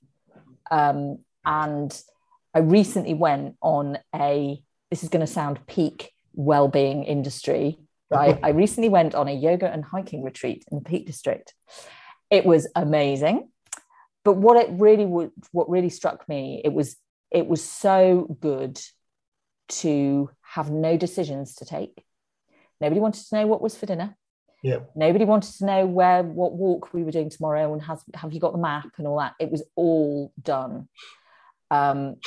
Um, 0.69 1.19
and 1.45 2.01
I 2.53 2.59
recently 2.59 3.13
went 3.13 3.55
on 3.61 3.97
a. 4.13 4.61
This 4.89 5.03
is 5.03 5.09
going 5.09 5.25
to 5.25 5.31
sound 5.31 5.65
peak 5.67 6.11
well-being 6.33 7.03
industry, 7.03 7.79
right? 8.09 8.37
I 8.43 8.49
recently 8.49 8.89
went 8.89 9.15
on 9.15 9.27
a 9.27 9.33
yoga 9.33 9.71
and 9.71 9.85
hiking 9.85 10.23
retreat 10.23 10.65
in 10.71 10.79
the 10.79 10.83
Peak 10.83 11.05
District. 11.05 11.53
It 12.29 12.45
was 12.45 12.67
amazing, 12.75 13.49
but 14.25 14.33
what 14.33 14.57
it 14.57 14.69
really 14.71 15.05
would, 15.05 15.31
what 15.51 15.69
really 15.69 15.89
struck 15.89 16.27
me, 16.27 16.61
it 16.63 16.73
was 16.73 16.97
it 17.31 17.47
was 17.47 17.63
so 17.63 18.37
good 18.39 18.79
to 19.69 20.29
have 20.41 20.69
no 20.69 20.97
decisions 20.97 21.55
to 21.55 21.65
take. 21.65 22.03
Nobody 22.79 22.99
wanted 22.99 23.25
to 23.27 23.35
know 23.35 23.47
what 23.47 23.61
was 23.61 23.75
for 23.77 23.85
dinner. 23.85 24.17
Yeah. 24.63 24.79
Nobody 24.95 25.25
wanted 25.25 25.53
to 25.57 25.65
know 25.65 25.85
where 25.85 26.23
what 26.23 26.53
walk 26.53 26.93
we 26.93 27.03
were 27.03 27.11
doing 27.11 27.29
tomorrow 27.29 27.71
and 27.73 27.81
has 27.83 28.03
have 28.13 28.33
you 28.33 28.39
got 28.39 28.51
the 28.51 28.59
map 28.59 28.89
and 28.97 29.07
all 29.07 29.19
that. 29.19 29.33
It 29.39 29.49
was 29.49 29.63
all 29.75 30.33
done. 30.41 30.87
Um, 31.71 32.17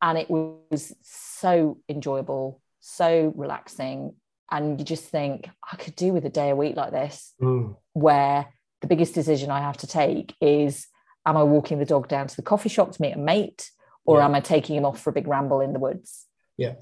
and 0.00 0.18
it 0.18 0.28
was 0.30 0.92
so 1.02 1.78
enjoyable, 1.88 2.60
so 2.80 3.32
relaxing. 3.36 4.14
And 4.50 4.78
you 4.78 4.84
just 4.84 5.04
think, 5.04 5.48
I 5.72 5.76
could 5.76 5.96
do 5.96 6.12
with 6.12 6.26
a 6.26 6.28
day 6.30 6.50
a 6.50 6.56
week 6.56 6.76
like 6.76 6.90
this, 6.92 7.32
Mm. 7.40 7.76
where 7.94 8.48
the 8.82 8.86
biggest 8.88 9.14
decision 9.14 9.50
I 9.50 9.60
have 9.60 9.78
to 9.78 9.86
take 9.86 10.34
is 10.40 10.86
am 11.24 11.36
I 11.36 11.44
walking 11.44 11.78
the 11.78 11.84
dog 11.84 12.08
down 12.08 12.26
to 12.26 12.36
the 12.36 12.42
coffee 12.42 12.68
shop 12.68 12.92
to 12.92 13.00
meet 13.00 13.12
a 13.12 13.18
mate, 13.18 13.70
or 14.04 14.18
Yeah. 14.18 14.24
am 14.26 14.34
I 14.34 14.40
taking 14.40 14.76
him 14.76 14.84
off 14.84 15.00
for 15.00 15.10
a 15.10 15.12
big 15.12 15.26
ramble 15.28 15.60
in 15.60 15.72
the 15.72 15.78
woods? 15.78 16.26
Yeah. 16.56 16.74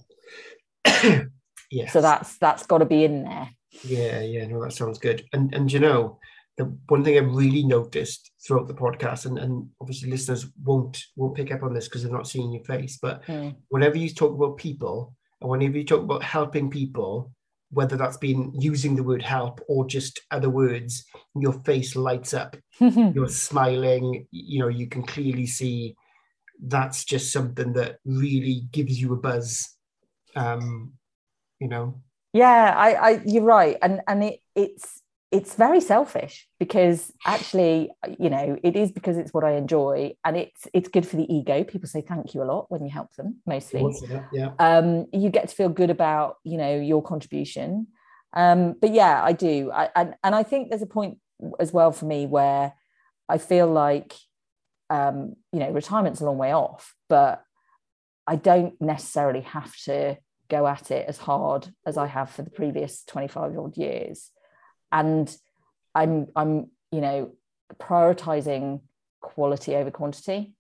yeah. 1.71 1.89
So 1.91 2.01
that's 2.01 2.39
that's 2.39 2.67
got 2.67 2.79
to 2.79 2.85
be 2.85 3.05
in 3.05 3.25
there. 3.25 3.51
Yeah, 3.85 4.21
yeah, 4.21 4.47
no, 4.47 4.63
that 4.63 4.73
sounds 4.73 4.99
good. 4.99 5.25
And 5.33 5.55
and 5.55 5.71
you 5.73 5.79
know, 5.79 6.19
the 6.57 6.65
one 6.89 7.05
thing 7.05 7.17
I've 7.17 7.33
really 7.35 7.63
noticed 7.63 8.31
throughout 8.45 8.69
the 8.69 8.75
podcast, 8.75 9.27
and, 9.27 9.39
and 9.39 9.69
obviously 9.81 10.11
listeners 10.11 10.47
won't 10.63 11.03
won't 11.17 11.37
pick 11.37 11.53
up 11.53 11.63
on 11.63 11.73
this 11.75 11.87
because 11.89 12.03
they're 12.03 12.13
not 12.13 12.29
seeing 12.29 12.53
your 12.53 12.65
face, 12.65 12.99
but 13.01 13.25
Mm. 13.27 13.55
whenever 13.69 13.97
you 13.97 14.09
talk 14.11 14.35
about 14.35 14.57
people 14.57 15.15
and 15.41 15.51
whenever 15.51 15.79
you 15.79 15.85
talk 15.85 16.03
about 16.03 16.23
helping 16.23 16.69
people, 16.71 17.33
whether 17.71 17.97
that's 17.97 18.17
been 18.17 18.53
using 18.61 18.97
the 18.97 19.05
word 19.05 19.23
help 19.23 19.61
or 19.69 19.87
just 19.87 20.21
other 20.33 20.51
words, 20.51 21.05
your 21.37 21.53
face 21.65 21.95
lights 21.95 22.35
up. 22.35 22.57
You're 22.81 23.29
smiling, 23.29 24.27
you 24.33 24.59
know, 24.59 24.69
you 24.69 24.89
can 24.89 25.03
clearly 25.05 25.47
see 25.47 25.95
that's 26.63 27.05
just 27.05 27.33
something 27.33 27.73
that 27.75 27.99
really 28.05 28.63
gives 28.71 29.01
you 29.01 29.13
a 29.13 29.17
buzz. 29.17 29.77
Um, 30.37 30.93
you 31.59 31.69
know, 31.69 32.01
yeah 32.33 32.75
I, 32.77 32.93
I 32.93 33.23
you're 33.25 33.43
right. 33.43 33.77
And 33.83 34.01
and 34.07 34.25
it 34.25 34.41
it's 34.55 35.03
it's 35.31 35.55
very 35.55 35.81
selfish 35.81 36.49
because 36.59 37.13
actually 37.25 37.91
you 38.19 38.31
know 38.31 38.59
it 38.65 38.75
is 38.75 38.91
because 38.91 39.17
it's 39.17 39.33
what 39.33 39.45
i 39.45 39.53
enjoy 39.53 40.13
and 40.25 40.37
it's 40.37 40.67
it's 40.75 40.89
good 40.89 41.07
for 41.07 41.17
the 41.17 41.33
ego. 41.33 41.65
People 41.65 41.89
say 41.89 42.01
thank 42.01 42.35
you 42.35 42.43
a 42.43 42.45
lot 42.45 42.67
when 42.71 42.85
you 42.85 42.91
help 42.91 43.15
them 43.15 43.37
mostly. 43.47 43.81
Yeah. 44.33 44.53
um 44.59 45.07
you 45.13 45.31
get 45.31 45.49
to 45.49 45.55
feel 45.55 45.69
good 45.69 45.91
about 45.91 46.37
you 46.45 46.59
know 46.59 46.79
your 46.79 47.03
contribution. 47.03 47.89
Um 48.33 48.75
but 48.81 48.93
yeah 48.93 49.23
i 49.23 49.33
do. 49.33 49.71
I, 49.73 49.89
and 49.95 50.15
and 50.23 50.35
i 50.35 50.43
think 50.43 50.71
there's 50.71 50.83
a 50.83 50.87
point 50.87 51.19
as 51.59 51.73
well 51.73 51.91
for 51.91 52.05
me 52.05 52.27
where 52.27 52.75
i 53.29 53.39
feel 53.39 53.67
like 53.67 54.15
um 54.91 55.35
you 55.53 55.61
know 55.61 55.71
retirement's 55.71 56.21
a 56.21 56.25
long 56.25 56.39
way 56.39 56.53
off 56.53 56.95
but 57.09 57.43
i 58.27 58.37
don't 58.37 58.81
necessarily 58.81 59.41
have 59.41 59.75
to 59.77 60.17
go 60.49 60.67
at 60.67 60.91
it 60.91 61.07
as 61.09 61.17
hard 61.17 61.69
as 61.87 61.97
i 61.97 62.07
have 62.07 62.31
for 62.31 62.43
the 62.43 62.51
previous 62.51 63.05
25 63.05 63.57
odd 63.59 63.77
years 63.77 64.31
and 64.93 65.37
i'm 65.95 66.27
i'm 66.37 66.71
you 66.91 67.01
know 67.01 67.33
prioritizing 67.81 68.81
quality 69.21 69.77
over 69.77 69.91
quantity 69.91 70.53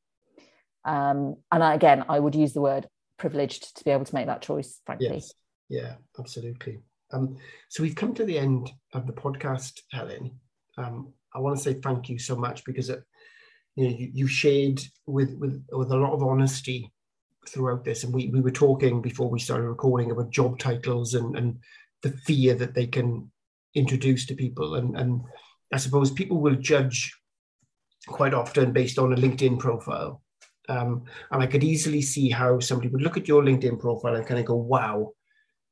um 0.85 1.37
and 1.51 1.63
I, 1.63 1.75
again 1.75 2.05
i 2.09 2.19
would 2.19 2.35
use 2.35 2.53
the 2.53 2.61
word 2.61 2.87
privileged 3.19 3.77
to 3.77 3.85
be 3.85 3.91
able 3.91 4.05
to 4.05 4.15
make 4.15 4.27
that 4.27 4.43
choice 4.43 4.81
frankly 4.87 5.09
Yes. 5.15 5.35
Yeah, 5.71 5.95
absolutely. 6.19 6.81
Um, 7.13 7.39
so 7.69 7.83
we've 7.83 7.95
come 7.95 8.13
to 8.15 8.25
the 8.25 8.39
end 8.39 8.71
of 8.93 9.07
the 9.07 9.13
podcast, 9.13 9.81
Helen. 9.93 10.33
Um, 10.77 11.15
I 11.35 11.39
want 11.39 11.57
to 11.57 11.63
say 11.63 11.75
thank 11.75 12.09
you 12.09 12.19
so 12.19 12.37
much 12.37 12.65
because 12.65 12.91
it, 12.91 13.03
you 13.77 13.85
know 13.85 13.97
you, 13.97 14.11
you 14.13 14.27
shared 14.27 14.81
with 15.07 15.37
with 15.39 15.65
with 15.71 15.91
a 15.91 15.97
lot 15.97 16.13
of 16.13 16.23
honesty 16.23 16.93
throughout 17.49 17.85
this, 17.85 18.05
and 18.05 18.13
we 18.13 18.29
we 18.29 18.41
were 18.41 18.51
talking 18.51 19.01
before 19.01 19.31
we 19.31 19.39
started 19.39 19.69
recording 19.69 20.11
about 20.11 20.31
job 20.31 20.59
titles 20.59 21.15
and 21.15 21.37
and 21.37 21.59
the 22.03 22.11
fear 22.11 22.55
that 22.55 22.75
they 22.75 22.87
can 22.87 23.31
introduce 23.75 24.27
to 24.27 24.35
people, 24.35 24.75
and 24.75 24.97
and 24.97 25.23
I 25.73 25.79
suppose 25.79 26.11
people 26.11 26.41
will 26.41 26.57
judge 26.57 27.15
quite 28.07 28.35
often 28.35 28.73
based 28.73 28.99
on 28.99 29.13
a 29.13 29.17
LinkedIn 29.17 29.59
profile. 29.59 30.23
Um, 30.69 31.05
and 31.31 31.43
I 31.43 31.47
could 31.47 31.65
easily 31.65 32.01
see 32.01 32.31
how 32.31 32.61
somebody 32.61 32.89
would 32.89 33.03
look 33.03 33.17
at 33.17 33.27
your 33.27 33.43
LinkedIn 33.43 33.81
profile 33.81 34.15
and 34.15 34.27
kind 34.27 34.39
of 34.39 34.47
go, 34.47 34.55
wow, 34.55 35.13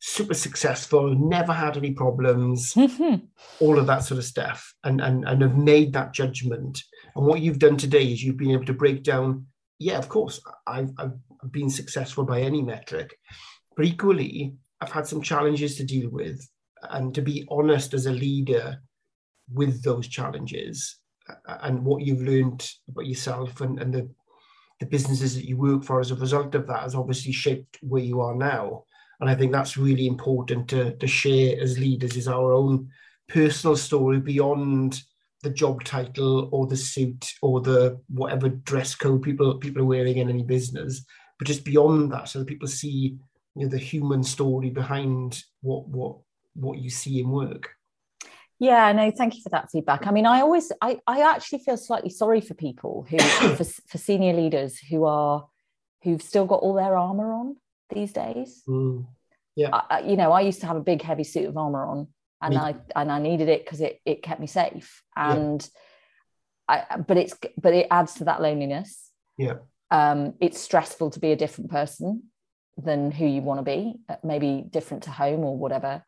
super 0.01 0.35
successful, 0.35 1.15
never 1.15 1.53
had 1.53 1.77
any 1.77 1.93
problems, 1.93 2.75
all 3.61 3.79
of 3.79 3.87
that 3.87 4.05
sort 4.05 4.19
of 4.19 4.25
stuff, 4.25 4.75
and, 4.85 5.01
and, 5.01 5.25
and 5.27 5.43
have 5.43 5.57
made 5.57 5.93
that 5.93 6.13
judgment. 6.13 6.83
And 7.19 7.27
what 7.27 7.41
you've 7.41 7.59
done 7.59 7.77
today 7.77 8.13
is 8.13 8.23
you've 8.23 8.37
been 8.37 8.53
able 8.53 8.65
to 8.67 8.73
break 8.73 9.03
down, 9.03 9.47
yeah, 9.81 9.99
of 9.99 10.09
course, 10.09 10.41
I've, 10.69 10.93
I've 10.97 11.13
been 11.51 11.69
successful 11.69 12.25
by 12.25 12.41
any 12.43 12.63
metric, 12.63 13.19
but 13.77 13.85
equally, 13.87 14.55
I've 14.81 14.93
had 14.93 15.05
some 15.05 15.21
challenges 15.21 15.77
to 15.77 15.85
deal 15.85 16.11
with. 16.11 16.49
And 16.89 17.13
to 17.17 17.21
be 17.21 17.45
honest 17.51 17.93
as 17.93 18.07
a 18.07 18.13
leader 18.13 18.81
with 19.53 19.83
those 19.83 20.07
challenges 20.07 21.01
and 21.47 21.85
what 21.85 22.03
you've 22.03 22.23
learned 22.23 22.71
about 22.89 23.07
yourself 23.07 23.61
and, 23.61 23.81
and 23.81 23.93
the 23.93 24.09
the 24.81 24.87
businesses 24.87 25.35
that 25.35 25.45
you 25.45 25.57
work 25.57 25.83
for 25.83 25.99
as 25.99 26.13
a 26.13 26.15
result 26.15 26.55
of 26.55 26.69
that 26.69 26.83
has 26.83 26.95
obviously 26.95 27.33
shaped 27.33 27.79
where 27.83 28.03
you 28.03 28.21
are 28.21 28.37
now. 28.37 28.85
And 29.21 29.29
I 29.29 29.35
think 29.35 29.51
that's 29.51 29.77
really 29.77 30.07
important 30.07 30.69
to, 30.69 30.95
to 30.97 31.07
share 31.09 31.61
as 31.61 31.81
leaders 31.81 32.17
is 32.17 32.29
our 32.29 32.53
own 32.53 32.89
personal 33.29 33.75
story 33.75 34.21
beyond 34.21 35.03
the 35.43 35.51
job 35.51 35.85
title 35.85 36.49
or 36.53 36.67
the 36.67 36.77
suit 36.77 37.33
or 37.43 37.61
the 37.61 38.01
whatever 38.09 38.49
dress 38.49 38.95
code 38.95 39.23
people 39.23 39.55
people 39.59 39.83
are 39.83 39.87
wearing 39.87 40.19
in 40.19 40.29
any 40.29 40.43
business, 40.43 41.05
but 41.39 41.47
just 41.47 41.65
beyond 41.65 42.13
that, 42.13 42.29
so 42.29 42.41
that 42.41 42.49
people 42.49 42.69
see 42.69 43.17
you 43.55 43.65
know 43.65 43.69
the 43.69 43.79
human 43.79 44.23
story 44.23 44.71
behind 44.71 45.43
what 45.61 45.89
what 45.89 46.17
what 46.55 46.79
you 46.79 46.91
see 46.91 47.21
in 47.21 47.31
work. 47.31 47.71
Yeah, 48.61 48.91
no, 48.91 49.13
thank 49.13 49.37
you 49.37 49.43
for 49.43 49.51
that 49.51 49.71
feedback. 49.71 50.07
I 50.09 50.11
mean, 50.11 50.27
I 50.27 50.41
always, 50.41 50.73
I, 50.83 50.99
I 51.07 51.21
actually 51.21 51.61
feel 51.61 51.77
slightly 51.77 52.11
sorry 52.11 52.41
for 52.41 52.55
people 52.55 53.07
who, 53.09 53.19
for, 53.57 53.63
for 53.65 53.99
senior 53.99 54.33
leaders 54.33 54.79
who 54.79 55.05
are, 55.05 55.47
who've 56.03 56.21
still 56.21 56.45
got 56.45 56.57
all 56.57 56.75
their 56.75 56.97
armor 56.99 57.33
on 57.33 57.57
these 57.95 58.13
days. 58.13 58.63
Mm. 58.69 59.07
I, 59.73 59.83
I- 59.91 60.01
you 60.01 60.17
know, 60.17 60.33
I 60.33 60.41
used 60.41 60.61
to 60.63 60.67
have 60.67 60.77
a 60.77 60.81
big, 60.81 61.03
heavy 61.03 61.23
suit 61.23 61.47
of 61.47 61.57
armor 61.57 61.85
on, 61.87 62.09
and 62.41 62.55
Me 62.55 62.61
I 62.61 62.75
and 62.97 63.11
I 63.11 63.19
needed 63.19 63.49
it 63.49 63.65
because 63.65 63.81
it 63.81 64.01
it 64.05 64.23
kept 64.23 64.41
me 64.41 64.47
safe. 64.47 65.03
And 65.17 65.69
I, 66.69 66.99
but 67.07 67.17
it's 67.17 67.35
but 67.61 67.75
it 67.75 67.89
adds 67.91 68.15
to 68.15 68.25
that 68.25 68.43
loneliness. 68.43 69.11
Yeah. 69.37 69.55
Um, 69.91 70.35
it's 70.41 70.61
stressful 70.61 71.11
to 71.11 71.21
be 71.21 71.33
a 71.33 71.37
different 71.37 71.71
person 71.71 72.25
than 72.77 73.11
who 73.11 73.27
you 73.27 73.41
want 73.43 73.59
to 73.59 73.65
be, 73.65 73.95
uh, 74.09 74.17
maybe 74.23 74.65
different 74.69 75.05
to 75.05 75.11
home 75.11 75.41
or 75.41 75.57
whatever. 75.57 76.03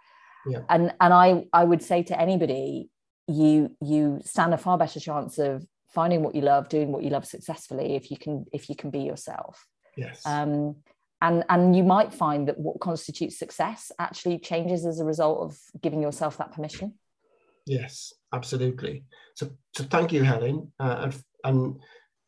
Yeah. 0.46 0.60
And 0.68 0.92
and 1.00 1.12
I 1.12 1.44
I 1.52 1.64
would 1.64 1.82
say 1.82 2.02
to 2.04 2.20
anybody, 2.20 2.90
you 3.26 3.76
you 3.80 4.20
stand 4.24 4.54
a 4.54 4.58
far 4.58 4.78
better 4.78 5.00
chance 5.00 5.38
of 5.38 5.66
finding 5.88 6.22
what 6.22 6.34
you 6.34 6.42
love, 6.42 6.68
doing 6.68 6.92
what 6.92 7.02
you 7.02 7.10
love 7.10 7.26
successfully 7.26 7.96
if 7.96 8.10
you 8.10 8.16
can 8.16 8.44
if 8.52 8.68
you 8.68 8.76
can 8.76 8.90
be 8.90 9.00
yourself. 9.00 9.66
Yes. 9.96 10.24
Um, 10.24 10.76
and 11.22 11.44
and 11.48 11.76
you 11.76 11.84
might 11.84 12.12
find 12.12 12.48
that 12.48 12.58
what 12.58 12.80
constitutes 12.80 13.38
success 13.38 13.92
actually 13.98 14.38
changes 14.38 14.86
as 14.86 15.00
a 15.00 15.04
result 15.04 15.40
of 15.40 15.58
giving 15.82 16.02
yourself 16.02 16.38
that 16.38 16.52
permission. 16.52 16.94
Yes 17.66 18.12
absolutely. 18.32 19.04
So 19.34 19.50
so 19.76 19.84
thank 19.84 20.12
you 20.12 20.22
helen. 20.22 20.72
Uh, 20.78 21.00
and, 21.04 21.24
and, 21.44 21.80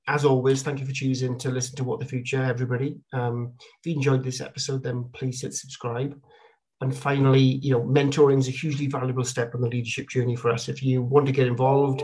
as 0.08 0.24
always 0.24 0.64
thank 0.64 0.80
you 0.80 0.84
for 0.84 0.92
choosing 0.92 1.38
to 1.38 1.48
listen 1.48 1.76
to 1.76 1.84
what 1.84 2.00
the 2.00 2.06
future 2.06 2.42
everybody. 2.42 2.98
Um, 3.12 3.52
if 3.60 3.86
you 3.86 3.94
enjoyed 3.94 4.24
this 4.24 4.40
episode 4.40 4.82
then 4.82 5.08
please 5.12 5.40
hit 5.40 5.54
subscribe. 5.54 6.20
And 6.80 6.94
finally 6.94 7.40
you 7.40 7.72
know 7.72 7.82
mentoring 7.82 8.40
is 8.40 8.48
a 8.48 8.50
hugely 8.50 8.88
valuable 8.88 9.24
step 9.24 9.54
on 9.54 9.60
the 9.60 9.68
leadership 9.68 10.08
journey 10.08 10.34
for 10.34 10.50
us. 10.50 10.68
If 10.68 10.82
you 10.82 11.02
want 11.02 11.26
to 11.26 11.32
get 11.32 11.46
involved 11.46 12.02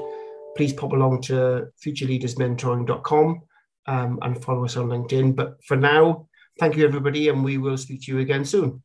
please 0.57 0.73
pop 0.73 0.93
along 0.93 1.23
to 1.23 1.69
futureleadersmentoring.com 1.85 3.43
um, 3.87 4.19
and 4.23 4.45
follow 4.45 4.65
us 4.65 4.77
on 4.77 4.89
linkedin. 4.89 5.35
But 5.35 5.57
for 5.65 5.77
now 5.77 6.28
Thank 6.59 6.77
you, 6.77 6.85
everybody, 6.85 7.29
and 7.29 7.43
we 7.45 7.57
will 7.59 7.77
speak 7.79 8.03
to 8.03 8.13
you 8.13 8.19
again 8.19 8.45
soon. 8.45 8.83